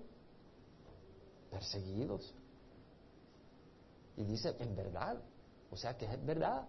perseguidos. 1.50 2.34
Y 4.20 4.24
dice, 4.24 4.54
en 4.58 4.76
verdad, 4.76 5.16
o 5.70 5.76
sea 5.76 5.96
que 5.96 6.04
es 6.04 6.26
verdad. 6.26 6.68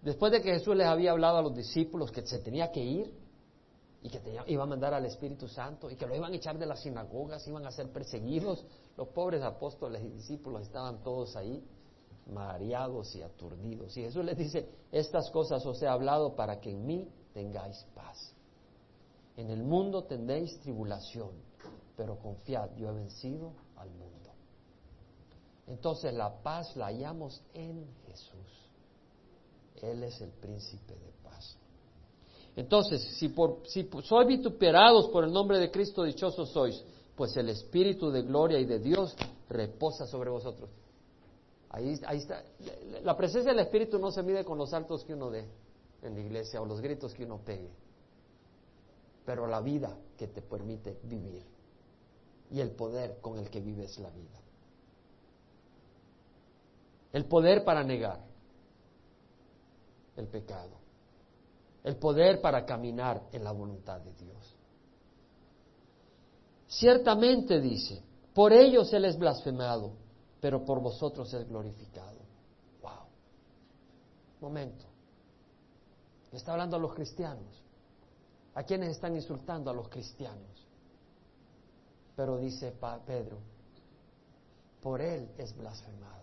Después 0.00 0.32
de 0.32 0.40
que 0.40 0.54
Jesús 0.54 0.74
les 0.74 0.86
había 0.86 1.10
hablado 1.10 1.36
a 1.36 1.42
los 1.42 1.54
discípulos 1.54 2.10
que 2.10 2.26
se 2.26 2.38
tenía 2.38 2.72
que 2.72 2.82
ir 2.82 3.12
y 4.02 4.08
que 4.08 4.22
iba 4.46 4.62
a 4.62 4.66
mandar 4.66 4.94
al 4.94 5.04
Espíritu 5.04 5.46
Santo 5.48 5.90
y 5.90 5.96
que 5.96 6.06
lo 6.06 6.16
iban 6.16 6.32
a 6.32 6.36
echar 6.36 6.58
de 6.58 6.64
las 6.64 6.80
sinagogas, 6.80 7.46
iban 7.46 7.66
a 7.66 7.70
ser 7.70 7.92
perseguidos, 7.92 8.64
los 8.96 9.08
pobres 9.08 9.42
apóstoles 9.42 10.02
y 10.02 10.08
discípulos 10.08 10.62
estaban 10.62 11.02
todos 11.02 11.36
ahí 11.36 11.62
mareados 12.32 13.14
y 13.14 13.20
aturdidos. 13.20 13.94
Y 13.98 14.02
Jesús 14.04 14.24
les 14.24 14.38
dice, 14.38 14.66
estas 14.90 15.30
cosas 15.30 15.66
os 15.66 15.82
he 15.82 15.86
hablado 15.86 16.34
para 16.34 16.58
que 16.58 16.70
en 16.70 16.86
mí 16.86 17.12
tengáis 17.34 17.84
paz. 17.94 18.34
En 19.36 19.50
el 19.50 19.62
mundo 19.62 20.04
tendréis 20.04 20.58
tribulación, 20.60 21.32
pero 21.98 22.18
confiad, 22.18 22.74
yo 22.76 22.88
he 22.88 22.94
vencido 22.94 23.52
al 23.76 23.90
mundo. 23.90 24.29
Entonces 25.70 26.12
la 26.12 26.42
paz 26.42 26.74
la 26.76 26.86
hallamos 26.86 27.40
en 27.54 27.86
Jesús. 28.06 28.68
Él 29.80 30.02
es 30.02 30.20
el 30.20 30.30
príncipe 30.30 30.94
de 30.94 31.12
paz. 31.22 31.56
Entonces, 32.56 33.00
si, 33.16 33.28
por, 33.28 33.62
si 33.66 33.88
sois 34.02 34.26
vituperados 34.26 35.08
por 35.10 35.22
el 35.22 35.32
nombre 35.32 35.60
de 35.60 35.70
Cristo, 35.70 36.02
dichosos 36.02 36.50
sois, 36.50 36.84
pues 37.14 37.36
el 37.36 37.48
Espíritu 37.50 38.10
de 38.10 38.22
gloria 38.22 38.58
y 38.58 38.64
de 38.64 38.80
Dios 38.80 39.14
reposa 39.48 40.06
sobre 40.06 40.28
vosotros. 40.28 40.68
Ahí, 41.68 41.98
ahí 42.04 42.18
está. 42.18 42.42
La 43.04 43.16
presencia 43.16 43.52
del 43.52 43.60
Espíritu 43.60 43.96
no 44.00 44.10
se 44.10 44.24
mide 44.24 44.44
con 44.44 44.58
los 44.58 44.70
saltos 44.70 45.04
que 45.04 45.14
uno 45.14 45.30
dé 45.30 45.46
en 46.02 46.14
la 46.14 46.20
iglesia 46.20 46.60
o 46.60 46.66
los 46.66 46.80
gritos 46.80 47.14
que 47.14 47.24
uno 47.24 47.38
pegue, 47.44 47.70
pero 49.24 49.46
la 49.46 49.60
vida 49.60 49.96
que 50.18 50.26
te 50.26 50.42
permite 50.42 50.98
vivir 51.04 51.44
y 52.50 52.58
el 52.58 52.72
poder 52.72 53.20
con 53.20 53.38
el 53.38 53.48
que 53.48 53.60
vives 53.60 53.96
la 54.00 54.10
vida. 54.10 54.40
El 57.12 57.24
poder 57.26 57.64
para 57.64 57.82
negar, 57.82 58.20
el 60.16 60.28
pecado. 60.28 60.78
El 61.82 61.96
poder 61.96 62.40
para 62.40 62.64
caminar 62.66 63.22
en 63.32 63.42
la 63.42 63.52
voluntad 63.52 64.00
de 64.00 64.12
Dios. 64.12 64.56
Ciertamente 66.68 67.60
dice, 67.60 68.02
por 68.34 68.52
ellos 68.52 68.92
Él 68.92 69.06
es 69.06 69.18
blasfemado, 69.18 69.92
pero 70.40 70.64
por 70.64 70.80
vosotros 70.80 71.32
es 71.34 71.48
glorificado. 71.48 72.18
Wow. 72.82 73.06
Momento. 74.40 74.84
Está 76.32 76.52
hablando 76.52 76.76
a 76.76 76.78
los 76.78 76.94
cristianos. 76.94 77.62
¿A 78.54 78.62
quienes 78.62 78.90
están 78.90 79.16
insultando? 79.16 79.70
A 79.70 79.74
los 79.74 79.88
cristianos. 79.88 80.66
Pero 82.14 82.38
dice 82.38 82.72
Pedro, 83.06 83.38
por 84.82 85.00
Él 85.00 85.28
es 85.38 85.56
blasfemado. 85.56 86.19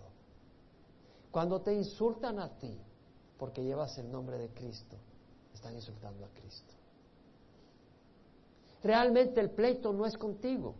Cuando 1.37 1.61
te 1.61 1.71
insultan 1.71 2.39
a 2.39 2.57
ti, 2.57 2.75
porque 3.37 3.63
llevas 3.63 3.95
el 3.99 4.11
nombre 4.11 4.39
de 4.39 4.49
Cristo, 4.49 4.97
están 5.53 5.75
insultando 5.75 6.25
a 6.25 6.29
Cristo. 6.29 6.73
Realmente 8.81 9.39
el 9.39 9.51
pleito 9.51 9.93
no 9.93 10.07
es 10.07 10.17
contigo, 10.17 10.73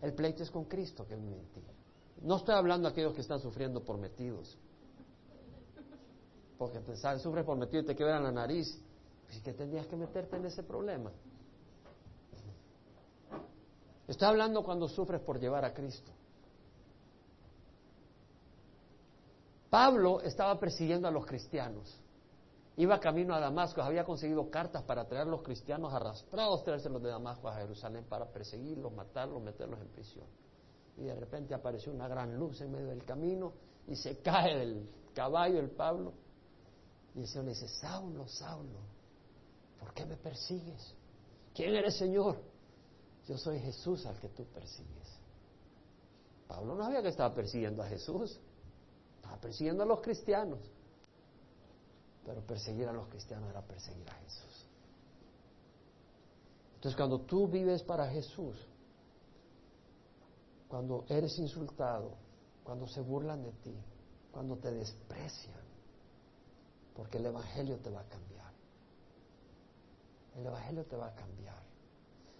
el 0.00 0.14
pleito 0.14 0.44
es 0.44 0.50
con 0.50 0.64
Cristo 0.64 1.06
que 1.06 1.12
en 1.12 1.44
ti. 1.52 1.60
No 2.22 2.36
estoy 2.36 2.54
hablando 2.54 2.88
de 2.88 2.92
aquellos 2.92 3.12
que 3.12 3.20
están 3.20 3.38
sufriendo 3.40 3.84
por 3.84 3.98
metidos, 3.98 4.56
porque 6.56 6.78
te 6.78 6.96
sufres 7.18 7.44
por 7.44 7.58
metido 7.58 7.82
y 7.82 7.84
te 7.84 7.94
quebran 7.94 8.22
la 8.22 8.32
nariz, 8.32 8.80
pues 9.26 9.42
que 9.42 9.52
tendrías 9.52 9.86
que 9.88 9.96
meterte 9.96 10.36
en 10.36 10.46
ese 10.46 10.62
problema. 10.62 11.12
Estoy 14.08 14.26
hablando 14.26 14.64
cuando 14.64 14.88
sufres 14.88 15.20
por 15.20 15.38
llevar 15.38 15.66
a 15.66 15.74
Cristo. 15.74 16.12
Pablo 19.72 20.20
estaba 20.20 20.60
persiguiendo 20.60 21.08
a 21.08 21.10
los 21.10 21.24
cristianos. 21.24 21.98
Iba 22.76 23.00
camino 23.00 23.34
a 23.34 23.40
Damasco, 23.40 23.80
había 23.80 24.04
conseguido 24.04 24.50
cartas 24.50 24.82
para 24.82 25.06
traer 25.06 25.26
a 25.26 25.30
los 25.30 25.40
cristianos 25.40 25.94
arrastrados, 25.94 26.62
traérselos 26.62 27.02
de 27.02 27.08
Damasco 27.08 27.48
a 27.48 27.54
Jerusalén 27.54 28.04
para 28.06 28.26
perseguirlos, 28.26 28.92
matarlos, 28.92 29.40
meterlos 29.40 29.80
en 29.80 29.88
prisión. 29.88 30.26
Y 30.98 31.04
de 31.04 31.14
repente 31.14 31.54
apareció 31.54 31.90
una 31.90 32.06
gran 32.06 32.38
luz 32.38 32.60
en 32.60 32.70
medio 32.70 32.88
del 32.88 33.02
camino 33.06 33.54
y 33.88 33.96
se 33.96 34.18
cae 34.22 34.58
del 34.58 34.90
caballo 35.14 35.58
el 35.58 35.70
Pablo. 35.70 36.12
Y 37.14 37.20
el 37.20 37.26
Señor 37.26 37.46
le 37.46 37.52
dice, 37.52 37.68
Saulo, 37.68 38.28
Saulo, 38.28 38.80
¿por 39.80 39.94
qué 39.94 40.04
me 40.04 40.18
persigues? 40.18 40.94
¿Quién 41.54 41.74
eres, 41.74 41.96
Señor? 41.96 42.36
Yo 43.26 43.38
soy 43.38 43.58
Jesús 43.58 44.04
al 44.04 44.20
que 44.20 44.28
tú 44.28 44.44
persigues. 44.44 45.18
Pablo 46.46 46.74
no 46.74 46.84
sabía 46.84 47.00
que 47.00 47.08
estaba 47.08 47.34
persiguiendo 47.34 47.82
a 47.82 47.86
Jesús 47.86 48.38
persiguiendo 49.40 49.82
a 49.82 49.86
los 49.86 50.00
cristianos. 50.00 50.60
Pero 52.24 52.40
perseguir 52.42 52.88
a 52.88 52.92
los 52.92 53.08
cristianos 53.08 53.50
era 53.50 53.62
perseguir 53.62 54.08
a 54.08 54.14
Jesús. 54.14 54.66
Entonces 56.74 56.96
cuando 56.96 57.20
tú 57.20 57.48
vives 57.48 57.82
para 57.82 58.08
Jesús, 58.08 58.56
cuando 60.68 61.04
eres 61.08 61.38
insultado, 61.38 62.14
cuando 62.64 62.86
se 62.86 63.00
burlan 63.00 63.42
de 63.42 63.52
ti, 63.52 63.76
cuando 64.30 64.56
te 64.56 64.70
desprecian, 64.72 65.60
porque 66.94 67.18
el 67.18 67.26
Evangelio 67.26 67.78
te 67.78 67.90
va 67.90 68.00
a 68.00 68.08
cambiar. 68.08 68.52
El 70.36 70.46
Evangelio 70.46 70.84
te 70.84 70.96
va 70.96 71.08
a 71.08 71.14
cambiar. 71.14 71.62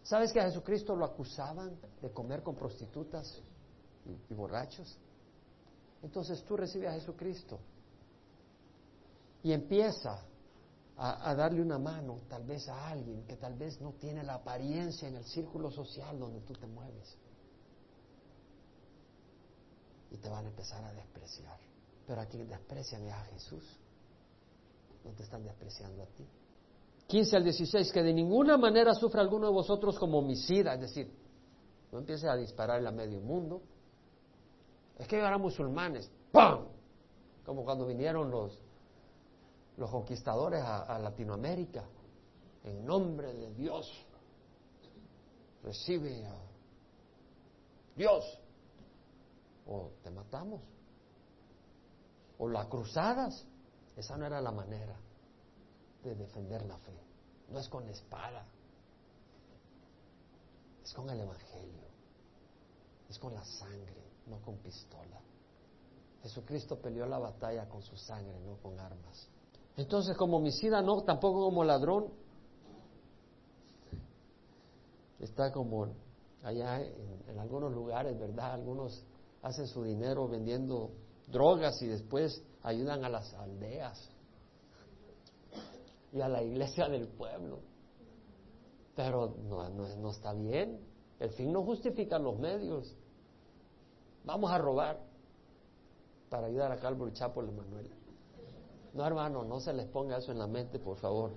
¿Sabes 0.03 0.33
que 0.33 0.41
a 0.41 0.45
Jesucristo 0.45 0.97
lo 0.97 1.05
acusaban 1.05 1.78
de 2.01 2.11
comer 2.11 2.43
con 2.43 2.55
prostitutas 2.57 3.41
y, 4.07 4.33
y 4.33 4.35
borrachos? 4.35 4.99
Entonces 6.03 6.42
tú 6.44 6.57
recibes 6.57 6.88
a 6.90 6.94
Jesucristo 6.94 7.59
y 9.42 9.53
empieza 9.53 10.24
a, 10.96 11.34
darle 11.34 11.62
una 11.62 11.78
mano 11.78 12.20
tal 12.28 12.44
vez 12.44 12.68
a 12.68 12.90
alguien 12.90 13.24
que 13.24 13.36
tal 13.36 13.55
vez 13.55 13.80
no 13.80 13.92
tiene 13.92 14.22
la 14.22 14.34
apariencia 14.34 15.09
en 15.09 15.16
el 15.16 15.24
círculo 15.24 15.70
social 15.70 16.18
donde 16.18 16.40
tú 16.40 16.53
te 16.53 16.66
mueves. 16.66 17.16
Y 20.11 20.18
te 20.18 20.28
van 20.28 20.44
a 20.44 20.48
empezar 20.48 20.84
a 20.84 20.92
despreciar. 20.92 21.59
Pero 22.07 22.20
a 22.20 22.26
quien 22.26 22.48
desprecian 22.48 23.07
es 23.07 23.12
a 23.12 23.24
Jesús. 23.24 23.80
No 25.05 25.12
te 25.12 25.22
están 25.22 25.42
despreciando 25.42 26.03
a 26.03 26.07
ti. 26.07 26.26
15 27.09 27.36
al 27.36 27.44
16, 27.44 27.92
que 27.92 28.03
de 28.03 28.12
ninguna 28.12 28.57
manera 28.57 28.94
sufra 28.94 29.22
alguno 29.22 29.46
de 29.46 29.53
vosotros 29.53 29.98
como 29.98 30.18
homicida, 30.18 30.74
es 30.74 30.80
decir, 30.82 31.12
no 31.90 31.98
empiece 31.98 32.28
a 32.28 32.36
disparar 32.36 32.86
a 32.86 32.90
medio 32.92 33.20
mundo. 33.20 33.62
Es 35.03 35.09
que 35.09 35.18
eran 35.18 35.40
musulmanes, 35.40 36.09
¡pam! 36.30 36.68
Como 37.44 37.64
cuando 37.64 37.88
vinieron 37.88 38.30
los, 38.30 38.57
los 39.76 39.90
conquistadores 39.90 40.62
a, 40.62 40.96
Latinoamérica, 40.96 41.84
en 42.62 42.86
nombre 42.86 43.34
de 43.34 43.53
Dios, 43.53 43.90
recibe 45.64 46.24
a 46.24 46.36
Dios, 47.96 48.38
o 49.66 49.90
te 50.05 50.11
matamos, 50.12 50.61
o 52.38 52.48
las 52.48 52.68
cruzadas, 52.68 53.44
esa 53.96 54.16
no 54.16 54.24
era 54.24 54.40
la 54.40 54.53
manera 54.53 54.94
de 56.05 56.14
defender 56.14 56.64
la 56.64 56.78
fe. 56.78 56.96
No 57.48 57.59
es 57.59 57.68
con 57.68 57.88
espada, 57.88 58.46
es 60.84 60.94
con 60.94 61.11
el 61.11 61.18
Evangelio, 61.18 61.88
es 63.09 63.18
con 63.18 63.34
la 63.34 63.44
sangre, 63.44 64.12
no 64.27 64.41
con 64.41 64.57
pistola. 64.59 65.20
Jesucristo 66.23 66.77
peleó 66.77 67.07
la 67.07 67.18
batalla 67.18 67.68
con 67.68 67.83
su 67.83 67.97
sangre, 67.97 68.39
no 68.41 68.57
con 68.57 68.79
armas. 68.79 69.29
Entonces, 69.77 70.16
como 70.16 70.37
homicida, 70.37 70.81
no, 70.83 71.03
tampoco 71.03 71.43
como 71.45 71.64
ladrón. 71.64 72.09
Está 75.18 75.53
como 75.53 75.89
allá 76.43 76.81
en, 76.81 77.39
algunos 77.39 77.73
lugares, 77.73 78.18
¿verdad? 78.18 78.53
Algunos 78.53 79.05
hacen 79.43 79.66
su 79.66 79.83
dinero 79.83 80.29
vendiendo 80.29 80.91
drogas 81.29 81.81
y 81.83 81.87
después 81.87 82.43
ayudan 82.62 83.05
a 83.05 83.09
las 83.09 83.33
aldeas 83.35 84.11
y 86.12 86.20
a 86.20 86.29
la 86.29 86.43
iglesia 86.43 86.89
del 86.89 87.09
pueblo. 87.09 87.61
Pero 88.95 89.35
no, 89.49 89.68
no, 89.70 90.11
está 90.11 90.35
bien. 90.35 90.81
El 91.18 91.31
fin 91.31 91.53
no 91.53 91.62
justifica 91.64 92.18
los 92.18 92.39
medios. 92.39 92.95
Vamos 94.25 94.51
a 94.51 94.59
robar 94.59 95.01
para 96.29 96.47
ayudar 96.47 96.73
a 96.73 96.77
Calvo 96.77 97.09
y 97.09 97.12
Chapo 97.12 97.43
Manuel. 97.43 97.91
No, 98.95 99.07
hermano, 99.07 99.45
no 99.45 99.61
se 99.61 99.73
les 99.73 99.87
ponga 99.87 100.18
eso 100.18 100.33
en 100.33 100.39
la 100.39 100.47
mente, 100.47 100.79
por 100.79 100.97
favor. 100.97 101.33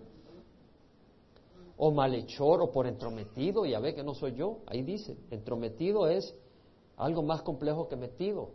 O 1.78 1.92
malhechor 1.92 2.62
o 2.62 2.72
por 2.72 2.88
entrometido, 2.88 3.66
ya 3.66 3.80
ve 3.80 3.94
que 3.94 4.04
no 4.04 4.14
soy 4.14 4.36
yo, 4.36 4.60
ahí 4.68 4.84
dice, 4.84 5.18
entrometido 5.32 6.08
es 6.08 6.34
algo 6.98 7.24
más 7.24 7.42
complejo 7.42 7.88
que 7.88 7.96
metido. 7.96 8.52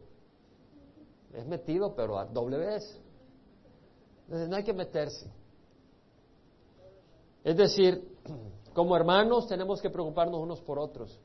Es 1.35 1.47
metido, 1.47 1.95
pero 1.95 2.18
a 2.18 2.26
doble 2.26 2.59
vez. 2.59 3.01
Entonces 4.24 4.49
no 4.49 4.57
hay 4.57 4.64
que 4.64 4.72
meterse. 4.72 5.31
Es 7.45 7.57
decir, 7.57 8.16
como 8.74 8.97
hermanos 8.97 9.47
tenemos 9.47 9.81
que 9.81 9.91
preocuparnos 9.91 10.41
unos 10.41 10.61
por 10.61 10.78
otros. 10.78 11.18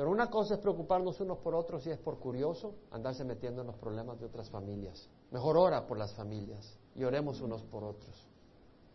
Pero 0.00 0.12
una 0.12 0.30
cosa 0.30 0.54
es 0.54 0.60
preocuparnos 0.60 1.20
unos 1.20 1.36
por 1.40 1.54
otros 1.54 1.86
y 1.86 1.90
es 1.90 1.98
por 1.98 2.18
curioso 2.18 2.72
andarse 2.90 3.22
metiendo 3.22 3.60
en 3.60 3.66
los 3.66 3.76
problemas 3.76 4.18
de 4.18 4.24
otras 4.24 4.48
familias. 4.48 5.10
Mejor 5.30 5.58
ora 5.58 5.86
por 5.86 5.98
las 5.98 6.14
familias 6.14 6.74
y 6.94 7.04
oremos 7.04 7.42
unos 7.42 7.62
por 7.64 7.84
otros. 7.84 8.26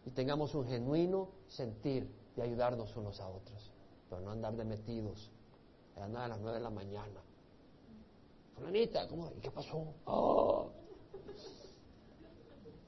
Y 0.03 0.09
tengamos 0.09 0.55
un 0.55 0.65
genuino 0.65 1.29
sentir 1.47 2.09
de 2.35 2.41
ayudarnos 2.41 2.97
unos 2.97 3.19
a 3.19 3.27
otros. 3.27 3.71
Pero 4.09 4.19
no 4.21 4.31
andar 4.31 4.55
de 4.55 4.65
metidos, 4.65 5.29
a 5.95 6.07
las 6.07 6.39
nueve 6.39 6.57
de 6.57 6.63
la 6.63 6.71
mañana. 6.71 7.21
Fulanita, 8.55 9.07
¿cómo? 9.07 9.31
¿Y 9.37 9.41
qué 9.41 9.51
pasó? 9.51 9.85
Oh. 10.05 10.71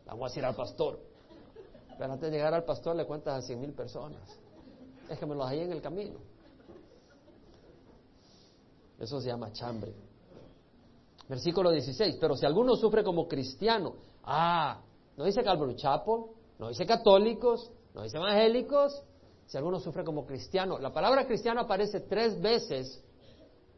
Vamos 0.08 0.36
a 0.36 0.40
ir 0.40 0.44
al 0.44 0.56
pastor. 0.56 1.00
Pero 2.00 2.14
antes 2.14 2.32
de 2.32 2.36
llegar 2.36 2.56
al 2.56 2.64
pastor 2.64 2.96
le 2.96 3.06
cuentas 3.06 3.44
a 3.44 3.46
cien 3.46 3.62
mil 3.62 3.74
personas. 3.74 4.40
Es 5.08 5.20
que 5.20 5.26
me 5.28 5.36
los 5.36 5.52
en 5.52 5.72
el 5.72 5.84
camino. 5.84 6.18
Eso 9.00 9.22
se 9.22 9.28
llama 9.28 9.52
chambre. 9.52 9.94
Versículo 11.28 11.72
16. 11.72 12.18
Pero 12.20 12.36
si 12.36 12.46
alguno 12.46 12.76
sufre 12.76 13.04
como 13.04 13.28
cristiano, 13.28 13.96
ah, 14.24 14.82
no 15.18 15.26
dice 15.26 15.44
Calvary 15.44 15.76
Chapel, 15.76 16.26
no 16.60 16.70
dice 16.70 16.86
católicos, 16.86 17.72
no 17.94 18.04
dice 18.04 18.18
evangélicos. 18.18 19.04
Si 19.46 19.58
alguno 19.58 19.80
sufre 19.80 20.04
como 20.04 20.26
cristiano, 20.26 20.78
la 20.78 20.92
palabra 20.92 21.26
cristiano 21.26 21.62
aparece 21.62 22.02
tres 22.02 22.40
veces 22.42 23.04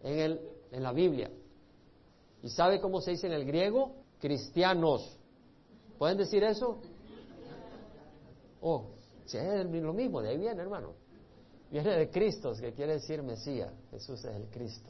en, 0.01 0.20
el, 0.20 0.39
en 0.72 0.84
la 0.84 0.91
Biblia. 0.93 1.30
¿Y 2.41 2.49
sabe 2.49 2.80
cómo 2.80 3.01
se 3.01 3.11
dice 3.11 3.28
en 3.28 3.34
el 3.34 3.45
griego? 3.45 3.95
Cristianos. 4.20 5.17
¿Pueden 5.97 6.17
decir 6.17 6.43
eso? 6.43 6.80
Oh, 8.61 8.86
si 9.26 9.38
es 9.38 9.65
lo 9.70 9.93
mismo, 9.93 10.22
de 10.22 10.30
ahí 10.30 10.38
viene, 10.38 10.61
hermano. 10.61 10.93
Viene 11.70 11.95
de 11.95 12.09
Cristo, 12.09 12.53
que 12.59 12.74
quiere 12.74 12.93
decir 12.93 13.22
Mesías. 13.22 13.72
Jesús 13.91 14.24
es 14.26 14.36
el 14.36 14.49
Cristo. 14.49 14.89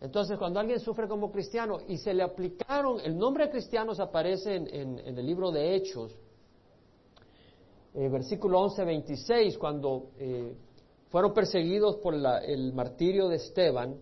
Entonces, 0.00 0.38
cuando 0.38 0.58
alguien 0.58 0.80
sufre 0.80 1.06
como 1.06 1.30
cristiano 1.30 1.78
y 1.86 1.98
se 1.98 2.14
le 2.14 2.22
aplicaron, 2.22 3.00
el 3.00 3.18
nombre 3.18 3.44
de 3.44 3.50
cristianos 3.50 4.00
aparece 4.00 4.54
en, 4.56 4.98
el 4.98 5.26
libro 5.26 5.50
de 5.50 5.74
Hechos, 5.74 6.16
eh, 7.92 8.08
versículo 8.08 8.60
11, 8.60 8.84
26, 8.84 9.58
cuando 9.58 10.10
eh, 10.18 10.56
fueron 11.10 11.34
perseguidos 11.34 11.96
por 11.96 12.14
el 12.14 12.72
martirio 12.72 13.28
de 13.28 13.36
Esteban 13.36 13.96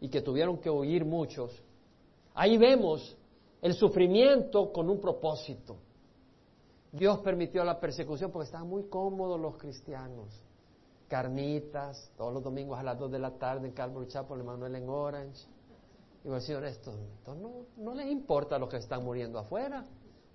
y 0.00 0.08
que 0.08 0.22
tuvieron 0.22 0.58
que 0.58 0.70
huir 0.70 1.04
muchos. 1.04 1.62
Ahí 2.34 2.58
vemos 2.58 3.16
el 3.62 3.74
sufrimiento 3.74 4.72
con 4.72 4.90
un 4.90 5.00
propósito. 5.00 5.76
Dios 6.90 7.20
permitió 7.20 7.64
la 7.64 7.78
persecución 7.78 8.30
porque 8.30 8.46
estaban 8.46 8.68
muy 8.68 8.88
cómodos 8.88 9.40
los 9.40 9.56
cristianos. 9.56 10.43
Carnitas, 11.08 12.10
todos 12.16 12.32
los 12.32 12.42
domingos 12.42 12.78
a 12.78 12.82
las 12.82 12.98
2 12.98 13.10
de 13.12 13.18
la 13.18 13.32
tarde 13.32 13.68
en 13.68 13.74
Calvary 13.74 14.08
Chapel, 14.08 14.40
Emanuel 14.40 14.74
en 14.74 14.88
Orange. 14.88 15.46
Y 16.24 16.28
el 16.28 16.40
Señor, 16.40 16.64
esto, 16.64 16.92
no, 17.26 17.66
no 17.76 17.94
les 17.94 18.10
importa 18.10 18.56
a 18.56 18.58
los 18.58 18.68
que 18.68 18.78
están 18.78 19.04
muriendo 19.04 19.38
afuera. 19.38 19.84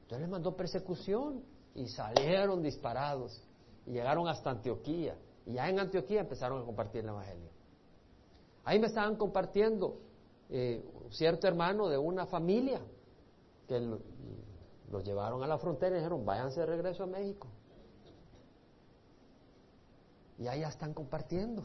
Entonces 0.01 0.22
les 0.22 0.30
mandó 0.30 0.55
persecución 0.55 1.43
y 1.76 1.88
salieron 1.88 2.61
disparados 2.61 3.41
y 3.86 3.91
llegaron 3.91 4.28
hasta 4.28 4.51
Antioquía. 4.51 5.15
Y 5.45 5.53
ya 5.53 5.67
en 5.67 5.80
Antioquía 5.80 6.22
empezaron 6.22 6.61
a 6.61 6.65
compartir 6.65 7.01
el 7.01 7.09
Evangelio. 7.09 7.49
Ahí 8.63 8.80
me 8.80 8.88
estaban 8.88 9.15
compartiendo 9.15 9.97
eh, 10.49 10.84
cierto 11.09 11.47
hermano 11.47 11.88
de 11.88 11.97
una 11.97 12.26
familia 12.28 12.82
que 13.67 13.80
los 14.91 15.03
llevaron 15.03 15.43
a 15.43 15.47
la 15.47 15.57
frontera 15.57 15.95
y 15.95 15.99
dijeron, 15.99 16.26
váyanse 16.26 16.59
de 16.59 16.65
regreso 16.65 17.03
a 17.03 17.07
México. 17.07 17.47
Y 20.39 20.47
ahí 20.47 20.61
ya 20.61 20.69
están 20.69 20.93
compartiendo. 20.93 21.63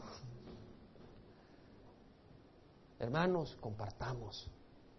Hermanos, 2.99 3.57
compartamos. 3.59 4.47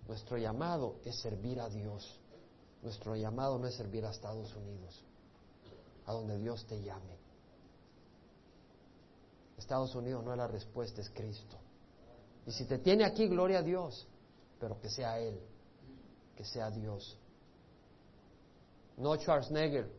Nuestro 0.08 0.38
llamado 0.38 0.96
es 1.04 1.20
servir 1.20 1.60
a 1.60 1.68
Dios. 1.68 2.20
Nuestro 2.82 3.14
llamado 3.14 3.58
no 3.58 3.66
es 3.66 3.74
servir 3.74 4.04
a 4.04 4.10
Estados 4.10 4.54
Unidos, 4.56 5.04
a 6.06 6.12
donde 6.12 6.38
Dios 6.38 6.66
te 6.66 6.82
llame. 6.82 7.16
Estados 9.58 9.94
Unidos 9.94 10.24
no 10.24 10.32
es 10.32 10.38
la 10.38 10.46
respuesta, 10.46 11.00
es 11.00 11.10
Cristo. 11.10 11.56
Y 12.46 12.52
si 12.52 12.64
te 12.64 12.78
tiene 12.78 13.04
aquí, 13.04 13.28
gloria 13.28 13.58
a 13.58 13.62
Dios, 13.62 14.06
pero 14.58 14.80
que 14.80 14.88
sea 14.88 15.18
Él, 15.18 15.40
que 16.36 16.44
sea 16.44 16.70
Dios 16.70 17.18
no 18.96 19.16
Schwarzenegger, 19.16 19.90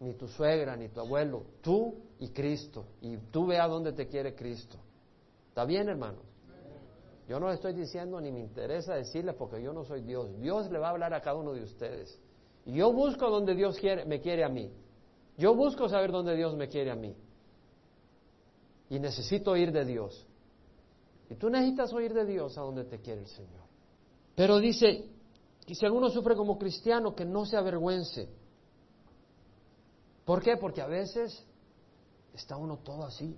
ni 0.00 0.14
tu 0.14 0.28
suegra, 0.28 0.76
ni 0.76 0.88
tu 0.88 1.00
abuelo, 1.00 1.44
tú 1.60 1.94
y 2.20 2.28
Cristo. 2.28 2.86
Y 3.00 3.16
tú 3.16 3.46
ve 3.46 3.58
a 3.58 3.66
dónde 3.66 3.92
te 3.92 4.06
quiere 4.06 4.34
Cristo. 4.34 4.78
¿Está 5.48 5.64
bien, 5.64 5.88
hermano? 5.88 6.18
Yo 7.28 7.38
no 7.38 7.50
estoy 7.50 7.74
diciendo 7.74 8.20
ni 8.20 8.32
me 8.32 8.40
interesa 8.40 8.94
decirle 8.94 9.34
porque 9.34 9.62
yo 9.62 9.72
no 9.72 9.84
soy 9.84 10.02
Dios. 10.02 10.38
Dios 10.40 10.70
le 10.70 10.78
va 10.78 10.88
a 10.88 10.90
hablar 10.90 11.12
a 11.12 11.20
cada 11.20 11.36
uno 11.36 11.52
de 11.52 11.62
ustedes. 11.62 12.18
Y 12.64 12.74
yo 12.74 12.92
busco 12.92 13.28
donde 13.28 13.54
Dios 13.54 13.78
quiere, 13.78 14.04
me 14.06 14.20
quiere 14.20 14.44
a 14.44 14.48
mí. 14.48 14.70
Yo 15.36 15.54
busco 15.54 15.88
saber 15.88 16.10
dónde 16.10 16.34
Dios 16.36 16.56
me 16.56 16.68
quiere 16.68 16.90
a 16.90 16.94
mí. 16.94 17.14
Y 18.88 18.98
necesito 18.98 19.50
oír 19.50 19.72
de 19.72 19.84
Dios. 19.84 20.26
Y 21.30 21.34
tú 21.34 21.50
necesitas 21.50 21.92
oír 21.92 22.14
de 22.14 22.24
Dios 22.24 22.56
a 22.56 22.62
donde 22.62 22.84
te 22.84 23.00
quiere 23.00 23.20
el 23.20 23.26
Señor. 23.26 23.62
Pero 24.34 24.58
dice, 24.58 25.04
y 25.66 25.74
si 25.74 25.84
alguno 25.84 26.08
sufre 26.08 26.34
como 26.34 26.58
cristiano, 26.58 27.14
que 27.14 27.26
no 27.26 27.44
se 27.44 27.56
avergüence. 27.56 28.28
¿Por 30.28 30.42
qué? 30.42 30.58
Porque 30.58 30.82
a 30.82 30.86
veces 30.86 31.42
está 32.34 32.58
uno 32.58 32.76
todo 32.80 33.02
así, 33.04 33.34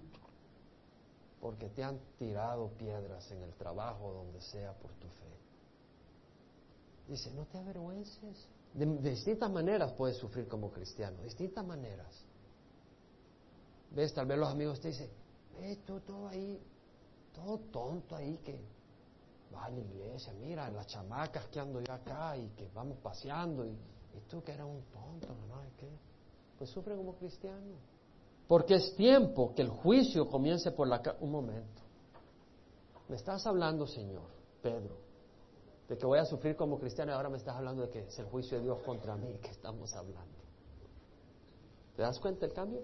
porque 1.41 1.69
te 1.69 1.85
han 1.85 2.01
tirado 2.19 2.71
piedras 2.71 3.31
en 3.31 3.45
el 3.45 3.55
trabajo, 3.55 4.13
donde 4.13 4.41
sea, 4.41 4.73
por 4.73 4.91
tu 4.95 5.07
fe. 5.07 5.39
Dice, 7.07 7.31
no 7.31 7.47
te 7.47 7.59
avergüences. 7.59 8.45
De, 8.75 8.87
distintas 9.09 9.49
maneras 9.53 9.93
puedes 9.93 10.17
sufrir 10.17 10.49
como 10.49 10.73
cristiano, 10.73 11.23
distintas 11.23 11.65
maneras. 11.65 12.25
¿Ves? 13.93 14.13
Tal 14.13 14.27
vez 14.27 14.39
los 14.39 14.49
amigos 14.49 14.81
te 14.81 14.89
dicen, 14.89 15.11
ve 15.61 15.77
tú 15.87 16.01
todo 16.01 16.27
ahí, 16.27 16.61
todo 17.33 17.59
tonto 17.71 18.17
ahí 18.17 18.37
que 18.39 18.61
va 19.55 19.67
a 19.67 19.71
la 19.71 19.79
iglesia, 19.79 20.33
mira 20.33 20.69
las 20.73 20.89
chamacas 20.89 21.47
que 21.51 21.61
ando 21.61 21.81
yo 21.83 21.93
acá 21.93 22.37
y 22.37 22.49
que 22.49 22.69
vamos 22.75 22.99
paseando 22.99 23.65
y, 23.65 23.79
tú 24.29 24.43
que 24.43 24.51
eres 24.51 24.67
un 24.67 24.83
tonto, 24.91 25.29
¿no? 25.49 25.63
¿Qué? 25.79 26.10
Pues 26.61 26.69
sufre 26.73 26.95
como 26.95 27.15
cristiano. 27.15 27.79
Porque 28.47 28.75
es 28.75 28.95
tiempo 28.95 29.55
que 29.55 29.63
el 29.63 29.71
juicio 29.71 30.29
comience 30.29 30.71
por 30.73 30.89
la... 30.89 31.01
Un 31.21 31.31
momento. 31.31 31.81
Me 33.09 33.17
estás 33.17 33.47
hablando, 33.47 33.87
Señor, 33.87 34.29
Pedro, 34.61 34.95
de 35.89 35.97
que 35.97 36.05
voy 36.05 36.19
a 36.19 36.27
sufrir 36.27 36.57
como 36.57 36.79
cristiano 36.79 37.13
y 37.13 37.15
ahora 37.15 37.31
me 37.31 37.39
estás 37.39 37.57
hablando 37.57 37.81
de 37.81 37.89
que 37.89 38.01
es 38.01 38.19
el 38.19 38.27
juicio 38.27 38.59
de 38.59 38.65
Dios 38.65 38.79
contra 38.85 39.17
mí 39.17 39.39
que 39.43 39.49
estamos 39.49 39.95
hablando. 39.95 40.37
¿Te 41.97 42.03
das 42.03 42.21
cuenta 42.21 42.45
el 42.45 42.53
cambio? 42.53 42.83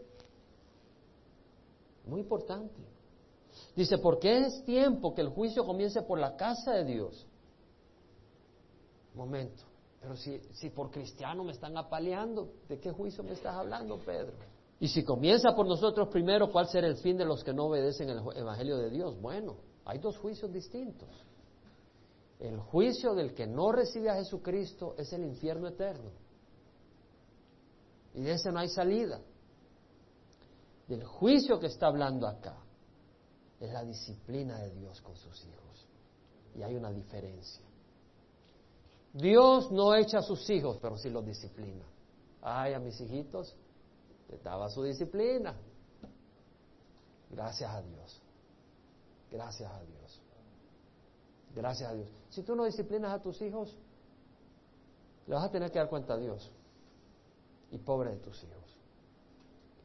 Muy 2.06 2.20
importante. 2.20 2.80
Dice, 3.74 3.98
porque 3.98 4.38
es 4.38 4.64
tiempo 4.64 5.14
que 5.14 5.20
el 5.20 5.28
juicio 5.28 5.66
comience 5.66 6.00
por 6.00 6.18
la 6.18 6.34
casa 6.34 6.72
de 6.72 6.84
Dios. 6.86 7.26
Momento. 9.14 9.75
Pero 10.06 10.16
si, 10.16 10.38
si 10.52 10.70
por 10.70 10.92
cristiano 10.92 11.42
me 11.42 11.50
están 11.50 11.76
apaleando, 11.76 12.52
¿de 12.68 12.78
qué 12.78 12.92
juicio 12.92 13.24
me 13.24 13.32
estás 13.32 13.56
hablando, 13.56 13.98
Pedro? 13.98 14.34
Y 14.78 14.86
si 14.86 15.02
comienza 15.02 15.52
por 15.56 15.66
nosotros 15.66 16.06
primero, 16.10 16.52
¿cuál 16.52 16.68
será 16.68 16.86
el 16.86 16.96
fin 16.98 17.16
de 17.16 17.24
los 17.24 17.42
que 17.42 17.52
no 17.52 17.64
obedecen 17.64 18.10
el 18.10 18.20
Evangelio 18.36 18.76
de 18.76 18.88
Dios? 18.88 19.20
Bueno, 19.20 19.56
hay 19.84 19.98
dos 19.98 20.16
juicios 20.18 20.52
distintos. 20.52 21.08
El 22.38 22.56
juicio 22.60 23.16
del 23.16 23.34
que 23.34 23.48
no 23.48 23.72
recibe 23.72 24.08
a 24.08 24.14
Jesucristo 24.14 24.94
es 24.96 25.12
el 25.12 25.24
infierno 25.24 25.66
eterno. 25.66 26.12
Y 28.14 28.22
de 28.22 28.30
ese 28.30 28.52
no 28.52 28.60
hay 28.60 28.68
salida. 28.68 29.20
Del 30.86 31.02
juicio 31.02 31.58
que 31.58 31.66
está 31.66 31.88
hablando 31.88 32.28
acá 32.28 32.56
es 33.58 33.72
la 33.72 33.82
disciplina 33.82 34.56
de 34.60 34.70
Dios 34.70 35.00
con 35.00 35.16
sus 35.16 35.44
hijos. 35.46 35.88
Y 36.54 36.62
hay 36.62 36.76
una 36.76 36.92
diferencia. 36.92 37.65
Dios 39.16 39.70
no 39.72 39.94
echa 39.94 40.18
a 40.18 40.22
sus 40.22 40.48
hijos, 40.50 40.78
pero 40.80 40.98
sí 40.98 41.08
los 41.08 41.24
disciplina. 41.24 41.84
Ay, 42.42 42.74
a 42.74 42.78
mis 42.78 43.00
hijitos 43.00 43.56
les 44.28 44.42
daba 44.42 44.68
su 44.68 44.82
disciplina. 44.82 45.56
Gracias 47.30 47.70
a 47.70 47.80
Dios. 47.80 48.22
Gracias 49.30 49.72
a 49.72 49.80
Dios. 49.80 50.22
Gracias 51.54 51.90
a 51.90 51.94
Dios. 51.94 52.08
Si 52.28 52.42
tú 52.42 52.54
no 52.54 52.64
disciplinas 52.64 53.12
a 53.12 53.22
tus 53.22 53.40
hijos, 53.40 53.74
le 55.26 55.34
vas 55.34 55.44
a 55.44 55.50
tener 55.50 55.72
que 55.72 55.78
dar 55.78 55.88
cuenta 55.88 56.12
a 56.12 56.18
Dios. 56.18 56.52
Y 57.70 57.78
pobre 57.78 58.10
de 58.10 58.18
tus 58.18 58.42
hijos. 58.44 58.76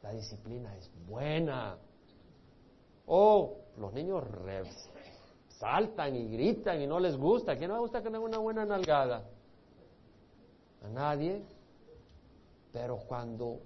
La 0.02 0.12
disciplina 0.12 0.76
es 0.76 0.90
buena. 1.06 1.78
Oh, 3.06 3.56
los 3.78 3.92
niños 3.94 4.22
saltan 5.62 6.16
y 6.16 6.26
gritan 6.26 6.82
y 6.82 6.88
no 6.88 6.98
les 6.98 7.16
gusta. 7.16 7.52
¿A 7.52 7.56
quién 7.56 7.70
no 7.70 7.76
le 7.76 7.82
gusta 7.82 8.02
que 8.02 8.10
tenga 8.10 8.18
una 8.18 8.38
buena 8.38 8.64
nalgada? 8.64 9.24
A 10.82 10.88
nadie. 10.88 11.44
Pero 12.72 12.98
cuando 13.06 13.60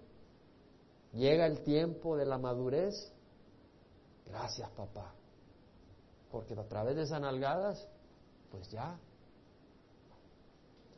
llega 1.14 1.46
el 1.46 1.62
tiempo 1.62 2.14
de 2.14 2.26
la 2.26 2.36
madurez, 2.36 2.94
gracias 4.26 4.68
papá. 4.72 5.14
Porque 6.30 6.52
a 6.52 6.68
través 6.68 6.96
de 6.96 7.02
esas 7.04 7.20
nalgadas, 7.20 7.88
pues 8.50 8.68
ya. 8.70 8.98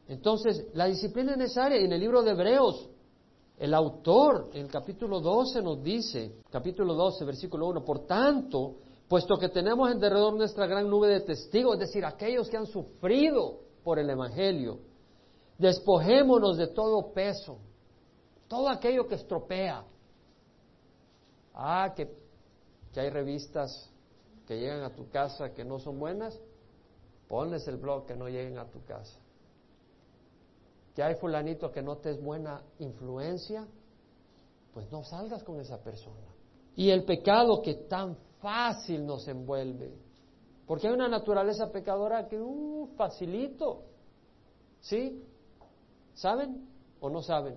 Entonces, 0.09 0.67
la 0.75 0.87
disciplina 0.87 1.33
es 1.33 1.39
necesaria. 1.39 1.79
En 1.79 1.93
el 1.93 2.01
libro 2.01 2.23
de 2.25 2.33
Hebreos, 2.33 2.91
el 3.57 3.73
autor, 3.73 4.51
en 4.53 4.65
el 4.65 4.71
capítulo 4.71 5.21
12, 5.21 5.63
nos 5.63 5.81
dice, 5.81 6.41
capítulo 6.51 6.95
12, 6.95 7.25
versículo 7.25 7.69
1, 7.69 7.85
por 7.85 8.05
tanto, 8.05 8.79
puesto 9.09 9.39
que 9.39 9.49
tenemos 9.49 9.91
en 9.91 9.99
derredor 9.99 10.35
nuestra 10.35 10.67
gran 10.67 10.89
nube 10.89 11.09
de 11.09 11.21
testigos, 11.21 11.75
es 11.75 11.81
decir, 11.81 12.05
aquellos 12.05 12.49
que 12.49 12.57
han 12.57 12.67
sufrido 12.67 13.61
por 13.83 13.99
el 13.99 14.11
Evangelio, 14.11 14.81
despojémonos 15.57 16.59
de 16.59 16.69
todo 16.69 17.13
peso, 17.13 17.59
todo 18.47 18.69
aquello 18.69 19.07
que 19.07 19.15
estropea. 19.15 19.85
Ah, 21.55 21.93
que, 21.97 22.09
que 22.93 23.01
hay 23.01 23.11
revistas 23.11 23.91
que 24.47 24.59
llegan 24.59 24.83
a 24.83 24.95
tu 24.95 25.09
casa 25.09 25.53
que 25.53 25.65
no 25.65 25.79
son 25.79 25.99
buenas, 25.99 26.39
ponles 27.29 27.67
el 27.67 27.77
blog 27.77 28.07
que 28.07 28.15
no 28.15 28.29
lleguen 28.29 28.59
a 28.59 28.71
tu 28.71 28.85
casa. 28.85 29.19
Que 30.95 31.03
hay 31.03 31.15
fulanito 31.17 31.71
que 31.71 31.83
no 31.83 31.97
te 31.97 32.11
es 32.11 32.23
buena 32.23 32.63
influencia, 32.79 33.67
pues 34.73 34.91
no 34.93 35.03
salgas 35.03 35.43
con 35.43 35.61
esa 35.61 35.79
persona. 35.83 36.27
Y 36.77 36.91
el 36.91 37.05
pecado 37.05 37.61
que 37.63 37.75
tan 37.75 38.17
fácil 38.41 39.05
nos 39.07 39.27
envuelve. 39.29 39.95
Porque 40.67 40.87
hay 40.87 40.95
una 40.95 41.09
naturaleza 41.09 41.71
pecadora 41.73 42.29
que, 42.29 42.39
uh, 42.39 42.89
facilito. 42.97 43.83
¿Sí? 44.81 45.23
¿Saben 46.15 46.69
o 47.01 47.09
no 47.09 47.23
saben? 47.23 47.57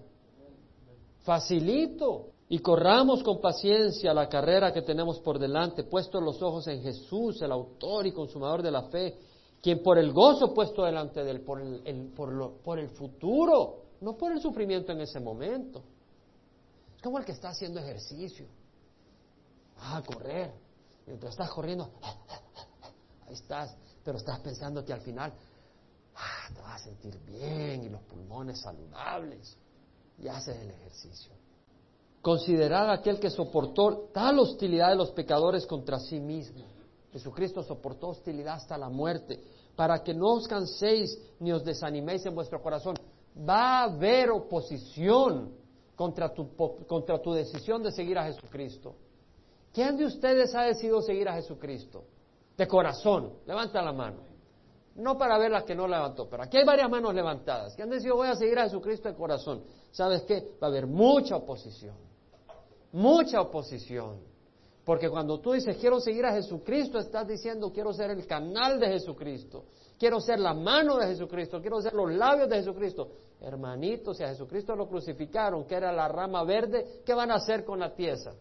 Facilito. 1.23 2.27
Y 2.49 2.59
corramos 2.59 3.23
con 3.23 3.39
paciencia 3.39 4.13
la 4.13 4.27
carrera 4.27 4.73
que 4.73 4.82
tenemos 4.82 5.19
por 5.19 5.39
delante, 5.39 5.84
puestos 5.84 6.21
los 6.21 6.41
ojos 6.41 6.67
en 6.67 6.82
Jesús, 6.82 7.41
el 7.41 7.51
autor 7.51 8.05
y 8.07 8.11
consumador 8.11 8.61
de 8.61 8.71
la 8.71 8.84
fe, 8.84 9.17
quien 9.61 9.82
por 9.82 9.97
el 9.97 10.11
gozo 10.11 10.53
puesto 10.53 10.84
delante 10.84 11.23
de 11.23 11.32
él, 11.32 11.41
por 11.41 11.61
el, 11.61 12.11
por, 12.15 12.57
por 12.61 12.77
el 12.77 12.89
futuro, 12.89 13.84
no 14.01 14.17
por 14.17 14.34
el 14.34 14.41
sufrimiento 14.41 14.91
en 14.91 15.01
ese 15.01 15.19
momento. 15.19 15.82
Es 16.95 17.01
como 17.01 17.19
el 17.19 17.25
que 17.25 17.32
está 17.32 17.49
haciendo 17.49 17.79
ejercicio. 17.79 18.47
Ah, 19.77 20.01
correr. 20.05 20.51
Mientras 21.06 21.34
estás 21.34 21.49
corriendo, 21.52 21.91
ahí 23.28 23.34
estás, 23.34 23.76
pero 24.04 24.18
estás 24.18 24.39
pensando 24.39 24.84
que 24.86 24.93
al 24.93 25.02
final 25.02 25.34
ah, 26.16 26.54
te 26.54 26.62
vas 26.62 26.82
a 26.82 26.86
sentir 26.86 27.18
bien 27.20 27.84
y 27.84 27.89
los 27.89 28.02
pulmones 28.04 28.62
saludables 28.62 29.58
y 30.20 30.28
haces 30.28 30.58
el 30.58 30.70
ejercicio. 30.70 31.34
Considerad 32.22 32.91
aquel 32.91 33.20
que 33.20 33.32
soportó 33.32 34.10
tal 34.14 34.38
hostilidad 34.39 34.89
de 34.89 34.95
los 34.95 35.12
pecadores 35.12 35.66
contra 35.66 35.99
sí 35.99 36.20
mismo. 36.20 36.64
Jesucristo 37.12 37.64
soportó 37.64 38.10
hostilidad 38.10 38.56
hasta 38.56 38.78
la 38.78 38.89
muerte, 38.89 39.39
para 39.76 40.04
que 40.04 40.14
no 40.14 40.34
os 40.34 40.47
canséis 40.47 41.18
ni 41.39 41.52
os 41.52 41.64
desaniméis 41.64 42.26
en 42.26 42.36
vuestro 42.36 42.62
corazón. 42.62 42.95
Va 43.38 43.80
a 43.80 43.84
haber 43.84 44.30
oposición 44.30 45.52
contra 45.95 46.34
tu, 46.34 46.56
contra 46.88 47.22
tu 47.22 47.34
decisión 47.34 47.82
de 47.82 47.91
seguir 47.91 48.18
a 48.18 48.26
Jesucristo. 48.26 48.95
¿Quién 49.74 49.97
de 49.97 50.05
ustedes 50.05 50.53
ha 50.53 50.63
decidido 50.63 51.01
seguir 51.01 51.30
a 51.30 51.34
Jesucristo? 51.34 52.03
De 52.57 52.67
corazón. 52.67 53.34
Levanta 53.45 53.82
la 53.82 53.93
mano. 53.93 54.32
No 54.95 55.17
para 55.17 55.38
ver 55.38 55.51
la 55.51 55.63
que 55.63 55.74
no 55.74 55.88
levantó, 55.88 56.28
pero 56.30 56.43
aquí 56.43 56.57
hay 56.57 56.65
varias 56.65 56.89
manos 56.89 57.15
levantadas. 57.15 57.74
¿Quién 57.76 57.86
han 57.86 57.91
decidido 57.91 58.17
voy 58.17 58.28
a 58.28 58.36
seguir 58.36 58.59
a 58.59 58.63
Jesucristo 58.63 59.07
de 59.07 59.15
corazón? 59.15 59.63
¿Sabes 59.91 60.24
qué? 60.24 60.55
Va 60.61 60.67
a 60.67 60.69
haber 60.69 60.86
mucha 60.86 61.38
oposición. 61.38 61.95
Mucha 62.91 63.39
oposición. 63.39 64.19
Porque 64.84 65.09
cuando 65.09 65.39
tú 65.39 65.53
dices 65.53 65.78
quiero 65.78 66.01
seguir 66.01 66.26
a 66.26 66.34
Jesucristo, 66.34 66.99
estás 66.99 67.26
diciendo 67.26 67.72
quiero 67.72 67.93
ser 67.93 68.11
el 68.11 68.28
canal 68.28 68.80
de 68.80 68.88
Jesucristo. 68.88 69.63
Quiero 69.97 70.19
ser 70.19 70.39
la 70.39 70.53
mano 70.53 70.97
de 70.97 71.07
Jesucristo. 71.07 71.61
Quiero 71.61 71.82
ser 71.82 71.93
los 71.93 72.11
labios 72.11 72.49
de 72.49 72.57
Jesucristo. 72.57 73.11
Hermanitos, 73.39 74.17
si 74.17 74.24
a 74.24 74.30
Jesucristo 74.30 74.76
lo 74.76 74.89
crucificaron, 74.89 75.65
que 75.65 75.76
era 75.76 75.93
la 75.93 76.07
rama 76.09 76.43
verde, 76.43 77.01
¿qué 77.05 77.13
van 77.13 77.32
a 77.32 77.36
hacer 77.36 77.63
con 77.63 77.80
la 77.80 77.95
tiesa? 77.95 78.34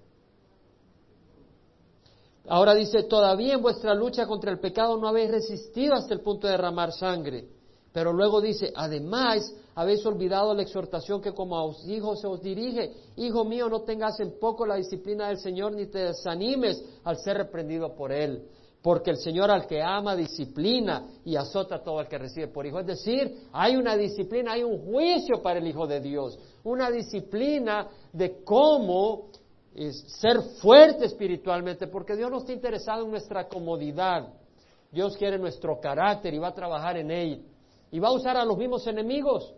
Ahora 2.48 2.74
dice, 2.74 3.04
todavía 3.04 3.54
en 3.54 3.62
vuestra 3.62 3.94
lucha 3.94 4.26
contra 4.26 4.50
el 4.50 4.58
pecado 4.58 4.96
no 4.96 5.08
habéis 5.08 5.30
resistido 5.30 5.94
hasta 5.94 6.14
el 6.14 6.20
punto 6.20 6.46
de 6.46 6.52
derramar 6.52 6.92
sangre. 6.92 7.46
Pero 7.92 8.12
luego 8.12 8.40
dice, 8.40 8.72
además 8.74 9.54
habéis 9.74 10.04
olvidado 10.06 10.54
la 10.54 10.62
exhortación 10.62 11.20
que 11.20 11.32
como 11.32 11.56
a 11.56 11.64
os 11.64 11.86
hijos 11.88 12.20
se 12.20 12.26
os 12.26 12.40
dirige, 12.40 12.92
hijo 13.16 13.44
mío, 13.44 13.68
no 13.68 13.82
tengas 13.82 14.20
en 14.20 14.38
poco 14.38 14.64
la 14.64 14.76
disciplina 14.76 15.28
del 15.28 15.38
Señor 15.38 15.72
ni 15.72 15.86
te 15.86 15.98
desanimes 15.98 16.84
al 17.04 17.18
ser 17.18 17.36
reprendido 17.36 17.94
por 17.94 18.12
Él. 18.12 18.44
Porque 18.82 19.10
el 19.10 19.18
Señor 19.18 19.50
al 19.50 19.66
que 19.66 19.82
ama 19.82 20.16
disciplina 20.16 21.06
y 21.24 21.36
azota 21.36 21.76
a 21.76 21.82
todo 21.82 22.00
el 22.00 22.08
que 22.08 22.16
recibe 22.16 22.48
por 22.48 22.64
hijo. 22.64 22.80
Es 22.80 22.86
decir, 22.86 23.48
hay 23.52 23.76
una 23.76 23.94
disciplina, 23.94 24.52
hay 24.52 24.62
un 24.62 24.78
juicio 24.78 25.42
para 25.42 25.58
el 25.58 25.66
Hijo 25.66 25.86
de 25.86 26.00
Dios. 26.00 26.38
Una 26.64 26.90
disciplina 26.90 27.88
de 28.12 28.42
cómo 28.42 29.29
es 29.74 30.00
ser 30.20 30.40
fuerte 30.60 31.06
espiritualmente, 31.06 31.86
porque 31.86 32.16
Dios 32.16 32.30
no 32.30 32.38
está 32.38 32.52
interesado 32.52 33.04
en 33.04 33.10
nuestra 33.10 33.48
comodidad. 33.48 34.28
Dios 34.90 35.16
quiere 35.16 35.38
nuestro 35.38 35.80
carácter 35.80 36.34
y 36.34 36.38
va 36.38 36.48
a 36.48 36.54
trabajar 36.54 36.96
en 36.96 37.10
él. 37.10 37.44
Y 37.90 37.98
va 37.98 38.08
a 38.08 38.12
usar 38.12 38.36
a 38.36 38.44
los 38.44 38.56
mismos 38.56 38.86
enemigos. 38.86 39.54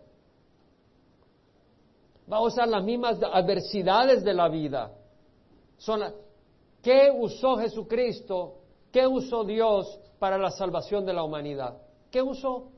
Va 2.31 2.37
a 2.37 2.41
usar 2.41 2.67
las 2.67 2.83
mismas 2.83 3.17
adversidades 3.21 4.23
de 4.23 4.33
la 4.33 4.47
vida. 4.49 4.91
Son 5.77 6.01
¿Qué 6.81 7.11
usó 7.15 7.57
Jesucristo? 7.57 8.59
¿Qué 8.91 9.07
usó 9.07 9.43
Dios 9.43 9.99
para 10.19 10.37
la 10.37 10.51
salvación 10.51 11.05
de 11.05 11.13
la 11.13 11.23
humanidad? 11.23 11.77
¿Qué 12.11 12.21
usó? 12.21 12.73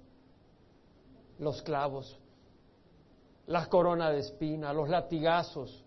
los 1.40 1.62
clavos, 1.62 2.18
la 3.48 3.68
corona 3.68 4.10
de 4.12 4.20
espina, 4.20 4.74
los 4.74 4.90
latigazos. 4.90 5.84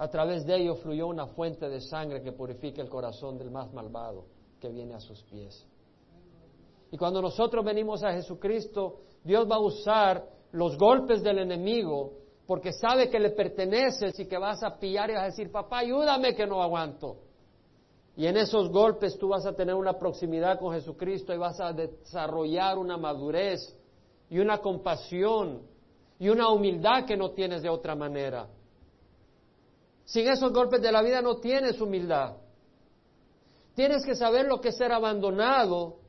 A 0.00 0.08
través 0.08 0.46
de 0.46 0.56
ellos 0.56 0.80
fluyó 0.80 1.08
una 1.08 1.26
fuente 1.26 1.68
de 1.68 1.78
sangre 1.78 2.22
que 2.22 2.32
purifica 2.32 2.80
el 2.80 2.88
corazón 2.88 3.36
del 3.36 3.50
más 3.50 3.70
malvado 3.74 4.24
que 4.58 4.70
viene 4.70 4.94
a 4.94 4.98
sus 4.98 5.22
pies. 5.24 5.62
Y 6.90 6.96
cuando 6.96 7.20
nosotros 7.20 7.62
venimos 7.62 8.02
a 8.02 8.14
Jesucristo, 8.14 9.02
Dios 9.22 9.46
va 9.46 9.56
a 9.56 9.60
usar 9.60 10.26
los 10.52 10.78
golpes 10.78 11.22
del 11.22 11.40
enemigo 11.40 12.14
porque 12.46 12.72
sabe 12.72 13.10
que 13.10 13.20
le 13.20 13.32
perteneces 13.32 14.18
y 14.18 14.24
que 14.24 14.38
vas 14.38 14.62
a 14.62 14.78
pillar 14.78 15.10
y 15.10 15.12
vas 15.12 15.22
a 15.24 15.26
decir, 15.26 15.52
papá, 15.52 15.80
ayúdame 15.80 16.34
que 16.34 16.46
no 16.46 16.62
aguanto. 16.62 17.18
Y 18.16 18.26
en 18.26 18.38
esos 18.38 18.70
golpes 18.70 19.18
tú 19.18 19.28
vas 19.28 19.44
a 19.44 19.52
tener 19.52 19.74
una 19.74 19.98
proximidad 19.98 20.58
con 20.58 20.72
Jesucristo 20.72 21.34
y 21.34 21.36
vas 21.36 21.60
a 21.60 21.74
desarrollar 21.74 22.78
una 22.78 22.96
madurez 22.96 23.76
y 24.30 24.38
una 24.38 24.62
compasión 24.62 25.60
y 26.18 26.30
una 26.30 26.48
humildad 26.48 27.04
que 27.04 27.18
no 27.18 27.32
tienes 27.32 27.60
de 27.60 27.68
otra 27.68 27.94
manera. 27.94 28.48
Sin 30.10 30.26
esos 30.26 30.52
golpes 30.52 30.82
de 30.82 30.90
la 30.90 31.02
vida 31.02 31.22
no 31.22 31.36
tienes 31.36 31.80
humildad. 31.80 32.36
Tienes 33.76 34.04
que 34.04 34.16
saber 34.16 34.44
lo 34.46 34.60
que 34.60 34.70
es 34.70 34.76
ser 34.76 34.90
abandonado 34.90 36.00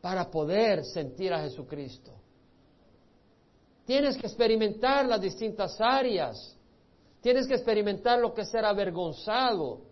para 0.00 0.28
poder 0.28 0.84
sentir 0.84 1.32
a 1.32 1.40
Jesucristo. 1.40 2.10
Tienes 3.84 4.16
que 4.16 4.26
experimentar 4.26 5.06
las 5.06 5.20
distintas 5.20 5.80
áreas. 5.80 6.58
Tienes 7.20 7.46
que 7.46 7.54
experimentar 7.54 8.18
lo 8.18 8.34
que 8.34 8.40
es 8.40 8.50
ser 8.50 8.64
avergonzado 8.64 9.82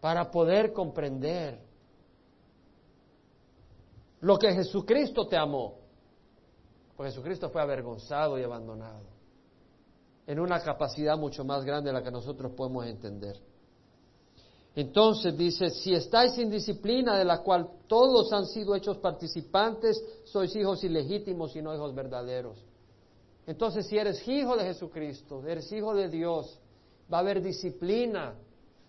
para 0.00 0.30
poder 0.30 0.72
comprender 0.72 1.58
lo 4.20 4.38
que 4.38 4.52
Jesucristo 4.52 5.26
te 5.26 5.36
amó. 5.36 5.80
Porque 6.96 7.10
Jesucristo 7.10 7.50
fue 7.50 7.60
avergonzado 7.60 8.38
y 8.38 8.44
abandonado 8.44 9.19
en 10.30 10.38
una 10.38 10.60
capacidad 10.60 11.18
mucho 11.18 11.44
más 11.44 11.64
grande 11.64 11.90
de 11.90 11.92
la 11.92 12.04
que 12.04 12.10
nosotros 12.12 12.52
podemos 12.52 12.86
entender. 12.86 13.36
Entonces 14.76 15.36
dice, 15.36 15.70
si 15.70 15.92
estáis 15.92 16.34
sin 16.34 16.48
disciplina 16.48 17.18
de 17.18 17.24
la 17.24 17.38
cual 17.38 17.68
todos 17.88 18.32
han 18.32 18.46
sido 18.46 18.76
hechos 18.76 18.98
participantes, 18.98 20.00
sois 20.26 20.54
hijos 20.54 20.84
ilegítimos 20.84 21.56
y 21.56 21.62
no 21.62 21.74
hijos 21.74 21.92
verdaderos. 21.96 22.64
Entonces 23.44 23.88
si 23.88 23.98
eres 23.98 24.26
hijo 24.28 24.56
de 24.56 24.66
Jesucristo, 24.66 25.44
eres 25.48 25.72
hijo 25.72 25.92
de 25.94 26.08
Dios, 26.08 26.60
va 27.12 27.16
a 27.16 27.20
haber 27.22 27.42
disciplina 27.42 28.36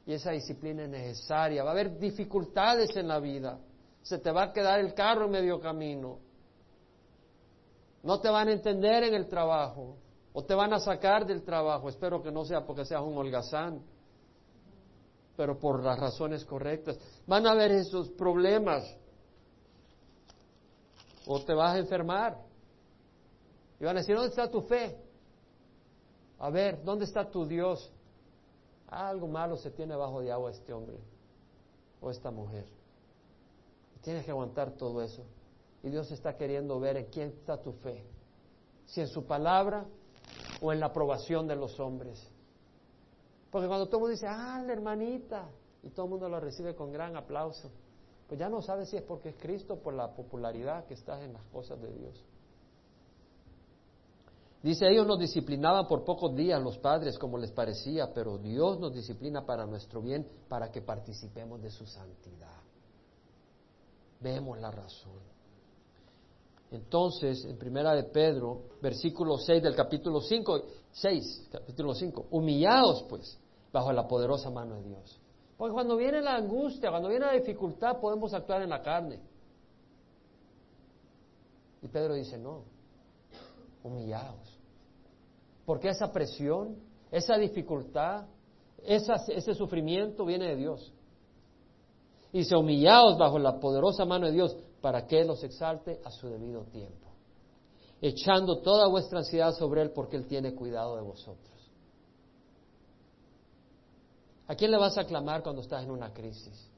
y 0.06 0.14
esa 0.14 0.30
disciplina 0.30 0.84
es 0.84 0.89
necesaria, 0.89 1.64
va 1.64 1.72
a 1.72 1.74
haber 1.74 1.98
dificultades 1.98 2.96
en 2.96 3.08
la 3.08 3.20
vida, 3.20 3.58
se 4.04 4.20
te 4.20 4.30
va 4.30 4.44
a 4.44 4.54
quedar 4.54 4.80
el 4.80 4.94
carro 4.94 5.26
en 5.26 5.32
medio 5.32 5.60
camino, 5.60 6.20
no 8.04 8.20
te 8.20 8.30
van 8.30 8.48
a 8.48 8.52
entender 8.52 9.06
en 9.06 9.16
el 9.16 9.28
trabajo 9.28 9.96
o 10.34 10.44
te 10.44 10.54
van 10.56 10.74
a 10.74 10.80
sacar 10.80 11.26
del 11.26 11.44
trabajo, 11.44 11.90
espero 11.90 12.22
que 12.22 12.32
no 12.32 12.46
sea 12.46 12.66
porque 12.66 12.86
seas 12.86 13.02
un 13.02 13.18
holgazán 13.18 13.82
pero 15.36 15.58
por 15.58 15.84
las 15.84 15.98
razones 16.00 16.46
correctas. 16.46 17.00
Van 17.26 17.48
a 17.48 17.52
haber 17.54 17.72
esos 17.72 18.10
problemas. 18.10 18.84
O 21.26 21.44
te 21.44 21.54
vas 21.56 21.74
a 21.74 21.80
enfermar. 21.80 22.38
Y 23.80 23.86
van 23.86 23.98
a 23.98 24.02
decir, 24.02 24.16
¿dónde 24.16 24.30
está 24.30 24.52
tu 24.52 24.62
fe? 24.62 24.98
A 26.38 26.52
ver, 26.52 26.84
¿dónde 26.84 27.06
está 27.06 27.28
tu 27.28 27.48
Dios? 27.48 27.92
algo 28.88 29.26
malo 29.26 29.56
se 29.56 29.72
tiene 29.72 29.96
bajo 29.96 30.20
de 30.20 30.34
agua 30.34 30.52
este 30.52 30.74
hombre 30.74 31.00
o 32.02 32.12
esta 32.12 32.30
mujer. 32.30 32.66
tienes 34.02 34.26
que 34.26 34.32
aguantar 34.32 34.74
todo 34.74 35.02
eso. 35.02 35.24
Y 35.82 35.90
Dios 35.90 36.12
está 36.12 36.36
queriendo 36.36 36.80
ver 36.80 36.98
en 36.98 37.06
quién 37.06 37.30
está 37.30 37.58
tu 37.58 37.72
fe. 37.72 38.06
Si 38.86 39.02
en 39.02 39.08
su 39.08 39.26
palabra 39.26 39.88
o 40.62 40.72
en 40.72 40.80
la 40.80 40.88
aprobación 40.88 41.48
de 41.48 41.56
los 41.56 41.80
hombres. 41.80 42.30
Porque 43.52 43.68
cuando 43.68 43.88
todo 43.88 43.98
el 43.98 44.02
mundo 44.02 44.12
dice, 44.12 44.28
ah, 44.28 44.62
la 44.66 44.74
hermanita, 44.74 45.50
y 45.84 45.90
todo 45.90 46.06
el 46.06 46.12
mundo 46.12 46.30
lo 46.30 46.40
recibe 46.40 46.76
con 46.76 46.92
gran 46.92 47.16
aplauso, 47.16 47.72
pues 48.28 48.40
ya 48.40 48.50
no 48.50 48.62
sabe 48.62 48.86
si 48.86 48.96
es 48.96 49.04
porque 49.04 49.30
es 49.30 49.36
Cristo 49.36 49.78
por 49.78 49.94
la 49.94 50.14
popularidad 50.14 50.86
que 50.86 50.94
está 50.94 51.22
en 51.24 51.34
las 51.34 51.44
cosas 51.46 51.82
de 51.82 51.92
Dios. 51.92 52.26
Dice, 54.64 54.88
ellos 54.88 55.08
nos 55.08 55.20
disciplinaban 55.20 55.88
por 55.88 56.06
pocos 56.06 56.36
días 56.36 56.62
los 56.62 56.78
padres 56.78 57.18
como 57.18 57.38
les 57.40 57.52
parecía, 57.52 58.14
pero 58.14 58.38
Dios 58.38 58.80
nos 58.80 58.94
disciplina 58.94 59.44
para 59.44 59.66
nuestro 59.66 60.02
bien, 60.02 60.28
para 60.48 60.72
que 60.72 60.82
participemos 60.82 61.62
de 61.62 61.72
su 61.72 61.86
santidad. 61.88 62.62
Vemos 64.20 64.60
la 64.60 64.70
razón. 64.70 65.20
Entonces, 66.72 67.43
en 67.43 67.57
primera 67.57 67.93
de 67.93 68.03
Pedro, 68.03 68.61
versículo 68.82 69.38
6 69.38 69.61
del 69.61 69.76
capítulo 69.76 70.22
5, 70.22 70.61
6, 70.91 71.49
capítulo 71.51 71.93
5, 71.93 72.28
humillados 72.32 73.03
pues 73.09 73.38
bajo 73.74 73.91
la 73.91 74.07
poderosa 74.07 74.49
mano 74.49 74.76
de 74.78 74.84
Dios. 74.84 75.19
Porque 75.57 75.74
cuando 75.74 75.97
viene 75.97 76.22
la 76.22 76.36
angustia, 76.36 76.89
cuando 76.89 77.09
viene 77.09 77.26
la 77.26 77.34
dificultad, 77.34 77.99
podemos 77.99 78.34
actuar 78.34 78.61
en 78.61 78.69
la 78.69 78.82
carne. 78.82 79.19
Y 81.82 81.88
Pedro 81.89 82.13
dice, 82.13 82.38
no, 82.38 82.63
humillados. 83.84 84.57
Porque 85.65 85.89
esa 85.89 86.11
presión, 86.11 86.78
esa 87.11 87.38
dificultad, 87.38 88.28
ese 88.84 89.53
sufrimiento 89.53 90.26
viene 90.26 90.47
de 90.47 90.55
Dios. 90.55 90.93
Y 92.32 92.39
dice, 92.39 92.55
humillados 92.55 93.17
bajo 93.17 93.38
la 93.39 93.59
poderosa 93.59 94.05
mano 94.05 94.28
de 94.28 94.32
Dios, 94.32 94.55
para 94.82 95.06
que 95.06 95.22
Él 95.22 95.28
los 95.28 95.44
exalte 95.44 96.02
a 96.04 96.10
su 96.10 96.28
debido 96.28 96.64
tiempo, 96.66 97.08
echando 98.02 98.62
toda 98.62 98.88
vuestra 98.88 99.20
ansiedad 99.20 99.54
sobre 99.54 99.84
Él 99.84 99.92
porque 99.92 100.18
Él 100.18 100.28
tiene 100.28 100.56
cuidado 100.56 100.96
de 100.96 101.04
vosotros. 101.04 101.52
¿A 104.48 104.56
quién 104.56 104.72
le 104.72 104.78
vas 104.78 104.98
a 104.98 105.06
clamar 105.06 105.44
cuando 105.44 105.62
estás 105.62 105.84
en 105.84 105.92
una 105.92 106.12
crisis? 106.12 106.70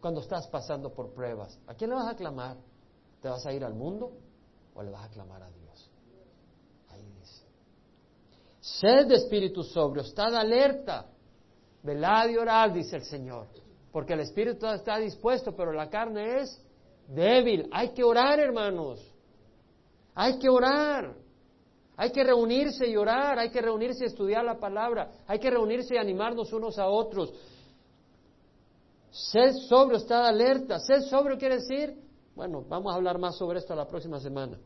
Cuando 0.00 0.20
estás 0.20 0.46
pasando 0.48 0.92
por 0.92 1.14
pruebas. 1.14 1.58
¿A 1.66 1.74
quién 1.74 1.88
le 1.88 1.96
vas 1.96 2.08
a 2.08 2.16
clamar? 2.16 2.58
¿Te 3.22 3.28
vas 3.28 3.46
a 3.46 3.52
ir 3.52 3.64
al 3.64 3.72
mundo 3.72 4.12
o 4.74 4.82
le 4.82 4.90
vas 4.90 5.04
a 5.06 5.08
clamar 5.08 5.42
a 5.42 5.50
Dios? 5.50 5.90
Ahí 6.90 7.02
dice. 7.18 7.46
Sed 8.60 9.06
de 9.06 9.14
espíritu 9.14 9.62
sobrio, 9.62 10.02
estad 10.02 10.34
alerta, 10.34 11.06
velad 11.82 12.28
y 12.28 12.36
orad, 12.36 12.72
dice 12.72 12.96
el 12.96 13.04
Señor. 13.04 13.46
Porque 13.90 14.12
el 14.12 14.20
espíritu 14.20 14.66
está 14.66 14.98
dispuesto, 14.98 15.56
pero 15.56 15.72
la 15.72 15.88
carne 15.88 16.40
es 16.40 16.60
débil. 17.08 17.68
Hay 17.72 17.90
que 17.90 18.04
orar, 18.04 18.38
hermanos. 18.40 19.00
Hay 20.14 20.38
que 20.38 20.48
orar. 20.48 21.14
Hay 21.96 22.10
que 22.10 22.24
reunirse 22.24 22.88
y 22.88 22.96
orar, 22.96 23.38
hay 23.38 23.50
que 23.50 23.60
reunirse 23.60 24.04
y 24.04 24.06
estudiar 24.08 24.44
la 24.44 24.58
palabra, 24.58 25.12
hay 25.28 25.38
que 25.38 25.48
reunirse 25.48 25.94
y 25.94 25.98
animarnos 25.98 26.52
unos 26.52 26.76
a 26.78 26.88
otros. 26.88 27.32
Sed 29.10 29.52
sobrio, 29.68 29.98
estad 29.98 30.26
alerta. 30.26 30.80
Sed 30.80 31.02
sobrio 31.02 31.38
quiere 31.38 31.56
decir, 31.56 31.96
bueno, 32.34 32.64
vamos 32.68 32.92
a 32.92 32.96
hablar 32.96 33.18
más 33.18 33.36
sobre 33.36 33.60
esto 33.60 33.74
la 33.76 33.86
próxima 33.86 34.18
semana. 34.18 34.58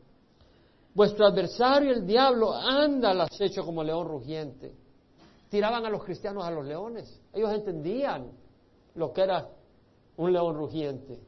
Vuestro 0.95 1.27
adversario, 1.27 1.91
el 1.91 2.05
diablo, 2.05 2.51
anda 2.51 3.11
al 3.11 3.21
acecho 3.21 3.63
como 3.63 3.83
león 3.83 4.07
rugiente. 4.07 4.73
Tiraban 5.49 5.85
a 5.85 5.89
los 5.89 6.03
cristianos 6.03 6.43
a 6.43 6.49
los 6.49 6.65
leones. 6.65 7.21
Ellos 7.31 7.53
entendían 7.53 8.31
lo 8.95 9.13
que 9.13 9.21
era 9.21 9.49
un 10.17 10.33
león 10.33 10.55
rugiente. 10.55 11.19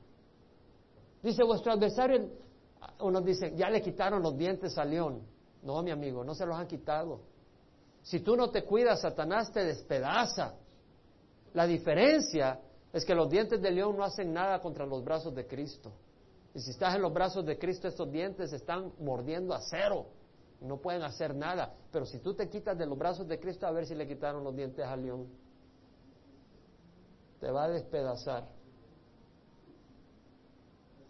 Dice 1.22 1.44
vuestro 1.44 1.72
adversario, 1.72 2.30
unos 3.00 3.24
dicen, 3.24 3.56
ya 3.56 3.70
le 3.70 3.82
quitaron 3.82 4.22
los 4.22 4.38
dientes 4.38 4.78
al 4.78 4.90
león. 4.90 5.22
No, 5.64 5.82
mi 5.84 5.92
amigo, 5.92 6.24
no 6.24 6.34
se 6.34 6.46
los 6.46 6.58
han 6.58 6.68
quitado. 6.68 7.22
Si 8.02 8.22
tú 8.22 8.36
no 8.36 8.50
te 8.50 8.64
cuidas, 8.64 9.02
Satanás 9.02 9.52
te 9.52 9.64
despedaza. 9.64 10.56
La 11.54 11.68
diferencia 11.68 12.60
es 12.92 13.06
que 13.06 13.14
los 13.14 13.30
dientes 13.30 13.62
del 13.62 13.76
león 13.76 13.96
no 13.96 14.04
hacen 14.04 14.34
nada 14.34 14.60
contra 14.60 14.86
los 14.86 15.04
brazos 15.04 15.36
de 15.36 15.46
Cristo. 15.46 15.92
Y 16.54 16.60
si 16.60 16.72
estás 16.72 16.96
en 16.96 17.02
los 17.02 17.14
brazos 17.14 17.46
de 17.46 17.58
Cristo, 17.58 17.88
estos 17.88 18.12
dientes 18.12 18.52
están 18.52 18.92
mordiendo 19.00 19.54
a 19.54 19.62
cero. 19.62 20.08
No 20.60 20.78
pueden 20.78 21.04
hacer 21.04 21.36
nada. 21.36 21.74
Pero 21.92 22.06
si 22.06 22.20
tú 22.20 22.34
te 22.34 22.50
quitas 22.50 22.78
de 22.78 22.86
los 22.86 22.98
brazos 22.98 23.28
de 23.28 23.40
Cristo, 23.40 23.68
a 23.68 23.72
ver 23.72 23.86
si 23.86 23.96
le 23.96 24.08
quitaron 24.08 24.44
los 24.44 24.56
dientes 24.56 24.86
al 24.86 25.02
león. 25.02 25.28
Te 27.40 27.50
va 27.50 27.66
a 27.66 27.70
despedazar. 27.70 28.48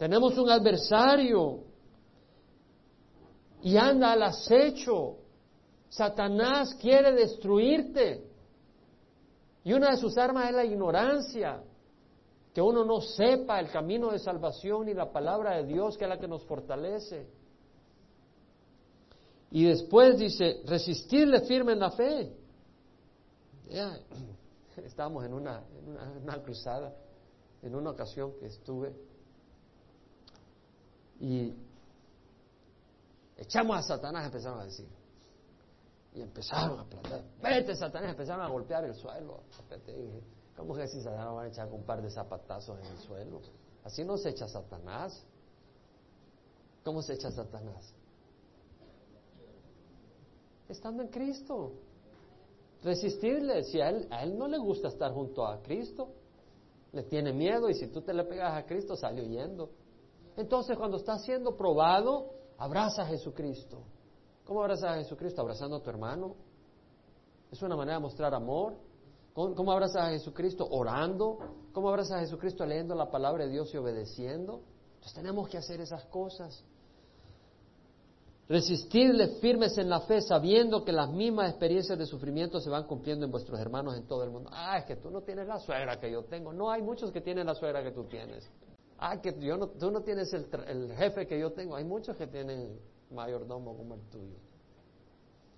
Tenemos 0.02 0.36
un 0.36 0.50
adversario 0.50 1.60
y 3.62 3.76
anda 3.76 4.10
al 4.10 4.24
acecho. 4.24 5.18
Satanás 5.88 6.74
quiere 6.74 7.12
destruirte. 7.12 8.28
Y 9.62 9.72
una 9.72 9.92
de 9.92 9.98
sus 9.98 10.18
armas 10.18 10.48
es 10.48 10.56
la 10.56 10.64
ignorancia, 10.64 11.62
que 12.52 12.60
uno 12.60 12.84
no 12.84 13.00
sepa 13.00 13.60
el 13.60 13.70
camino 13.70 14.10
de 14.10 14.18
salvación 14.18 14.88
y 14.88 14.92
la 14.92 15.12
palabra 15.12 15.58
de 15.58 15.66
Dios, 15.66 15.96
que 15.96 16.02
es 16.02 16.08
la 16.08 16.18
que 16.18 16.26
nos 16.26 16.44
fortalece. 16.46 17.28
Y 19.52 19.66
después 19.66 20.18
dice, 20.18 20.62
resistirle 20.66 21.42
firme 21.42 21.74
en 21.74 21.78
la 21.78 21.92
fe. 21.92 22.32
Ya, 23.70 23.96
estábamos 24.84 25.24
en 25.24 25.32
una, 25.32 25.62
en 25.78 26.22
una 26.24 26.42
cruzada, 26.42 26.92
en 27.62 27.76
una 27.76 27.90
ocasión 27.90 28.32
que 28.40 28.46
estuve, 28.46 29.11
y 31.22 31.54
echamos 33.36 33.76
a 33.76 33.82
Satanás, 33.82 34.26
empezaron 34.26 34.58
a 34.58 34.64
decir. 34.64 34.88
Y 36.14 36.20
empezaron 36.20 36.80
a 36.80 36.84
plantar. 36.84 37.22
Vete, 37.40 37.76
Satanás, 37.76 38.10
empezaron 38.10 38.44
a 38.44 38.48
golpear 38.48 38.84
el 38.84 38.94
suelo. 38.96 39.44
¿Cómo 40.56 40.74
que 40.74 40.88
si 40.88 41.00
Satanás 41.00 41.32
van 41.32 41.46
a 41.46 41.48
echar 41.48 41.68
un 41.72 41.84
par 41.84 42.02
de 42.02 42.10
zapatazos 42.10 42.76
en 42.80 42.86
el 42.86 42.98
suelo? 42.98 43.40
Así 43.84 44.04
no 44.04 44.16
se 44.16 44.30
echa 44.30 44.48
Satanás. 44.48 45.24
¿Cómo 46.84 47.00
se 47.02 47.14
echa 47.14 47.30
Satanás? 47.30 47.94
Estando 50.68 51.04
en 51.04 51.08
Cristo. 51.08 51.72
Resistirle. 52.82 53.62
Si 53.62 53.80
a 53.80 53.90
él, 53.90 54.08
a 54.10 54.24
él 54.24 54.36
no 54.36 54.48
le 54.48 54.58
gusta 54.58 54.88
estar 54.88 55.12
junto 55.12 55.46
a 55.46 55.62
Cristo, 55.62 56.08
le 56.90 57.04
tiene 57.04 57.32
miedo 57.32 57.70
y 57.70 57.74
si 57.74 57.86
tú 57.86 58.02
te 58.02 58.12
le 58.12 58.24
pegas 58.24 58.54
a 58.54 58.66
Cristo, 58.66 58.96
sale 58.96 59.22
huyendo. 59.22 59.70
Entonces, 60.36 60.76
cuando 60.76 60.96
estás 60.96 61.24
siendo 61.24 61.56
probado, 61.56 62.30
abraza 62.58 63.02
a 63.02 63.06
Jesucristo. 63.06 63.82
¿Cómo 64.44 64.62
abrazas 64.62 64.90
a 64.90 64.94
Jesucristo? 64.96 65.40
Abrazando 65.40 65.76
a 65.76 65.82
tu 65.82 65.90
hermano. 65.90 66.34
Es 67.50 67.62
una 67.62 67.76
manera 67.76 67.98
de 67.98 68.02
mostrar 68.02 68.34
amor. 68.34 68.74
¿Cómo, 69.34 69.72
abrazas 69.72 70.02
a 70.02 70.10
Jesucristo? 70.10 70.66
Orando. 70.70 71.38
¿Cómo 71.72 71.88
abrazas 71.88 72.18
a 72.18 72.20
Jesucristo? 72.20 72.66
Leyendo 72.66 72.94
la 72.94 73.10
palabra 73.10 73.44
de 73.44 73.50
Dios 73.50 73.72
y 73.72 73.76
obedeciendo. 73.76 74.62
Entonces 74.94 75.14
tenemos 75.14 75.48
que 75.48 75.58
hacer 75.58 75.80
esas 75.80 76.04
cosas. 76.06 76.64
Resistirle 78.48 79.38
firmes 79.40 79.78
en 79.78 79.88
la 79.88 80.00
fe, 80.00 80.20
sabiendo 80.20 80.84
que 80.84 80.92
las 80.92 81.10
mismas 81.10 81.50
experiencias 81.50 81.98
de 81.98 82.04
sufrimiento 82.04 82.60
se 82.60 82.68
van 82.68 82.86
cumpliendo 82.86 83.24
en 83.24 83.30
vuestros 83.30 83.58
hermanos 83.58 83.96
en 83.96 84.06
todo 84.06 84.24
el 84.24 84.30
mundo. 84.30 84.50
Ah, 84.52 84.78
es 84.78 84.84
que 84.84 84.96
tú 84.96 85.10
no 85.10 85.22
tienes 85.22 85.46
la 85.46 85.58
suegra 85.58 85.98
que 85.98 86.10
yo 86.10 86.24
tengo. 86.24 86.52
No, 86.52 86.70
hay 86.70 86.82
muchos 86.82 87.10
que 87.12 87.20
tienen 87.20 87.46
la 87.46 87.54
suegra 87.54 87.82
que 87.82 87.92
tú 87.92 88.04
tienes. 88.04 88.50
Ah, 89.04 89.20
que 89.20 89.32
tú 89.32 89.90
no 89.90 90.02
tienes 90.02 90.32
el, 90.32 90.46
el 90.68 90.92
jefe 90.94 91.26
que 91.26 91.36
yo 91.36 91.50
tengo. 91.50 91.74
Hay 91.74 91.82
muchos 91.82 92.16
que 92.16 92.28
tienen 92.28 92.78
mayordomo 93.10 93.76
como 93.76 93.94
el 93.94 94.00
tuyo. 94.02 94.36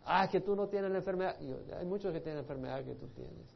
Ah, 0.02 0.26
que 0.30 0.40
tú 0.40 0.56
no 0.56 0.66
tienes 0.66 0.90
la 0.90 0.96
enfermedad. 0.96 1.36
hay 1.78 1.84
muchos 1.84 2.10
que 2.10 2.20
tienen 2.20 2.36
la 2.36 2.40
enfermedad 2.40 2.82
que 2.82 2.94
tú 2.94 3.06
tienes. 3.08 3.54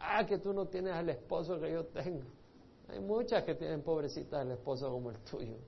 Ah, 0.00 0.26
que 0.26 0.38
tú 0.38 0.52
no 0.52 0.66
tienes 0.66 0.94
al 0.94 1.08
esposo 1.10 1.60
que 1.60 1.70
yo 1.70 1.86
tengo. 1.86 2.24
Hay 2.88 2.98
muchas 2.98 3.44
que 3.44 3.54
tienen 3.54 3.82
pobrecitas 3.82 4.44
el 4.44 4.50
esposo 4.50 4.90
como 4.90 5.10
el 5.10 5.18
tuyo. 5.20 5.58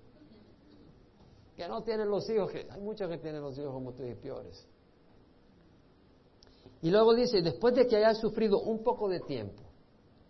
Que 1.57 1.69
no 1.69 1.85
tienen 1.85 2.09
los 2.09 2.29
hijos, 2.31 2.51
que 2.51 2.67
hay 2.69 2.81
muchos 2.81 3.09
que 3.09 3.19
tienen 3.19 3.43
los 3.43 3.57
hijos 3.57 3.73
como 3.73 3.93
tú 3.93 4.03
y 4.03 4.17
peores. 4.17 4.67
Y 6.81 6.91
luego 6.91 7.15
dice, 7.15 7.43
después 7.43 7.77
de 7.77 7.87
que 7.87 7.95
hayas 7.95 8.19
sufrido 8.19 8.61
un 8.61 8.83
poco 8.83 9.09
de 9.09 9.21
tiempo, 9.21 9.63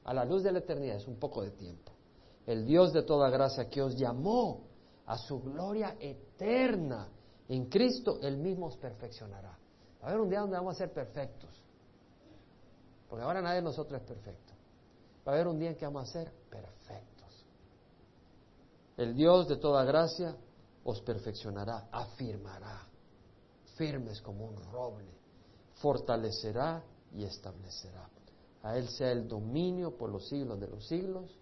a 0.05 0.12
la 0.12 0.26
luz 0.26 0.43
de 0.43 0.53
la 0.53 0.59
eternidad 0.59 0.97
es 0.97 1.07
un 1.07 1.18
poco 1.18 1.41
de 1.41 1.53
tiempo, 1.53 1.91
el 2.47 2.64
Dios 2.66 2.93
de 2.93 3.03
toda 3.03 3.30
gracia 3.30 3.68
que 3.68 3.82
os 3.82 3.97
llamó 3.97 4.64
a 5.07 5.18
su 5.18 5.40
gloria 5.40 5.97
eterna 6.01 7.09
en 7.49 7.66
Cristo, 7.66 8.18
Él 8.22 8.38
mismo 8.38 8.66
os 8.66 8.76
perfeccionará. 8.76 9.59
Va 10.03 10.07
a 10.07 10.09
haber 10.09 10.20
un 10.20 10.28
día 10.28 10.40
donde 10.40 10.57
vamos 10.57 10.74
a 10.74 10.78
ser 10.78 10.93
perfectos. 10.93 11.51
Porque 13.09 13.24
ahora 13.24 13.43
nadie 13.43 13.57
de 13.57 13.62
nosotros 13.62 14.01
es 14.01 14.07
perfecto. 14.07 14.55
Va 15.26 15.32
a 15.32 15.34
haber 15.34 15.47
un 15.47 15.59
día 15.59 15.70
en 15.70 15.76
que 15.76 15.84
vamos 15.84 16.09
a 16.09 16.12
ser 16.12 16.32
perfectos. 16.51 17.47
El 18.97 19.14
Dios 19.14 19.49
de 19.49 19.57
toda 19.57 19.84
gracia 19.84 20.36
os 20.84 21.01
perfeccionará, 21.03 21.88
afirmará, 21.93 22.86
firmes 23.76 24.20
como 24.20 24.47
un 24.47 24.57
roble, 24.72 25.12
fortalecerá 25.74 26.82
y 27.12 27.24
establecerá. 27.24 28.09
A 28.62 28.76
Él 28.76 28.88
sea 28.88 29.12
el 29.12 29.28
dominio 29.28 29.97
por 29.97 30.11
los 30.11 30.28
siglos 30.28 30.59
de 30.61 30.68
los 30.68 30.86
siglos. 30.86 31.38